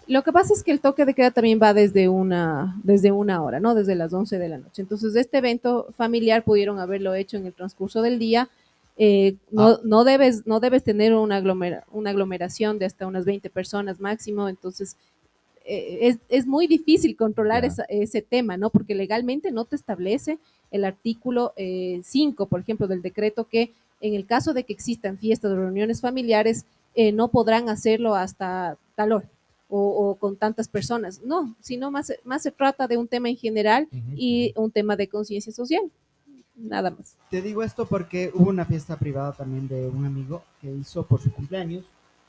Lo 0.07 0.23
que 0.23 0.31
pasa 0.31 0.53
es 0.53 0.63
que 0.63 0.71
el 0.71 0.81
toque 0.81 1.05
de 1.05 1.13
queda 1.13 1.31
también 1.31 1.59
va 1.61 1.73
desde 1.73 2.09
una, 2.09 2.79
desde 2.83 3.11
una 3.11 3.41
hora, 3.41 3.59
¿no? 3.59 3.73
Desde 3.73 3.95
las 3.95 4.13
11 4.13 4.37
de 4.37 4.49
la 4.49 4.57
noche. 4.57 4.81
Entonces, 4.81 5.15
este 5.15 5.39
evento 5.39 5.87
familiar 5.97 6.43
pudieron 6.43 6.79
haberlo 6.79 7.13
hecho 7.15 7.37
en 7.37 7.45
el 7.45 7.53
transcurso 7.53 8.01
del 8.01 8.19
día 8.19 8.49
eh, 8.97 9.35
no, 9.51 9.67
ah. 9.67 9.79
no, 9.83 10.03
debes, 10.03 10.47
no 10.47 10.59
debes 10.59 10.83
tener 10.83 11.13
una, 11.13 11.43
una 11.91 12.09
aglomeración 12.09 12.79
de 12.79 12.85
hasta 12.85 13.07
unas 13.07 13.25
20 13.25 13.49
personas 13.49 13.99
máximo, 13.99 14.47
entonces 14.47 14.95
eh, 15.65 15.99
es, 16.01 16.17
es, 16.29 16.47
muy 16.47 16.67
difícil 16.67 17.17
controlar 17.17 17.65
ese 17.65 18.21
tema, 18.21 18.55
¿no? 18.55 18.69
Porque 18.69 18.95
legalmente 18.95 19.51
no 19.51 19.65
te 19.65 19.75
establece 19.75 20.37
el 20.71 20.85
artículo 20.85 21.53
5, 21.57 22.43
eh, 22.43 22.47
por 22.47 22.59
ejemplo, 22.59 22.87
del 22.87 23.01
decreto 23.01 23.45
que 23.45 23.71
en 23.99 24.13
el 24.13 24.25
caso 24.25 24.53
de 24.53 24.63
que 24.63 24.73
existan 24.73 25.17
fiestas 25.17 25.51
o 25.51 25.55
reuniones 25.55 25.99
familiares, 25.99 26.65
no 27.13 27.29
podrán 27.29 27.69
hacerlo 27.69 28.15
hasta 28.15 28.77
tal 28.95 29.11
hora. 29.13 29.29
O, 29.67 30.15
con 30.19 30.37
tantas 30.37 30.69
personas. 30.69 31.21
No, 31.21 31.53
sino 31.59 31.91
más, 31.91 32.13
más 32.23 32.43
se 32.43 32.51
trata 32.51 32.87
de 32.87 32.97
un 32.97 33.07
tema 33.07 33.29
en 33.29 33.35
general 33.35 33.89
y 34.15 34.53
un 34.55 34.71
tema 34.71 34.95
de 34.95 35.09
conciencia 35.09 35.51
social 35.51 35.91
nada 36.55 36.91
más. 36.91 37.15
Te 37.29 37.41
digo 37.41 37.63
esto 37.63 37.85
porque 37.85 38.31
hubo 38.33 38.49
una 38.49 38.65
fiesta 38.65 38.97
privada 38.97 39.33
también 39.33 39.67
de 39.67 39.87
un 39.87 40.05
amigo 40.05 40.43
que 40.61 40.71
hizo 40.71 41.05
por 41.05 41.21
su 41.21 41.31
cumpleaños. 41.31 41.83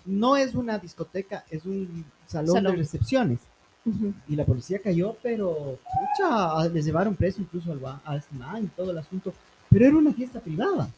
No 0.05 0.37
es 0.37 0.55
una 0.55 0.79
discoteca, 0.79 1.45
es 1.51 1.65
un 1.65 2.05
salón, 2.27 2.63
de 2.63 2.73
recepciones. 2.73 3.41
Y 4.29 4.35
la 4.35 4.45
policía 4.45 4.81
cayó, 4.81 5.17
pero 5.23 5.79
pucha, 5.79 6.69
les 6.69 6.85
llevaron 6.85 7.15
preso 7.15 7.41
incluso 7.41 7.73
al, 7.73 7.81
al 8.05 8.65
y 8.65 8.67
todo 8.69 8.91
el 8.91 8.99
asunto. 8.99 9.33
Pero 9.71 9.87
era 9.87 9.97
una 9.97 10.13
fiesta 10.13 10.41
privada. 10.41 10.89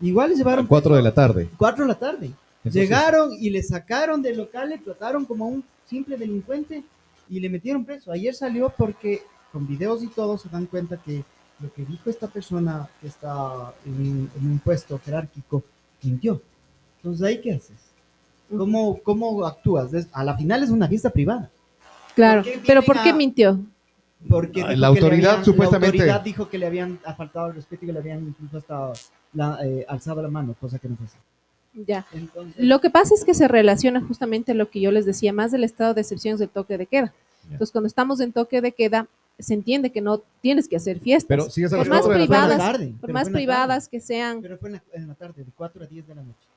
Igual 0.00 0.30
les 0.30 0.38
llevaron. 0.38 0.64
A 0.64 0.68
cuatro 0.68 0.96
de 0.96 1.02
la 1.02 1.14
tarde. 1.14 1.48
Cuatro 1.56 1.84
de 1.84 1.88
la 1.88 1.98
tarde. 1.98 2.30
Llegaron 2.64 3.32
y 3.32 3.50
le 3.50 3.62
sacaron 3.62 4.22
del 4.22 4.38
local, 4.38 4.70
le 4.70 4.78
trataron 4.78 5.24
como 5.26 5.46
un 5.46 5.64
simple 5.86 6.16
delincuente 6.16 6.82
y 7.28 7.40
le 7.40 7.50
metieron 7.50 7.84
preso. 7.84 8.10
Ayer 8.10 8.34
salió 8.34 8.70
porque 8.70 9.22
con 9.52 9.66
videos 9.66 10.02
y 10.02 10.08
todo 10.08 10.38
se 10.38 10.48
dan 10.48 10.66
cuenta 10.66 10.96
que 10.96 11.24
lo 11.60 11.72
que 11.72 11.84
dijo 11.84 12.10
esta 12.10 12.26
persona 12.26 12.88
que 13.00 13.08
está 13.08 13.72
en, 13.84 14.30
un 14.40 14.60
puesto 14.64 14.98
jerárquico 14.98 15.62
mintió. 16.02 16.40
Entonces, 16.96 17.26
¿ahí 17.26 17.40
qué 17.40 17.52
haces? 17.52 17.76
¿Cómo, 18.48 18.98
cómo 19.02 19.44
actúas? 19.44 19.90
a 20.12 20.24
la 20.24 20.36
final 20.36 20.62
es 20.62 20.70
una 20.70 20.88
fiesta 20.88 21.10
privada. 21.10 21.50
Claro, 22.14 22.42
pero 22.66 22.82
¿por 22.82 23.02
qué 23.02 23.12
mintió? 23.12 23.60
Porque 24.28 24.62
la 24.76 24.86
autoridad 24.86 25.44
supuestamente... 25.44 25.98
La 25.98 26.04
autoridad 26.04 26.24
dijo 26.24 26.48
que 26.48 26.58
le 26.58 26.66
habían 26.66 26.98
faltado 27.16 27.48
el 27.48 27.54
respeto 27.56 27.84
y 27.84 27.88
que 27.88 27.92
le 27.92 27.98
habían 27.98 28.26
incluso 28.26 28.58
hasta 28.58 28.92
eh, 29.64 29.84
alzado 29.88 30.22
la 30.22 30.28
mano, 30.28 30.54
cosa 30.58 30.78
que 30.78 30.88
no 30.88 30.96
fue 30.96 31.06
así. 31.06 31.16
Ya. 31.74 32.06
lo 32.56 32.80
que 32.80 32.88
pasa 32.88 33.14
es 33.14 33.24
que 33.24 33.34
se 33.34 33.48
relaciona 33.48 34.00
justamente 34.00 34.52
a 34.52 34.54
lo 34.54 34.70
que 34.70 34.80
yo 34.80 34.92
les 34.92 35.04
decía, 35.06 35.32
más 35.32 35.50
del 35.50 35.64
estado 35.64 35.92
de 35.92 36.02
excepción 36.02 36.38
del 36.38 36.48
toque 36.48 36.78
de 36.78 36.86
queda. 36.86 37.12
Entonces, 37.44 37.72
cuando 37.72 37.88
estamos 37.88 38.20
en 38.20 38.32
toque 38.32 38.60
de 38.60 38.72
queda, 38.72 39.08
se 39.38 39.54
entiende 39.54 39.90
que 39.90 40.00
no 40.00 40.22
tienes 40.40 40.68
que 40.68 40.76
hacer 40.76 41.00
fiestas. 41.00 41.26
Pero 41.28 41.50
si 41.50 41.66
por 41.66 41.88
más 41.88 42.06
privadas, 42.06 42.78
por 43.00 43.12
más 43.12 43.28
privadas 43.28 43.88
que 43.88 44.00
sean. 44.00 44.40
Pero 44.40 44.56
fue 44.58 44.80
en 44.92 45.08
la, 45.08 45.14
tarde, 45.14 45.44
de 45.44 45.50
4 45.56 45.82
a 45.82 45.86
10 45.86 46.06
de 46.06 46.14
la 46.14 46.22
noche. 46.22 46.48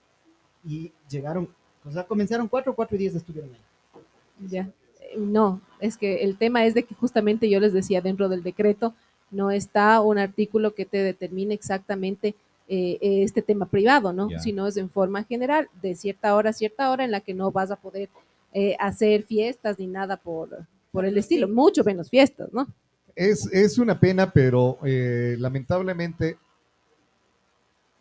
Y 0.63 0.91
llegaron, 1.09 1.49
o 1.83 1.91
sea, 1.91 2.03
comenzaron 2.05 2.47
4, 2.47 2.75
4 2.75 2.95
y 2.95 2.99
10 2.99 3.15
estuvieron 3.15 3.51
ahí. 3.51 4.01
Ya. 4.47 4.69
Eh, 5.01 5.17
no, 5.17 5.61
es 5.79 5.97
que 5.97 6.23
el 6.23 6.37
tema 6.37 6.65
es 6.65 6.73
de 6.73 6.83
que 6.83 6.93
justamente 6.95 7.49
yo 7.49 7.59
les 7.59 7.73
decía 7.73 8.01
dentro 8.01 8.29
del 8.29 8.43
decreto 8.43 8.93
no 9.31 9.51
está 9.51 9.99
un 10.01 10.17
artículo 10.17 10.73
que 10.73 10.85
te 10.85 10.97
determine 10.97 11.53
exactamente 11.53 12.35
eh, 12.67 12.97
este 13.01 13.41
tema 13.41 13.65
privado, 13.65 14.13
¿no? 14.13 14.29
Sino 14.39 14.67
es 14.67 14.77
en 14.77 14.89
forma 14.89 15.23
general, 15.23 15.69
de 15.81 15.95
cierta 15.95 16.35
hora 16.35 16.49
a 16.49 16.53
cierta 16.53 16.91
hora 16.91 17.05
en 17.05 17.11
la 17.11 17.21
que 17.21 17.33
no 17.33 17.51
vas 17.51 17.71
a 17.71 17.77
poder 17.77 18.09
eh, 18.53 18.75
hacer 18.79 19.23
fiestas 19.23 19.77
ni 19.77 19.87
nada 19.87 20.17
por, 20.17 20.49
por 20.91 21.05
el 21.05 21.17
estilo, 21.17 21.47
mucho 21.47 21.83
menos 21.83 22.09
fiestas, 22.09 22.51
¿no? 22.51 22.67
Es, 23.15 23.77
una 23.79 23.99
pena, 23.99 24.31
pero 24.31 24.77
eh, 24.83 25.35
lamentablemente 25.39 26.37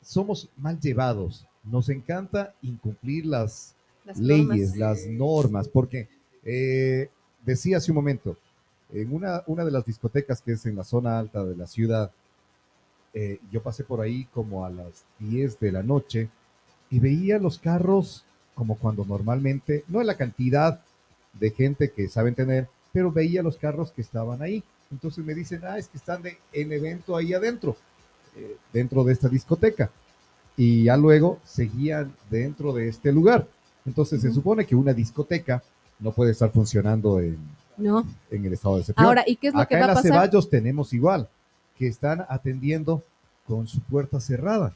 somos 0.02 0.48
mal 0.58 0.78
llevados. 0.78 1.46
Nos 1.64 1.88
encanta 1.88 2.54
incumplir 2.60 3.24
las, 3.24 3.74
leyes, 4.18 4.76
las 4.76 5.06
normas, 5.06 5.68
porque 5.68 6.06
eh, 6.44 7.08
decía 7.44 7.78
hace 7.78 7.90
un 7.90 7.96
momento, 7.96 8.36
en 8.92 9.12
una, 9.12 9.42
una 9.46 9.64
de 9.64 9.70
las 9.70 9.86
discotecas 9.86 10.42
que 10.42 10.52
es 10.52 10.66
en 10.66 10.76
la 10.76 10.84
zona 10.84 11.18
alta 11.18 11.42
de 11.44 11.56
la 11.56 11.66
ciudad, 11.66 12.10
eh, 13.18 13.40
yo 13.50 13.62
pasé 13.62 13.82
por 13.82 14.02
ahí 14.02 14.26
como 14.26 14.66
a 14.66 14.70
las 14.70 15.06
10 15.20 15.58
de 15.58 15.72
la 15.72 15.82
noche 15.82 16.28
y 16.90 17.00
veía 17.00 17.38
los 17.38 17.58
carros 17.58 18.26
como 18.54 18.76
cuando 18.76 19.06
normalmente, 19.06 19.84
no 19.88 20.02
en 20.02 20.06
la 20.06 20.18
cantidad 20.18 20.82
de 21.32 21.50
gente 21.50 21.92
que 21.92 22.08
saben 22.08 22.34
tener, 22.34 22.68
pero 22.92 23.10
veía 23.10 23.42
los 23.42 23.56
carros 23.56 23.90
que 23.90 24.02
estaban 24.02 24.42
ahí. 24.42 24.62
Entonces 24.92 25.24
me 25.24 25.34
dicen, 25.34 25.62
ah, 25.64 25.78
es 25.78 25.88
que 25.88 25.96
están 25.96 26.24
en 26.52 26.72
evento 26.72 27.16
ahí 27.16 27.32
adentro, 27.32 27.78
eh, 28.36 28.58
dentro 28.70 29.02
de 29.02 29.14
esta 29.14 29.30
discoteca. 29.30 29.90
Y 30.54 30.84
ya 30.84 30.98
luego 30.98 31.40
seguían 31.42 32.14
dentro 32.28 32.74
de 32.74 32.88
este 32.88 33.12
lugar. 33.12 33.48
Entonces 33.86 34.20
se 34.20 34.30
supone 34.30 34.66
que 34.66 34.76
una 34.76 34.92
discoteca 34.92 35.62
no 36.00 36.12
puede 36.12 36.32
estar 36.32 36.50
funcionando 36.50 37.18
en, 37.20 37.38
No. 37.78 38.06
En 38.30 38.44
el 38.44 38.52
estado 38.52 38.74
de 38.74 38.80
excepción. 38.82 39.06
Ahora, 39.06 39.24
¿y 39.26 39.36
qué 39.36 39.48
es 39.48 39.54
lo 39.54 39.66
que 39.66 39.74
va 39.74 39.86
a 39.86 39.88
pasar? 39.94 40.04
en 40.04 40.12
las 40.12 40.22
Ceballos 40.26 40.50
tenemos 40.50 40.92
igual, 40.92 41.30
que 41.78 41.86
están 41.86 42.24
atendiendo 42.28 43.02
con 43.46 43.66
su 43.66 43.80
puerta 43.80 44.20
cerrada. 44.20 44.74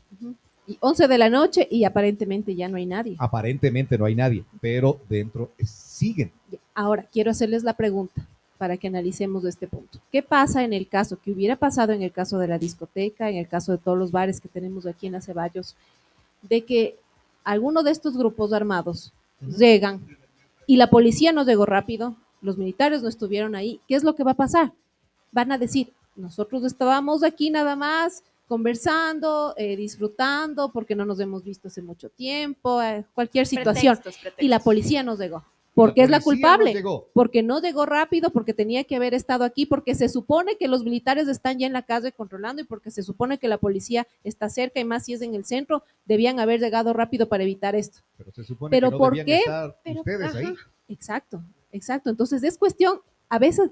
Y 0.66 0.76
11 0.80 1.09
de 1.09 1.18
la 1.18 1.28
noche 1.28 1.66
y 1.70 1.84
aparentemente 1.84 2.55
ya 2.55 2.68
no 2.68 2.76
hay 2.76 2.86
nadie. 2.86 3.16
Aparentemente 3.18 3.98
no 3.98 4.05
hay 4.05 4.14
nadie, 4.14 4.44
pero 4.61 5.01
dentro 5.09 5.51
siguen. 5.64 6.30
Ahora, 6.74 7.07
quiero 7.11 7.30
hacerles 7.30 7.64
la 7.64 7.74
pregunta 7.74 8.26
para 8.61 8.76
que 8.76 8.88
analicemos 8.88 9.44
este 9.44 9.66
punto. 9.66 9.98
¿Qué 10.12 10.22
pasa 10.22 10.62
en 10.62 10.72
el 10.72 10.86
caso 10.86 11.18
que 11.18 11.32
hubiera 11.32 11.57
pasado 11.57 11.92
en 11.92 12.03
el 12.03 12.12
caso 12.12 12.38
de 12.38 12.46
la 12.46 12.59
discoteca, 12.59 13.30
en 13.30 13.36
el 13.36 13.48
caso 13.48 13.72
de 13.72 13.78
todos 13.78 13.98
los 13.98 14.12
bares 14.12 14.40
que 14.40 14.48
tenemos 14.48 14.86
aquí 14.86 15.07
en 15.07 15.14
Aceballos, 15.14 15.76
de 16.42 16.64
que 16.64 16.96
alguno 17.42 17.82
de 17.82 17.90
estos 17.90 18.16
grupos 18.16 18.53
armados 18.53 19.12
llegan 19.40 20.07
y 20.66 20.76
la 20.76 20.90
policía 20.90 21.32
no 21.32 21.44
llegó 21.44 21.64
rápido, 21.64 22.16
los 22.42 22.59
militares 22.59 23.03
no 23.03 23.09
estuvieron 23.09 23.55
ahí? 23.55 23.80
¿Qué 23.88 23.94
es 23.94 24.05
lo 24.05 24.14
que 24.14 24.24
va 24.24 24.32
a 24.32 24.34
pasar? 24.34 24.72
Van 25.32 25.53
a 25.53 25.59
decir, 25.59 25.92
nosotros 26.20 26.64
estábamos 26.64 27.24
aquí 27.24 27.50
nada 27.50 27.76
más 27.76 28.22
conversando, 28.46 29.54
eh, 29.56 29.76
disfrutando, 29.76 30.72
porque 30.72 30.94
no 30.94 31.04
nos 31.04 31.20
hemos 31.20 31.44
visto 31.44 31.68
hace 31.68 31.82
mucho 31.82 32.10
tiempo, 32.10 32.82
eh, 32.82 33.04
cualquier 33.14 33.46
situación. 33.46 33.98
Y 34.38 34.48
la 34.48 34.58
policía 34.58 35.02
nos 35.02 35.18
llegó 35.18 35.44
porque 35.74 36.02
es 36.02 36.10
la 36.10 36.20
culpable, 36.20 36.82
porque 37.12 37.42
no 37.42 37.60
llegó 37.60 37.86
rápido, 37.86 38.30
porque 38.30 38.52
tenía 38.52 38.84
que 38.84 38.96
haber 38.96 39.14
estado 39.14 39.44
aquí, 39.44 39.66
porque 39.66 39.94
se 39.94 40.08
supone 40.08 40.56
que 40.56 40.68
los 40.68 40.84
militares 40.84 41.28
están 41.28 41.58
ya 41.58 41.66
en 41.66 41.72
la 41.72 41.82
calle 41.82 42.12
controlando 42.12 42.62
y 42.62 42.64
porque 42.64 42.90
se 42.90 43.02
supone 43.02 43.38
que 43.38 43.48
la 43.48 43.58
policía 43.58 44.06
está 44.24 44.48
cerca 44.48 44.80
y 44.80 44.84
más 44.84 45.04
si 45.04 45.14
es 45.14 45.22
en 45.22 45.34
el 45.34 45.44
centro, 45.44 45.84
debían 46.04 46.40
haber 46.40 46.60
llegado 46.60 46.92
rápido 46.92 47.28
para 47.28 47.44
evitar 47.44 47.74
esto. 47.76 48.00
Pero 48.18 48.32
se 48.32 48.44
supone 48.44 48.76
que 48.76 48.80
no 48.80 48.98
¿por 48.98 49.14
qué? 49.24 49.38
Estar 49.38 49.76
ustedes 49.96 50.34
ahí. 50.34 50.54
Exacto, 50.88 51.42
exacto. 51.72 52.10
Entonces 52.10 52.42
es 52.42 52.58
cuestión, 52.58 53.00
a 53.30 53.38
veces, 53.38 53.70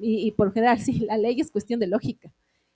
y, 0.00 0.26
y 0.26 0.30
por 0.30 0.52
general, 0.52 0.78
sí, 0.80 1.00
la 1.00 1.18
ley 1.18 1.40
es 1.40 1.50
cuestión 1.50 1.80
de 1.80 1.88
lógica. 1.88 2.30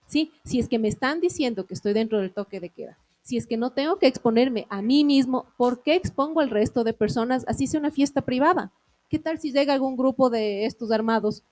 Sí, 0.08 0.32
si 0.44 0.58
es 0.58 0.68
que 0.68 0.78
me 0.78 0.88
están 0.88 1.20
diciendo 1.20 1.66
que 1.66 1.74
estoy 1.74 1.92
dentro 1.92 2.18
del 2.18 2.32
toque 2.32 2.60
de 2.60 2.68
queda, 2.68 2.98
si 3.22 3.36
es 3.36 3.46
que 3.46 3.56
no 3.56 3.70
tengo 3.70 3.98
que 3.98 4.08
exponerme 4.08 4.66
a 4.68 4.82
mí 4.82 5.04
mismo, 5.04 5.46
¿por 5.56 5.82
qué 5.82 5.94
expongo 5.94 6.40
al 6.40 6.50
resto 6.50 6.84
de 6.84 6.92
personas 6.92 7.44
así 7.46 7.66
sea 7.66 7.80
una 7.80 7.92
fiesta 7.92 8.22
privada? 8.22 8.72
¿Qué 9.08 9.18
tal 9.18 9.38
si 9.38 9.52
llega 9.52 9.72
algún 9.72 9.96
grupo 9.96 10.28
de 10.28 10.66
estos 10.66 10.90
armados 10.90 11.44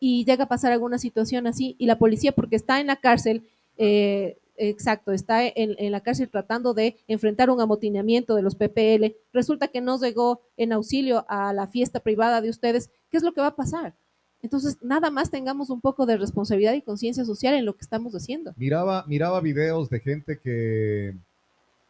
y 0.00 0.24
llega 0.24 0.44
a 0.44 0.48
pasar 0.48 0.72
alguna 0.72 0.98
situación 0.98 1.46
así 1.46 1.76
y 1.78 1.86
la 1.86 1.98
policía, 1.98 2.32
porque 2.32 2.56
está 2.56 2.80
en 2.80 2.88
la 2.88 2.96
cárcel, 2.96 3.46
eh, 3.76 4.38
exacto, 4.56 5.12
está 5.12 5.46
en, 5.46 5.76
en, 5.78 5.92
la 5.92 6.00
cárcel 6.00 6.28
tratando 6.28 6.74
de 6.74 6.96
enfrentar 7.06 7.50
un 7.50 7.60
amotinamiento 7.60 8.34
de 8.34 8.42
los 8.42 8.54
PPL, 8.54 9.14
resulta 9.32 9.68
que 9.68 9.80
no 9.80 10.00
llegó 10.00 10.40
en 10.56 10.72
auxilio 10.72 11.24
a 11.28 11.52
la 11.52 11.66
fiesta 11.66 12.00
privada 12.00 12.40
de 12.40 12.50
ustedes, 12.50 12.90
¿qué 13.10 13.16
es 13.18 13.22
lo 13.22 13.32
que 13.32 13.40
va 13.40 13.48
a 13.48 13.56
pasar? 13.56 13.94
Entonces, 14.42 14.76
nada 14.82 15.10
más 15.10 15.30
tengamos 15.30 15.70
un 15.70 15.80
poco 15.80 16.04
de 16.04 16.16
responsabilidad 16.16 16.74
y 16.74 16.82
conciencia 16.82 17.24
social 17.24 17.54
en 17.54 17.64
lo 17.64 17.74
que 17.74 17.82
estamos 17.82 18.12
haciendo. 18.14 18.52
Miraba, 18.56 19.04
miraba 19.06 19.40
videos 19.40 19.88
de 19.88 20.00
gente 20.00 20.38
que 20.38 21.14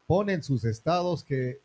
pone 0.07 0.35
en 0.35 0.43
sus 0.43 0.65
estados 0.65 1.25
que 1.25 1.59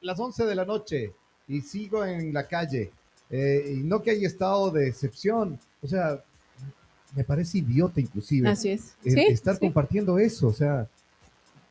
las 0.00 0.18
11 0.18 0.44
de 0.46 0.54
la 0.56 0.64
noche 0.64 1.12
y 1.46 1.60
sigo 1.60 2.04
en 2.04 2.34
la 2.34 2.48
calle. 2.48 2.90
Eh, 3.30 3.76
y 3.76 3.82
no 3.84 4.02
que 4.02 4.10
haya 4.10 4.26
estado 4.26 4.70
de 4.70 4.88
excepción. 4.88 5.58
O 5.80 5.86
sea, 5.86 6.22
me 7.14 7.22
parece 7.22 7.58
idiota 7.58 8.00
inclusive. 8.00 8.48
Así 8.48 8.70
es. 8.70 8.96
estar 9.04 9.58
compartiendo 9.60 10.18
eso. 10.18 10.48
O 10.48 10.52
sea, 10.52 10.88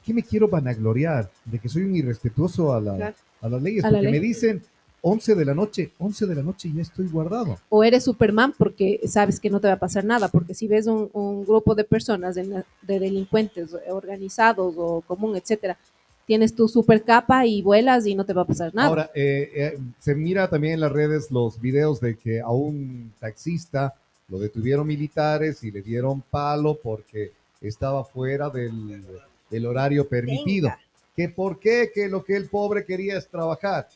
¿qué 0.05 0.13
me 0.13 0.23
quiero 0.23 0.47
vanagloriar? 0.47 1.29
De 1.43 1.59
que 1.59 1.67
soy 1.67 1.83
un 1.83 1.95
irrespetuoso 1.95 2.73
a, 2.73 2.79
la, 2.79 3.13
a 3.41 3.49
las 3.49 3.61
leyes. 3.61 3.83
porque 3.83 4.09
me 4.09 4.19
dicen, 4.19 4.63
11 5.01 5.35
de 5.35 5.45
la 5.45 5.53
noche, 5.53 5.91
11 5.99 6.25
de 6.25 6.35
la 6.35 6.43
noche 6.43 6.69
y 6.69 6.73
ya 6.73 6.81
estoy 6.81 7.07
guardado. 7.07 7.57
O 7.69 7.83
eres 7.83 8.03
Superman 8.03 8.53
porque 8.57 8.99
sabes 9.07 9.39
que 9.39 9.49
no 9.49 9.59
te 9.59 9.67
va 9.67 9.75
a 9.75 9.79
pasar 9.79 10.03
nada, 10.03 10.27
porque 10.27 10.53
si 10.53 10.67
ves 10.67 10.87
un, 10.87 11.45
grupo 11.45 11.75
de 11.75 11.83
personas, 11.83 12.35
de, 12.35 12.63
delincuentes 12.81 13.75
organizados 13.89 14.75
o 14.77 15.01
común, 15.01 15.35
etcétera, 15.35 15.77
tienes 16.25 16.53
tu 16.53 16.67
super 16.67 17.03
capa 17.03 17.45
y 17.45 17.61
vuelas 17.61 18.05
y 18.05 18.15
no 18.15 18.25
te 18.25 18.33
va 18.33 18.41
a 18.41 18.45
pasar 18.45 18.75
nada. 18.75 18.89
Ahora, 18.89 19.11
eh, 19.15 19.51
eh, 19.55 19.77
se 19.99 20.13
mira 20.13 20.49
también 20.49 20.73
en 20.75 20.81
las 20.81 20.91
redes 20.91 21.31
los 21.31 21.61
videos 21.61 22.01
de 22.01 22.17
que 22.17 22.41
a 22.41 22.49
un 22.49 23.13
taxista 23.19 23.95
lo 24.27 24.39
detuvieron 24.39 24.85
militares 24.85 25.63
y 25.63 25.71
le 25.71 25.81
dieron 25.81 26.21
palo 26.21 26.77
porque 26.81 27.31
estaba 27.61 28.03
fuera 28.03 28.49
del, 28.49 29.65
horario 29.65 30.07
permitido. 30.07 30.69
¿Que 31.15 31.29
¿Por 31.29 31.59
qué? 31.59 31.91
Que 31.93 32.07
lo 32.09 32.23
que 32.23 32.35
el 32.35 32.47
pobre 32.47 32.85
quería 32.85 33.17
es 33.17 33.27
trabajar. 33.27 33.87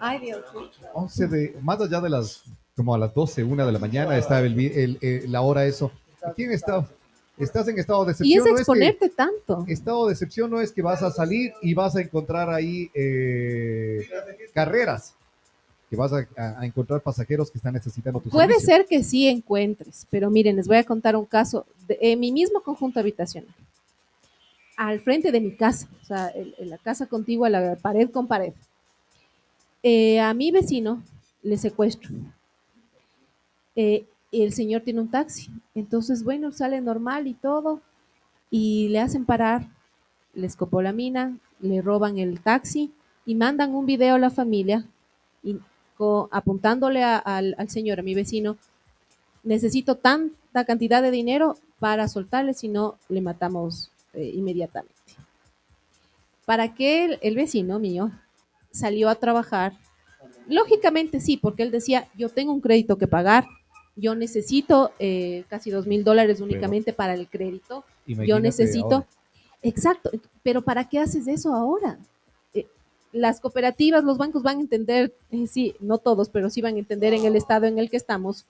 Ay, 0.00 0.20
Dios. 0.20 0.44
11 0.92 1.26
de, 1.28 1.56
más 1.62 1.80
allá 1.80 2.00
de 2.00 2.10
las, 2.10 2.44
como 2.74 2.94
a 2.94 2.98
las 2.98 3.14
12, 3.14 3.44
1 3.44 3.66
de 3.66 3.72
la 3.72 3.78
mañana, 3.78 4.16
está 4.16 4.40
el, 4.40 4.98
la 5.28 5.40
hora 5.42 5.64
eso. 5.64 5.90
¿Quién 6.34 6.52
está? 6.52 6.86
Estás 7.38 7.68
en 7.68 7.78
estado 7.78 8.04
de 8.04 8.12
excepción. 8.12 8.46
Y 8.46 8.50
es 8.50 8.58
exponerte 8.58 9.10
tanto. 9.10 9.64
Estado 9.68 10.06
de 10.06 10.12
excepción 10.12 10.50
no 10.50 10.60
es 10.60 10.72
que 10.72 10.82
vas 10.82 11.02
a 11.02 11.10
salir 11.10 11.52
y 11.60 11.74
vas 11.74 11.94
a 11.96 12.00
encontrar 12.00 12.48
ahí 12.48 12.90
eh, 12.94 14.08
carreras, 14.54 15.14
que 15.90 15.96
vas 15.96 16.12
a, 16.12 16.64
encontrar 16.64 17.02
pasajeros 17.02 17.50
que 17.50 17.58
están 17.58 17.74
necesitando 17.74 18.20
tu 18.20 18.30
Puede 18.30 18.58
ser 18.60 18.86
que 18.86 19.02
sí 19.04 19.28
encuentres, 19.28 20.06
pero 20.10 20.30
miren, 20.30 20.56
les 20.56 20.66
voy 20.66 20.78
a 20.78 20.84
contar 20.84 21.14
un 21.14 21.26
caso 21.26 21.66
de, 21.86 21.98
en 22.00 22.20
mi 22.20 22.32
mismo 22.32 22.62
conjunto 22.62 23.00
habitacional. 23.00 23.54
Al 24.78 25.00
frente 25.00 25.30
de 25.30 25.40
mi 25.40 25.56
casa, 25.56 25.88
o 26.02 26.04
sea, 26.04 26.30
en 26.34 26.68
la 26.68 26.78
casa 26.78 27.06
contigua, 27.06 27.48
la 27.48 27.76
pared 27.76 28.10
con 28.10 28.26
pared 28.26 28.52
eh, 29.88 30.18
a 30.18 30.34
mi 30.34 30.50
vecino 30.50 31.00
le 31.44 31.56
secuestro. 31.56 32.10
Eh, 33.76 34.04
el 34.32 34.52
señor 34.52 34.82
tiene 34.82 35.00
un 35.00 35.12
taxi. 35.12 35.48
Entonces, 35.76 36.24
bueno, 36.24 36.50
sale 36.50 36.80
normal 36.80 37.28
y 37.28 37.34
todo. 37.34 37.80
Y 38.50 38.88
le 38.88 38.98
hacen 38.98 39.24
parar, 39.24 39.68
le 40.34 40.48
escopó 40.48 40.82
la 40.82 40.92
mina, 40.92 41.38
le 41.60 41.82
roban 41.82 42.18
el 42.18 42.40
taxi 42.40 42.92
y 43.24 43.36
mandan 43.36 43.76
un 43.76 43.86
video 43.86 44.16
a 44.16 44.18
la 44.18 44.30
familia 44.30 44.84
y, 45.44 45.56
apuntándole 46.32 47.04
al, 47.04 47.54
señor, 47.68 48.00
a 48.00 48.02
mi 48.02 48.16
vecino, 48.16 48.56
necesito 49.44 49.94
tanta 49.94 50.64
cantidad 50.64 51.00
de 51.00 51.12
dinero 51.12 51.58
para 51.78 52.08
soltarle, 52.08 52.54
si 52.54 52.66
no, 52.66 52.96
le 53.08 53.20
matamos 53.20 53.92
eh, 54.14 54.32
inmediatamente. 54.34 54.96
Para 56.44 56.74
que 56.74 57.20
el 57.22 57.36
vecino 57.36 57.78
mío 57.78 58.10
salió 58.76 59.08
a 59.08 59.16
trabajar. 59.16 59.72
Lógicamente 60.48 61.20
sí, 61.20 61.36
porque 61.36 61.62
él 61.62 61.70
decía, 61.70 62.08
yo 62.16 62.28
tengo 62.28 62.52
un 62.52 62.60
crédito 62.60 62.98
que 62.98 63.08
pagar, 63.08 63.46
yo 63.96 64.14
necesito 64.14 64.92
eh, 64.98 65.44
casi 65.48 65.70
dos 65.70 65.86
mil 65.86 66.04
dólares 66.04 66.40
únicamente 66.40 66.92
para 66.92 67.14
el 67.14 67.28
crédito, 67.28 67.84
yo 68.06 68.38
necesito... 68.38 69.06
Exacto, 69.62 70.10
pero 70.44 70.62
¿para 70.62 70.88
qué 70.88 71.00
haces 71.00 71.26
eso 71.26 71.52
ahora? 71.52 71.98
Eh, 72.54 72.66
las 73.10 73.40
cooperativas, 73.40 74.04
los 74.04 74.18
bancos 74.18 74.44
van 74.44 74.58
a 74.58 74.60
entender, 74.60 75.12
eh, 75.32 75.46
sí, 75.48 75.74
no 75.80 75.98
todos, 75.98 76.28
pero 76.28 76.50
sí 76.50 76.60
van 76.60 76.76
a 76.76 76.78
entender 76.78 77.14
en 77.14 77.24
el 77.24 77.34
estado 77.34 77.66
en 77.66 77.78
el 77.78 77.90
que 77.90 77.96
estamos. 77.96 78.46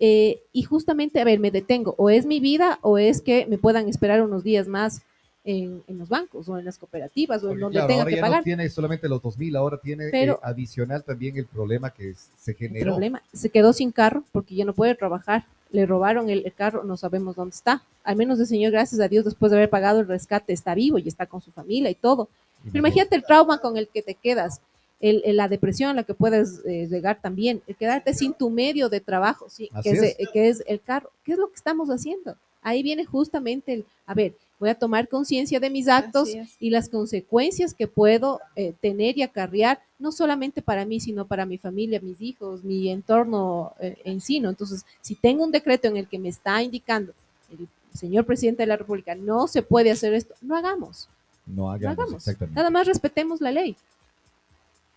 y 0.00 0.62
justamente, 0.62 1.20
a 1.20 1.24
ver, 1.24 1.38
me 1.38 1.52
detengo, 1.52 1.94
o 1.96 2.10
es 2.10 2.26
mi 2.26 2.40
vida 2.40 2.80
o 2.82 2.98
es 2.98 3.20
que 3.20 3.46
me 3.46 3.58
puedan 3.58 3.88
esperar 3.88 4.20
unos 4.22 4.42
días 4.42 4.66
más 4.66 5.02
en, 5.44 5.82
los 5.88 6.08
bancos 6.08 6.48
o 6.48 6.58
en 6.58 6.64
las 6.64 6.78
cooperativas 6.78 7.42
o 7.42 7.50
en 7.50 7.60
donde 7.60 7.82
tenga 7.86 8.06
que 8.06 8.16
pagar. 8.16 8.38
No 8.38 8.44
tiene 8.44 8.68
solamente 8.68 9.08
los 9.08 9.20
2.000, 9.20 9.56
ahora 9.56 9.78
tiene 9.78 10.08
eh, 10.12 10.36
adicional 10.42 11.02
también 11.04 11.36
el 11.36 11.46
problema 11.46 11.90
que 11.90 12.14
se 12.36 12.54
generó. 12.54 12.86
El 12.86 12.92
problema, 12.92 13.22
se 13.32 13.50
quedó 13.50 13.72
sin 13.72 13.90
carro 13.90 14.24
porque 14.32 14.54
ya 14.54 14.64
no 14.64 14.72
puede 14.72 14.94
trabajar. 14.94 15.44
Le 15.70 15.86
robaron 15.86 16.28
el, 16.28 16.52
carro, 16.54 16.84
no 16.84 16.96
sabemos 16.96 17.34
dónde 17.34 17.54
está. 17.54 17.82
Al 18.04 18.16
menos 18.16 18.38
el 18.38 18.46
señor, 18.46 18.72
gracias 18.72 19.00
a 19.00 19.08
Dios, 19.08 19.24
después 19.24 19.50
de 19.50 19.56
haber 19.56 19.70
pagado 19.70 20.00
el 20.00 20.08
rescate, 20.08 20.52
está 20.52 20.74
vivo 20.74 20.98
y 20.98 21.08
está 21.08 21.26
con 21.26 21.40
su 21.40 21.50
familia 21.50 21.90
y 21.90 21.94
todo. 21.94 22.28
Pero 22.64 22.78
imagínate 22.78 23.16
el 23.16 23.24
trauma 23.24 23.58
con 23.58 23.76
el 23.76 23.88
que 23.88 24.02
te 24.02 24.14
quedas. 24.14 24.60
El, 25.00 25.22
la 25.34 25.48
depresión 25.48 25.90
a 25.90 25.94
la 25.94 26.04
que 26.04 26.14
puedes 26.14 26.60
eh, 26.64 26.86
llegar 26.88 27.20
también, 27.20 27.60
el 27.66 27.74
quedarte 27.74 28.14
sin 28.14 28.34
tu 28.34 28.50
medio 28.50 28.88
de 28.88 29.00
trabajo, 29.00 29.48
sí, 29.48 29.68
que 29.82 29.90
es, 29.90 30.16
que 30.32 30.48
es, 30.48 30.62
el 30.68 30.80
carro. 30.80 31.10
¿Qué 31.24 31.32
es 31.32 31.38
lo 31.38 31.48
que 31.48 31.56
estamos 31.56 31.88
haciendo? 31.88 32.36
Ahí 32.62 32.82
viene 32.82 33.04
justamente 33.04 33.72
el, 33.72 33.84
a 34.06 34.14
ver, 34.14 34.34
voy 34.58 34.70
a 34.70 34.76
tomar 34.76 35.08
conciencia 35.08 35.58
de 35.58 35.70
mis 35.70 35.88
actos 35.88 36.28
y 36.60 36.70
las 36.70 36.88
consecuencias 36.88 37.74
que 37.74 37.88
puedo 37.88 38.40
eh, 38.54 38.72
tener 38.80 39.18
y 39.18 39.22
acarrear, 39.22 39.80
no 39.98 40.12
solamente 40.12 40.62
para 40.62 40.84
mí, 40.84 41.00
sino 41.00 41.26
para 41.26 41.44
mi 41.46 41.58
familia, 41.58 42.00
mis 42.00 42.20
hijos, 42.20 42.62
mi 42.62 42.88
entorno 42.88 43.72
eh, 43.80 43.96
en 44.04 44.20
sí. 44.20 44.38
¿no? 44.38 44.50
Entonces, 44.50 44.84
si 45.00 45.16
tengo 45.16 45.42
un 45.42 45.50
decreto 45.50 45.88
en 45.88 45.96
el 45.96 46.06
que 46.06 46.20
me 46.20 46.28
está 46.28 46.62
indicando 46.62 47.12
el 47.50 47.66
señor 47.92 48.24
presidente 48.24 48.62
de 48.62 48.68
la 48.68 48.76
República, 48.76 49.16
no 49.16 49.48
se 49.48 49.62
puede 49.62 49.90
hacer 49.90 50.14
esto, 50.14 50.34
no 50.40 50.56
hagamos. 50.56 51.08
No 51.44 51.68
hagamos, 51.68 52.24
Nada 52.52 52.70
más 52.70 52.86
respetemos 52.86 53.40
la 53.40 53.50
ley. 53.50 53.76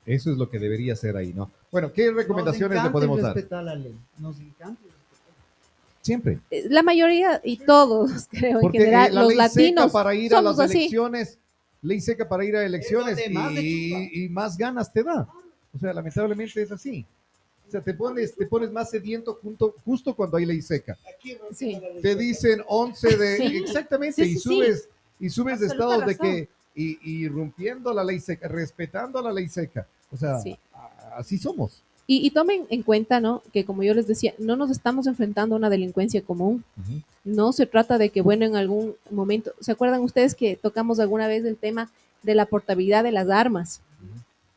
Eso 0.05 0.32
es 0.32 0.38
lo 0.38 0.47
que 0.47 0.59
debería 0.59 0.95
ser 0.95 1.18
ahí, 1.18 1.34
¿no? 1.34 1.49
Bueno, 1.72 1.91
¿qué 1.91 2.11
recomendaciones 2.11 2.84
le 2.84 2.89
podemos 2.91 3.20
dar? 3.20 3.34
Respetar 3.34 3.63
la 3.63 3.74
ley. 3.74 3.95
Nos 4.20 4.39
encanta 4.39 4.80
Siempre. 6.06 6.39
Eh, 6.51 6.68
la 6.70 6.84
mayoría 6.84 7.41
y 7.43 7.58
todos, 7.58 8.28
creo, 8.32 8.62
en 8.62 8.72
general, 8.72 9.16
la 9.16 9.22
los 9.22 9.30
ley 9.30 9.38
latinos. 9.38 9.86
Seca 9.86 9.93
para 9.93 10.14
ir 10.14 10.36
a 10.36 10.41
las 10.43 10.60
elecciones, 10.60 11.39
ley 11.82 11.99
seca 11.99 12.30
para 12.30 12.45
ir 12.45 12.56
a 12.56 12.64
elecciones 12.64 13.18
y, 13.28 14.30
más 14.30 14.56
ganas 14.56 14.93
te 14.93 15.01
da. 15.01 15.28
O 15.74 15.80
sea, 15.80 15.93
lamentablemente 15.93 16.62
es 16.62 16.72
así. 16.72 17.03
O 17.68 17.72
sea, 17.72 17.82
te 17.82 17.95
pones, 17.95 18.36
te 18.36 18.45
pones 18.45 18.72
más 18.72 18.91
sediento 18.91 19.39
junto, 19.41 19.74
justo 19.84 20.16
cuando 20.16 20.38
hay 20.38 20.45
ley 20.45 20.62
seca. 20.62 20.95
Sí. 21.51 21.82
Te 22.03 22.16
dicen 22.16 22.62
11 22.68 23.18
de... 23.18 23.45
Exactamente, 23.58 24.24
y 24.24 24.36
subes, 24.36 24.88
y 25.20 25.28
subes 25.28 25.60
de 25.60 25.66
estados 25.66 26.06
de 26.06 26.16
que... 26.16 26.49
Y, 26.76 26.99
y, 27.01 27.28
rompiendo 27.30 27.91
la 27.93 28.03
ley 28.03 28.20
seca, 28.20 28.47
respetando 28.47 29.20
la 29.24 29.32
ley 29.32 29.49
seca. 29.49 29.88
O 30.12 30.18
sea, 30.18 30.38
así 31.18 31.39
somos. 31.39 31.82
Y, 32.08 32.30
tomen 32.30 32.68
en 32.70 32.84
cuenta, 32.84 33.20
¿no? 33.20 33.41
Que 33.51 33.66
como 33.66 33.82
yo 33.82 33.95
les 33.95 34.06
decía, 34.06 34.36
no 34.38 34.56
nos 34.56 34.70
estamos 34.70 35.08
enfrentando 35.08 35.56
a 35.56 35.58
una 35.58 35.72
delincuencia 35.72 36.22
común. 36.22 36.64
No 37.24 37.51
se 37.51 37.66
trata 37.66 37.97
de 37.97 38.10
que, 38.10 38.22
bueno, 38.22 38.45
en 38.45 38.56
algún 38.56 38.93
momento, 39.10 39.53
¿se 39.60 39.72
acuerdan 39.72 40.01
ustedes 40.01 40.36
que 40.36 40.56
tocamos 40.56 40.99
alguna 40.99 41.28
vez 41.28 41.43
el 41.45 41.58
tema 41.58 41.89
de 42.22 42.36
la 42.36 42.45
portabilidad 42.45 43.03
de 43.03 43.12
las 43.12 43.28
armas? 43.32 43.82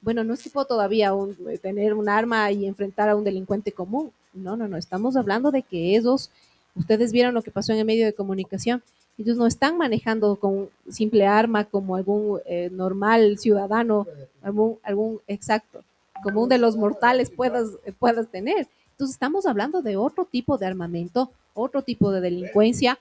Bueno, 0.02 0.24
no 0.24 0.34
es 0.34 0.42
tipo 0.42 0.66
todavía 0.66 1.14
un, 1.14 1.36
eh, 1.48 1.56
tener 1.56 1.94
un 1.94 2.10
arma 2.10 2.52
y 2.52 2.66
enfrentar 2.66 3.08
a 3.08 3.16
un 3.16 3.24
delincuente 3.24 3.72
común. 3.72 4.12
No, 4.34 4.54
no, 4.54 4.68
no. 4.68 4.76
Estamos 4.76 5.16
hablando 5.16 5.50
de 5.50 5.62
que 5.62 5.96
esos, 5.96 6.30
ustedes 6.74 7.12
vieron 7.12 7.32
lo 7.32 7.42
que 7.42 7.50
pasó 7.50 7.72
en 7.72 7.78
el 7.78 7.86
medio 7.86 8.04
de 8.04 8.12
comunicación. 8.12 8.82
Ellos 9.16 9.38
no 9.38 9.46
están 9.46 9.78
manejando 9.78 10.36
con 10.36 10.68
simple 10.90 11.26
arma 11.26 11.64
como 11.64 11.96
algún 11.96 12.40
eh, 12.44 12.68
normal 12.70 13.38
ciudadano, 13.38 14.06
algún, 14.42 14.78
algún 14.82 15.20
exacto 15.26 15.82
común 16.22 16.48
de 16.48 16.58
los 16.58 16.76
mortales 16.76 17.30
puedas, 17.30 17.68
puedas 17.98 18.28
tener. 18.28 18.68
Entonces 18.92 19.14
estamos 19.14 19.46
hablando 19.46 19.82
de 19.82 19.96
otro 19.96 20.24
tipo 20.24 20.58
de 20.58 20.66
armamento, 20.66 21.30
otro 21.54 21.82
tipo 21.82 22.10
de 22.10 22.20
delincuencia, 22.20 22.98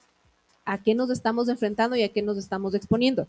a 0.65 0.81
qué 0.81 0.93
nos 0.93 1.09
estamos 1.09 1.49
enfrentando 1.49 1.95
y 1.95 2.03
a 2.03 2.09
qué 2.09 2.21
nos 2.21 2.37
estamos 2.37 2.75
exponiendo. 2.75 3.27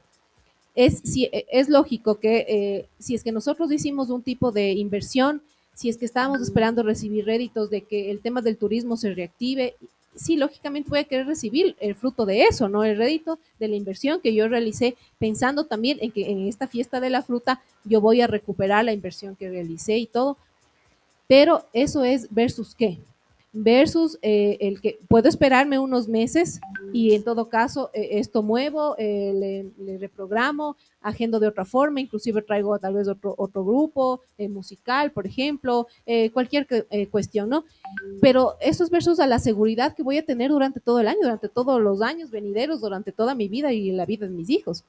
Es, 0.74 1.00
si, 1.04 1.28
es 1.32 1.68
lógico 1.68 2.16
que 2.16 2.46
eh, 2.48 2.88
si 2.98 3.14
es 3.14 3.24
que 3.24 3.32
nosotros 3.32 3.72
hicimos 3.72 4.10
un 4.10 4.22
tipo 4.22 4.52
de 4.52 4.72
inversión, 4.72 5.42
si 5.74 5.88
es 5.88 5.96
que 5.96 6.04
estábamos 6.04 6.40
esperando 6.40 6.82
recibir 6.82 7.24
réditos 7.24 7.70
de 7.70 7.82
que 7.82 8.10
el 8.10 8.20
tema 8.20 8.42
del 8.42 8.56
turismo 8.56 8.96
se 8.96 9.14
reactive 9.14 9.76
sí, 10.18 10.36
lógicamente 10.36 10.90
voy 10.90 10.98
a 10.98 11.04
querer 11.04 11.26
recibir 11.26 11.76
el 11.80 11.94
fruto 11.94 12.26
de 12.26 12.42
eso, 12.42 12.68
¿no? 12.68 12.84
El 12.84 12.98
rédito 12.98 13.38
de 13.58 13.68
la 13.68 13.76
inversión 13.76 14.20
que 14.20 14.34
yo 14.34 14.48
realicé, 14.48 14.96
pensando 15.18 15.64
también 15.64 15.98
en 16.00 16.10
que 16.10 16.30
en 16.30 16.46
esta 16.46 16.68
fiesta 16.68 17.00
de 17.00 17.10
la 17.10 17.22
fruta 17.22 17.62
yo 17.84 18.00
voy 18.00 18.20
a 18.20 18.26
recuperar 18.26 18.84
la 18.84 18.92
inversión 18.92 19.36
que 19.36 19.48
realicé 19.48 19.96
y 19.96 20.06
todo. 20.06 20.36
Pero 21.26 21.64
eso 21.72 22.04
es 22.04 22.32
versus 22.34 22.74
qué? 22.74 22.98
Versus 23.52 24.18
eh, 24.22 24.58
el 24.60 24.80
que 24.80 24.98
puedo 25.08 25.28
esperarme 25.28 25.78
unos 25.78 26.08
meses 26.08 26.60
y 26.92 27.14
en 27.14 27.24
todo 27.24 27.48
caso 27.48 27.90
eh, 27.94 28.08
esto 28.12 28.42
muevo, 28.42 28.94
eh, 28.98 29.72
le, 29.78 29.98
reprogramo, 29.98 30.76
agendo 31.00 31.40
de 31.40 31.48
otra 31.48 31.64
forma, 31.64 32.00
inclusive 32.00 32.42
traigo 32.42 32.78
tal 32.78 32.94
vez 32.94 33.08
otro, 33.08 33.34
otro 33.38 33.64
grupo 33.64 34.20
musical, 34.50 35.10
por 35.12 35.26
ejemplo, 35.26 35.86
cualquier 36.32 36.66
cuestión, 37.10 37.48
¿no? 37.48 37.64
Pero 38.20 38.56
eso 38.60 38.84
es 38.84 38.90
versus 38.90 39.18
a 39.20 39.26
la 39.26 39.38
seguridad 39.38 39.94
que 39.94 40.02
voy 40.02 40.18
a 40.18 40.24
tener 40.24 40.50
durante 40.50 40.80
todo 40.80 41.00
el 41.00 41.08
año, 41.08 41.20
durante 41.22 41.48
todos 41.48 41.80
los 41.80 42.02
años 42.02 42.30
venideros, 42.30 42.80
durante 42.80 43.12
toda 43.12 43.34
mi 43.34 43.48
vida 43.48 43.72
y 43.72 43.90
la 43.92 44.06
vida 44.06 44.26
de 44.26 44.32
mis 44.32 44.50
hijos. 44.50 44.84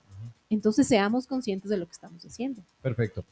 Entonces 0.50 0.88
seamos 0.88 1.28
conscientes 1.28 1.70
de 1.70 1.78
lo 1.78 1.86
que 1.86 1.94
estamos 1.94 2.24
haciendo. 2.26 2.62
Perfecto. 2.82 3.24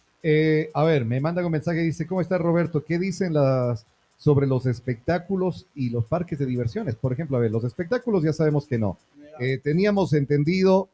a 0.73 0.83
ver, 0.83 1.03
me 1.03 1.19
manda 1.19 1.45
un 1.45 1.51
mensaje, 1.51 1.79
dice, 1.79 2.07
¿cómo 2.07 2.21
está 2.21 2.37
Roberto? 2.37 2.83
¿Qué 2.83 2.97
dicen 2.99 3.33
las 3.33 3.85
sobre 4.17 4.47
los 4.47 4.65
espectáculos 4.65 5.67
y 5.75 5.89
los 5.89 6.05
parques 6.05 6.39
de 6.39 6.45
diversiones. 6.45 6.95
Por 6.95 7.13
ejemplo, 7.13 7.37
a 7.37 7.39
ver, 7.39 7.51
los 7.51 7.63
espectáculos 7.63 8.23
ya 8.23 8.33
sabemos 8.33 8.67
que 8.67 8.77
no. 8.77 8.97
Eh, 9.39 9.59
teníamos 9.63 10.13
entendido 10.13 10.89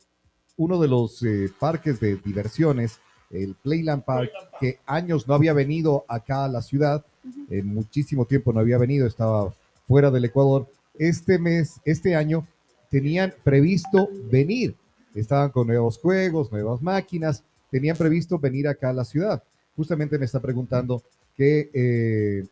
uno 0.57 0.79
de 0.79 0.87
los 0.87 1.23
eh, 1.23 1.49
parques 1.59 1.99
de 1.99 2.17
diversiones, 2.17 2.99
el 3.31 3.55
Playland 3.55 4.03
Park, 4.03 4.31
que 4.59 4.79
años 4.85 5.27
no 5.27 5.33
había 5.33 5.53
venido 5.53 6.05
acá 6.07 6.45
a 6.45 6.49
la 6.49 6.61
ciudad, 6.61 7.03
en 7.49 7.67
muchísimo 7.67 8.25
tiempo 8.25 8.53
no 8.53 8.59
había 8.59 8.77
venido, 8.77 9.07
estaba 9.07 9.53
fuera 9.87 10.11
del 10.11 10.25
Ecuador. 10.25 10.67
Este 10.99 11.39
mes, 11.39 11.79
este 11.85 12.15
año, 12.15 12.45
tenían 12.89 13.33
previsto 13.43 14.09
venir. 14.29 14.75
Estaban 15.15 15.49
con 15.49 15.67
nuevos 15.67 15.97
juegos, 15.97 16.51
nuevas 16.51 16.81
máquinas, 16.81 17.43
tenían 17.71 17.97
previsto 17.97 18.37
venir 18.37 18.67
acá 18.67 18.89
a 18.89 18.93
la 18.93 19.05
ciudad. 19.05 19.41
Justamente 19.75 20.19
me 20.19 20.25
está 20.25 20.39
preguntando 20.39 21.01
que 21.35 21.71
eh, 21.73 22.45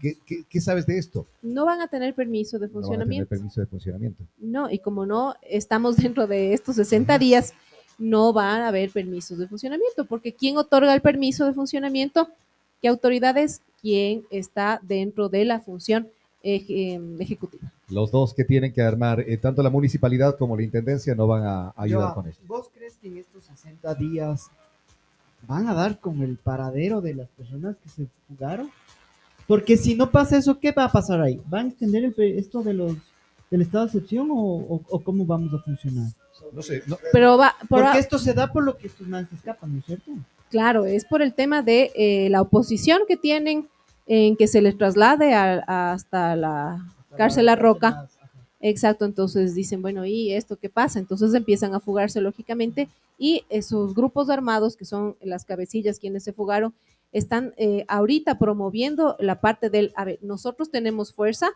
¿Qué, 0.00 0.60
sabes 0.60 0.86
de 0.86 0.98
esto? 0.98 1.26
No 1.42 1.64
van 1.64 1.80
a 1.80 1.88
tener 1.88 2.14
permiso 2.14 2.58
de 2.58 2.68
funcionamiento. 2.68 3.24
No 3.24 3.28
permiso 3.38 3.60
de 3.60 3.66
funcionamiento. 3.66 4.24
No, 4.38 4.70
y 4.70 4.78
como 4.78 5.06
no 5.06 5.34
estamos 5.42 5.96
dentro 5.96 6.26
de 6.26 6.52
estos 6.52 6.76
60 6.76 7.18
días, 7.18 7.54
no 7.98 8.32
van 8.32 8.62
a 8.62 8.68
haber 8.68 8.90
permisos 8.90 9.38
de 9.38 9.48
funcionamiento, 9.48 10.04
porque 10.04 10.32
¿quién 10.32 10.58
otorga 10.58 10.94
el 10.94 11.00
permiso 11.00 11.46
de 11.46 11.54
funcionamiento? 11.54 12.28
¿Qué 12.80 12.88
autoridades? 12.88 13.62
¿Quién 13.80 14.24
está 14.30 14.80
dentro 14.82 15.28
de 15.28 15.44
la 15.44 15.60
función 15.60 16.08
em, 16.42 17.20
ejecutiva? 17.20 17.72
Los 17.88 18.10
dos 18.10 18.34
que 18.34 18.44
tienen 18.44 18.72
que 18.72 18.82
armar, 18.82 19.20
eh, 19.20 19.36
tanto 19.38 19.62
la 19.62 19.70
municipalidad 19.70 20.36
como 20.36 20.56
la 20.56 20.62
intendencia, 20.62 21.14
no 21.14 21.26
van 21.26 21.44
a 21.44 21.72
ayudar 21.76 22.14
con 22.14 22.26
eso. 22.28 22.40
¿Vos 22.46 22.68
crees 22.74 22.96
que 22.96 23.08
en 23.08 23.18
estos 23.18 23.44
60 23.44 23.94
días 23.94 24.50
van 25.46 25.68
a 25.68 25.74
dar 25.74 26.00
con 26.00 26.22
el 26.22 26.36
paradero 26.36 27.00
de 27.00 27.14
las 27.14 27.28
personas 27.28 27.76
que 27.78 27.88
se 27.88 28.06
fugaron? 28.28 28.70
Porque 29.46 29.76
si 29.76 29.94
no 29.94 30.10
pasa 30.10 30.36
eso, 30.36 30.58
¿qué 30.58 30.72
va 30.72 30.84
a 30.84 30.92
pasar 30.92 31.20
ahí? 31.20 31.40
¿Van 31.46 31.66
a 31.66 31.68
extender 31.68 32.12
esto 32.18 32.62
de 32.62 32.74
los 32.74 32.96
del 33.50 33.62
estado 33.62 33.84
de 33.84 33.90
excepción 33.90 34.28
o, 34.30 34.80
cómo 35.04 35.24
vamos 35.24 35.54
a 35.54 35.58
funcionar? 35.58 36.08
No 36.52 36.62
sé. 36.62 36.82
Pero 37.12 37.38
va, 37.38 37.54
Porque 37.68 37.98
esto 37.98 38.18
se 38.18 38.34
da 38.34 38.52
por 38.52 38.64
lo 38.64 38.76
que 38.76 38.88
estos 38.88 39.06
manes 39.06 39.32
escapan, 39.32 39.72
¿no 39.72 39.78
es 39.78 39.86
cierto? 39.86 40.10
Claro, 40.50 40.84
es 40.84 41.04
por 41.04 41.22
el 41.22 41.34
tema 41.34 41.62
de 41.62 41.92
eh, 41.94 42.28
la 42.30 42.42
oposición 42.42 43.02
que 43.06 43.16
tienen 43.16 43.68
en 44.06 44.36
que 44.36 44.46
se 44.46 44.62
les 44.62 44.76
traslade 44.76 45.34
hasta 45.34 46.36
la 46.36 46.84
cárcel 47.16 47.46
La 47.46 47.56
Roca. 47.56 48.08
Exacto, 48.60 49.04
entonces 49.04 49.54
dicen, 49.54 49.82
bueno, 49.82 50.06
¿y 50.06 50.32
esto 50.32 50.56
qué 50.56 50.68
pasa? 50.68 50.98
Entonces 50.98 51.34
empiezan 51.34 51.74
a 51.74 51.80
fugarse 51.80 52.20
lógicamente 52.20 52.88
y 53.18 53.44
esos 53.48 53.94
grupos 53.94 54.30
armados, 54.30 54.76
que 54.76 54.84
son 54.84 55.16
las 55.20 55.44
cabecillas 55.44 55.98
quienes 55.98 56.24
se 56.24 56.32
fugaron, 56.32 56.74
están 57.12 57.54
eh, 57.56 57.84
ahorita 57.88 58.38
promoviendo 58.38 59.16
la 59.18 59.40
parte 59.40 59.70
del, 59.70 59.92
a 59.96 60.04
ver, 60.04 60.18
nosotros 60.22 60.70
tenemos 60.70 61.12
fuerza 61.12 61.50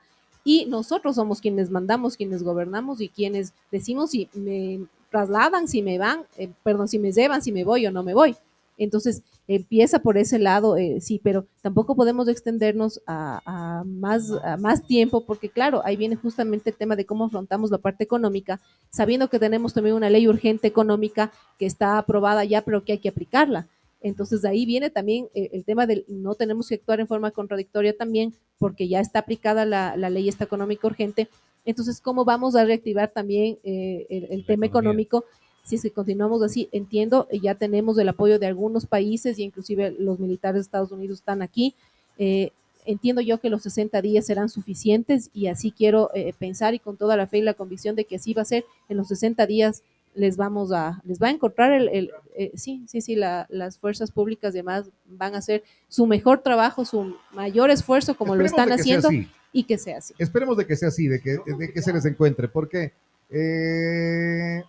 y 0.44 0.66
nosotros 0.66 1.16
somos 1.16 1.40
quienes 1.40 1.70
mandamos, 1.70 2.16
quienes 2.16 2.42
gobernamos 2.42 3.00
y 3.00 3.08
quienes 3.08 3.52
decimos 3.70 4.10
si 4.10 4.28
me 4.32 4.80
trasladan, 5.10 5.68
si 5.68 5.82
me 5.82 5.98
van, 5.98 6.24
eh, 6.38 6.50
perdón, 6.62 6.88
si 6.88 6.98
me 6.98 7.12
llevan, 7.12 7.42
si 7.42 7.52
me 7.52 7.64
voy 7.64 7.86
o 7.86 7.92
no 7.92 8.02
me 8.02 8.14
voy. 8.14 8.36
Entonces, 8.78 9.22
empieza 9.46 9.98
por 9.98 10.16
ese 10.16 10.38
lado, 10.38 10.78
eh, 10.78 11.02
sí, 11.02 11.20
pero 11.22 11.44
tampoco 11.60 11.94
podemos 11.94 12.28
extendernos 12.28 13.02
a, 13.06 13.82
más, 13.84 14.30
a 14.42 14.56
más 14.56 14.82
tiempo, 14.82 15.26
porque 15.26 15.50
claro, 15.50 15.82
ahí 15.84 15.96
viene 15.96 16.16
justamente 16.16 16.70
el 16.70 16.76
tema 16.76 16.96
de 16.96 17.04
cómo 17.04 17.26
afrontamos 17.26 17.70
la 17.70 17.76
parte 17.76 18.04
económica, 18.04 18.58
sabiendo 18.88 19.28
que 19.28 19.38
tenemos 19.38 19.74
también 19.74 19.96
una 19.96 20.08
ley 20.08 20.26
urgente 20.26 20.66
económica 20.66 21.30
que 21.58 21.66
está 21.66 21.98
aprobada 21.98 22.42
ya, 22.44 22.62
pero 22.62 22.82
que 22.82 22.92
hay 22.92 22.98
que 22.98 23.10
aplicarla. 23.10 23.66
Entonces, 24.00 24.42
de 24.42 24.48
ahí 24.48 24.64
viene 24.64 24.90
también 24.90 25.28
eh, 25.34 25.50
el 25.52 25.64
tema 25.64 25.86
de 25.86 26.04
no 26.08 26.34
tenemos 26.34 26.68
que 26.68 26.76
actuar 26.76 27.00
en 27.00 27.06
forma 27.06 27.30
contradictoria 27.30 27.96
también, 27.96 28.34
porque 28.58 28.88
ya 28.88 29.00
está 29.00 29.20
aplicada 29.20 29.66
la, 29.66 29.96
ley 29.96 30.28
esta 30.28 30.44
económica 30.44 30.86
urgente. 30.86 31.28
Entonces, 31.64 32.00
¿cómo 32.00 32.24
vamos 32.24 32.56
a 32.56 32.64
reactivar 32.64 33.10
también 33.10 33.58
eh, 33.62 34.06
el, 34.30 34.46
tema 34.46 34.64
económico? 34.64 35.24
Si 35.62 35.76
es 35.76 35.82
que 35.82 35.90
continuamos 35.90 36.42
así, 36.42 36.70
entiendo, 36.72 37.28
ya 37.30 37.54
tenemos 37.54 37.98
el 37.98 38.08
apoyo 38.08 38.38
de 38.38 38.46
algunos 38.46 38.86
países 38.86 39.38
y 39.38 39.42
inclusive 39.42 39.94
los 39.98 40.18
militares 40.18 40.56
de 40.56 40.62
Estados 40.62 40.90
Unidos 40.90 41.18
están 41.18 41.42
aquí. 41.42 41.74
Eh, 42.16 42.52
entiendo 42.86 43.20
yo 43.20 43.38
que 43.38 43.50
los 43.50 43.62
60 43.62 44.00
días 44.00 44.24
serán 44.24 44.48
suficientes 44.48 45.28
y 45.34 45.48
así 45.48 45.70
quiero 45.70 46.10
pensar 46.38 46.72
y 46.72 46.78
con 46.78 46.96
toda 46.96 47.14
la 47.18 47.26
fe 47.26 47.38
y 47.38 47.42
la 47.42 47.52
convicción 47.52 47.94
de 47.94 48.06
que 48.06 48.16
así 48.16 48.32
va 48.32 48.40
a 48.40 48.46
ser 48.46 48.64
en 48.88 48.96
los 48.96 49.08
60 49.08 49.46
días 49.46 49.82
les 50.14 50.36
vamos 50.36 50.72
a, 50.72 51.00
les 51.04 51.20
va 51.20 51.28
a 51.28 51.30
encontrar 51.30 51.72
el, 51.72 52.10
eh, 52.36 52.52
sí, 52.54 52.84
sí, 52.86 53.00
sí, 53.00 53.16
las 53.16 53.78
fuerzas 53.78 54.10
públicas 54.10 54.54
y 54.54 54.58
demás 54.58 54.90
van 55.06 55.34
a 55.34 55.38
hacer 55.38 55.62
su 55.88 56.06
mejor 56.06 56.42
trabajo, 56.42 56.84
su 56.84 57.16
mayor 57.32 57.70
esfuerzo 57.70 58.16
como 58.16 58.34
lo 58.34 58.44
están 58.44 58.72
haciendo 58.72 59.08
y 59.52 59.64
que 59.64 59.78
sea 59.78 59.98
así. 59.98 60.14
Esperemos 60.18 60.56
de 60.56 60.66
que 60.66 60.76
sea 60.76 60.88
así, 60.88 61.06
de 61.06 61.20
que, 61.20 61.38
de 61.58 61.72
que 61.72 61.82
se 61.82 61.92
les 61.92 62.04
encuentre, 62.04 62.48
porque 62.48 62.92
eh, 63.30 64.62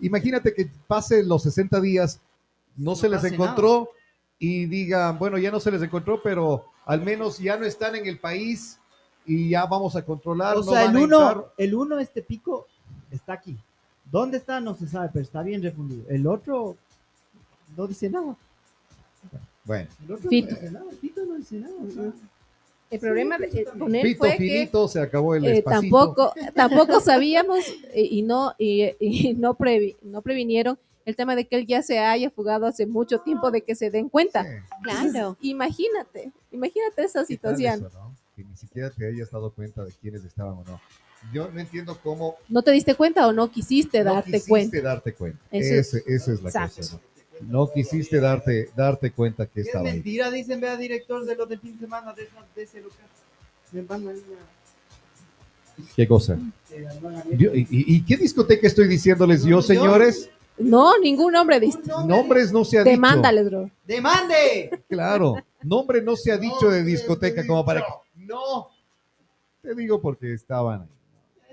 imagínate 0.00 0.54
que 0.54 0.70
pase 0.86 1.22
los 1.22 1.42
60 1.42 1.80
días, 1.80 2.20
no, 2.76 2.94
se 2.94 3.08
les 3.08 3.24
encontró 3.24 3.90
y 4.38 4.66
digan, 4.66 5.18
bueno, 5.18 5.36
ya 5.38 5.50
no 5.50 5.60
se 5.60 5.70
les 5.70 5.82
encontró, 5.82 6.22
pero 6.22 6.64
al 6.86 7.02
menos 7.02 7.38
ya 7.38 7.56
no 7.56 7.66
están 7.66 7.96
en 7.96 8.06
el 8.06 8.18
país 8.18 8.78
y 9.26 9.50
ya 9.50 9.66
vamos 9.66 9.96
a 9.96 10.04
controlar. 10.04 10.56
O 10.56 10.62
sea, 10.62 10.84
el 10.84 10.96
uno, 10.96 11.46
el 11.58 11.74
uno, 11.74 11.98
este 11.98 12.22
pico, 12.22 12.66
está 13.10 13.34
aquí. 13.34 13.56
¿Dónde 14.10 14.38
está? 14.38 14.60
No 14.60 14.74
se 14.74 14.86
sabe, 14.86 15.10
pero 15.12 15.24
está 15.24 15.42
bien 15.42 15.62
refundido. 15.62 16.04
El 16.08 16.26
otro 16.26 16.76
no 17.76 17.86
dice 17.86 18.08
nada. 18.08 18.36
Bueno. 19.64 19.88
El 20.04 20.12
otro 20.12 20.24
no 20.24 20.30
dice 20.30 20.70
nada. 20.70 20.86
Fito 21.00 21.26
no 21.26 21.34
dice 21.34 21.56
nada. 21.58 22.12
el 22.90 23.00
problema 23.00 23.38
de, 23.38 23.66
con 23.78 23.94
él 23.94 24.16
fue 24.16 24.36
finito, 24.36 24.86
que 24.86 24.92
se 24.92 25.00
acabó 25.00 25.34
el 25.34 25.44
eh, 25.44 25.62
tampoco, 25.62 26.32
tampoco 26.54 27.00
sabíamos 27.00 27.58
eh, 27.92 28.08
y 28.10 28.22
no 28.22 28.54
y, 28.58 29.34
no, 29.36 29.54
previ, 29.54 29.96
no 30.02 30.22
previnieron 30.22 30.78
el 31.04 31.16
tema 31.16 31.36
de 31.36 31.46
que 31.46 31.56
él 31.56 31.66
ya 31.66 31.82
se 31.82 31.98
haya 31.98 32.30
fugado 32.30 32.66
hace 32.66 32.86
mucho 32.86 33.20
tiempo 33.20 33.50
de 33.50 33.62
que 33.62 33.74
se 33.74 33.90
den 33.90 34.08
cuenta. 34.08 34.46
Claro. 34.82 35.36
Imagínate, 35.40 36.32
imagínate 36.50 37.02
esa 37.02 37.24
situación. 37.24 37.88
Que 38.36 38.44
ni 38.44 38.56
siquiera 38.56 38.90
te 38.90 39.06
hayas 39.06 39.30
dado 39.30 39.50
cuenta 39.50 39.84
de 39.84 39.92
quiénes 39.92 40.24
estaban 40.24 40.52
o 40.52 40.64
no. 40.64 40.80
Yo 41.32 41.50
no 41.52 41.60
entiendo 41.60 41.98
cómo. 42.02 42.36
¿No 42.48 42.62
te 42.62 42.70
diste 42.70 42.94
cuenta 42.94 43.26
o 43.26 43.32
no 43.32 43.50
quisiste 43.50 44.02
no 44.04 44.14
darte 44.14 44.30
quisiste 44.32 44.48
cuenta? 44.48 44.80
darte 44.82 45.14
cuenta. 45.14 45.38
Ese, 45.50 45.78
esa 46.06 46.32
es 46.32 46.42
la 46.42 46.50
cosa. 46.50 47.00
¿no? 47.42 47.60
no 47.66 47.70
quisiste 47.72 48.20
darte, 48.20 48.70
darte 48.74 49.10
cuenta 49.12 49.46
que 49.46 49.60
estaba 49.60 49.88
Es 49.88 49.94
mentira, 49.94 50.30
dicen, 50.30 50.60
vea, 50.60 50.76
director 50.76 51.24
de 51.24 51.36
los 51.36 51.48
de 51.48 51.58
fin 51.58 51.74
de 51.74 51.80
semana 51.80 52.12
de, 52.12 52.28
de 52.56 52.62
ese 52.62 52.80
local. 52.80 53.06
Me 53.72 53.82
van 53.82 54.08
a 54.08 54.12
ir 54.12 54.24
a- 54.40 54.58
¿Qué 55.94 56.08
cosa? 56.08 56.36
Yo- 57.30 57.50
¿Y, 57.54 58.02
qué 58.04 58.16
discoteca 58.16 58.66
estoy 58.66 58.88
diciéndoles 58.88 59.44
yo, 59.44 59.62
señores? 59.62 60.28
No, 60.58 60.98
ningún 60.98 61.32
nombre 61.32 61.60
diste. 61.60 61.82
Nombres 62.04 62.50
no 62.50 62.64
se 62.64 62.78
ha 62.78 62.82
dicho. 62.82 62.90
Demándales, 62.90 63.46
bro. 63.48 63.70
¡Demande! 63.86 64.82
Claro, 64.88 65.36
nombre 65.62 66.02
no 66.02 66.16
se 66.16 66.32
ha 66.32 66.36
dicho 66.38 66.68
de 66.68 66.82
discoteca 66.82 67.46
como 67.46 67.64
para 67.64 67.80
que... 67.82 67.86
No, 68.16 68.68
te 69.62 69.72
digo 69.76 70.00
porque 70.00 70.32
estaban 70.34 70.82
ahí. 70.82 70.88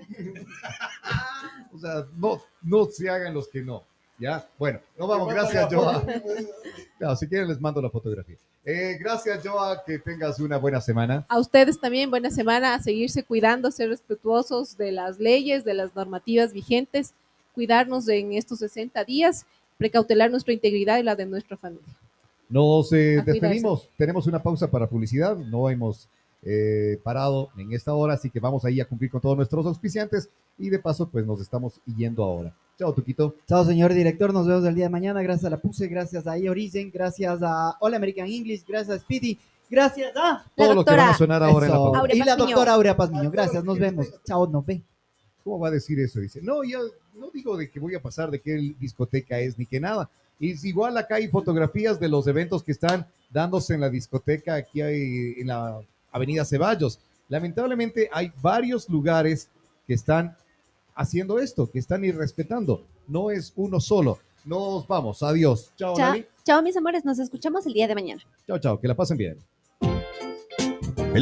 O 1.72 1.78
sea, 1.78 2.06
no, 2.16 2.40
no 2.62 2.86
se 2.86 3.10
hagan 3.10 3.34
los 3.34 3.48
que 3.48 3.60
no. 3.60 3.84
¿Ya? 4.18 4.48
Bueno, 4.58 4.80
no 4.98 5.06
vamos, 5.06 5.28
gracias, 5.28 5.72
Joa. 5.72 6.02
Claro, 6.96 7.16
si 7.20 7.28
quieren 7.28 7.48
les 7.48 7.60
mando 7.60 7.82
la 7.82 7.90
fotografía. 7.90 8.36
Eh, 8.64 8.96
gracias, 8.98 9.46
Joa, 9.46 9.84
que 9.84 9.98
tengas 9.98 10.40
una 10.40 10.56
buena 10.56 10.80
semana. 10.80 11.26
A 11.28 11.38
ustedes 11.38 11.78
también, 11.78 12.10
buena 12.10 12.30
semana, 12.30 12.74
a 12.74 12.82
seguirse 12.82 13.22
cuidando, 13.22 13.70
ser 13.70 13.90
respetuosos 13.90 14.76
de 14.78 14.90
las 14.90 15.18
leyes, 15.18 15.64
de 15.64 15.74
las 15.74 15.94
normativas 15.94 16.54
vigentes, 16.54 17.12
cuidarnos 17.54 18.08
en 18.08 18.32
estos 18.32 18.60
60 18.60 19.04
días, 19.04 19.44
precautelar 19.76 20.30
nuestra 20.30 20.54
integridad 20.54 20.98
y 20.98 21.02
la 21.02 21.14
de 21.14 21.26
nuestra 21.26 21.56
familia. 21.58 21.94
Nos 22.48 22.92
eh, 22.92 23.22
despedimos, 23.24 23.88
tenemos 23.96 24.26
una 24.26 24.42
pausa 24.42 24.70
para 24.70 24.88
publicidad, 24.88 25.36
no 25.36 25.68
hemos 25.68 26.08
eh, 26.42 26.98
parado 27.02 27.50
en 27.56 27.72
esta 27.72 27.94
hora, 27.94 28.14
así 28.14 28.30
que 28.30 28.40
vamos 28.40 28.64
ahí 28.64 28.80
a 28.80 28.88
cumplir 28.88 29.10
con 29.10 29.20
todos 29.20 29.36
nuestros 29.36 29.66
auspiciantes 29.66 30.28
y 30.58 30.70
de 30.70 30.78
paso 30.78 31.08
pues 31.08 31.26
nos 31.26 31.40
estamos 31.40 31.80
yendo 31.96 32.22
ahora. 32.22 32.54
Chao, 32.78 32.92
Tuquito. 32.92 33.34
Chao, 33.48 33.64
señor 33.64 33.94
director. 33.94 34.34
Nos 34.34 34.46
vemos 34.46 34.64
el 34.66 34.74
día 34.74 34.84
de 34.84 34.90
mañana. 34.90 35.22
Gracias 35.22 35.46
a 35.46 35.50
la 35.50 35.56
PUSE, 35.56 35.88
gracias 35.88 36.26
a 36.26 36.34
Origen, 36.50 36.90
gracias 36.92 37.40
a 37.42 37.76
All 37.80 37.94
American 37.94 38.26
English, 38.26 38.66
gracias 38.66 38.98
a 38.98 39.00
Speedy, 39.00 39.38
gracias 39.70 40.12
a. 40.14 40.44
Todo 40.54 40.74
lo 40.74 40.84
que 40.84 40.94
va 40.94 41.10
a 41.10 41.14
sonar 41.14 41.42
ahora 41.42 41.66
en 41.66 41.72
la. 41.72 41.78
Aurea 41.78 42.16
y 42.16 42.18
la 42.18 42.36
doctora 42.36 42.74
Aurea 42.74 42.96
Pazmiño. 42.96 43.30
Gracias, 43.30 43.64
nos 43.64 43.78
vemos. 43.78 44.06
Chao, 44.24 44.46
nos 44.46 44.64
ve. 44.66 44.82
¿Cómo 45.42 45.58
va 45.58 45.68
a 45.68 45.70
decir 45.70 45.98
eso? 46.00 46.20
Dice, 46.20 46.42
no, 46.42 46.64
yo 46.64 46.80
no 47.14 47.30
digo 47.30 47.56
de 47.56 47.70
que 47.70 47.80
voy 47.80 47.94
a 47.94 48.02
pasar 48.02 48.30
de 48.30 48.40
qué 48.40 48.74
discoteca 48.78 49.38
es 49.38 49.58
ni 49.58 49.64
que 49.64 49.80
nada. 49.80 50.10
Es 50.38 50.64
igual 50.64 50.98
acá 50.98 51.14
hay 51.14 51.28
fotografías 51.28 51.98
de 51.98 52.08
los 52.08 52.26
eventos 52.26 52.62
que 52.62 52.72
están 52.72 53.06
dándose 53.30 53.74
en 53.74 53.80
la 53.80 53.88
discoteca 53.88 54.54
aquí 54.54 54.82
hay, 54.82 55.34
en 55.38 55.46
la 55.46 55.80
Avenida 56.16 56.44
Ceballos. 56.44 56.98
Lamentablemente 57.28 58.08
hay 58.12 58.32
varios 58.40 58.88
lugares 58.88 59.50
que 59.86 59.94
están 59.94 60.36
haciendo 60.94 61.38
esto, 61.38 61.70
que 61.70 61.78
están 61.78 62.04
irrespetando. 62.04 62.84
No 63.06 63.30
es 63.30 63.52
uno 63.54 63.80
solo. 63.80 64.18
Nos 64.44 64.86
vamos. 64.86 65.22
Adiós. 65.22 65.72
Chao, 65.76 65.94
Chao, 65.96 66.16
chao, 66.44 66.62
mis 66.62 66.76
amores. 66.76 67.04
Nos 67.04 67.18
escuchamos 67.18 67.66
el 67.66 67.74
día 67.74 67.86
de 67.86 67.94
mañana. 67.94 68.22
Chao, 68.46 68.58
chao. 68.58 68.80
Que 68.80 68.88
la 68.88 68.94
pasen 68.94 69.18
bien. 69.18 69.38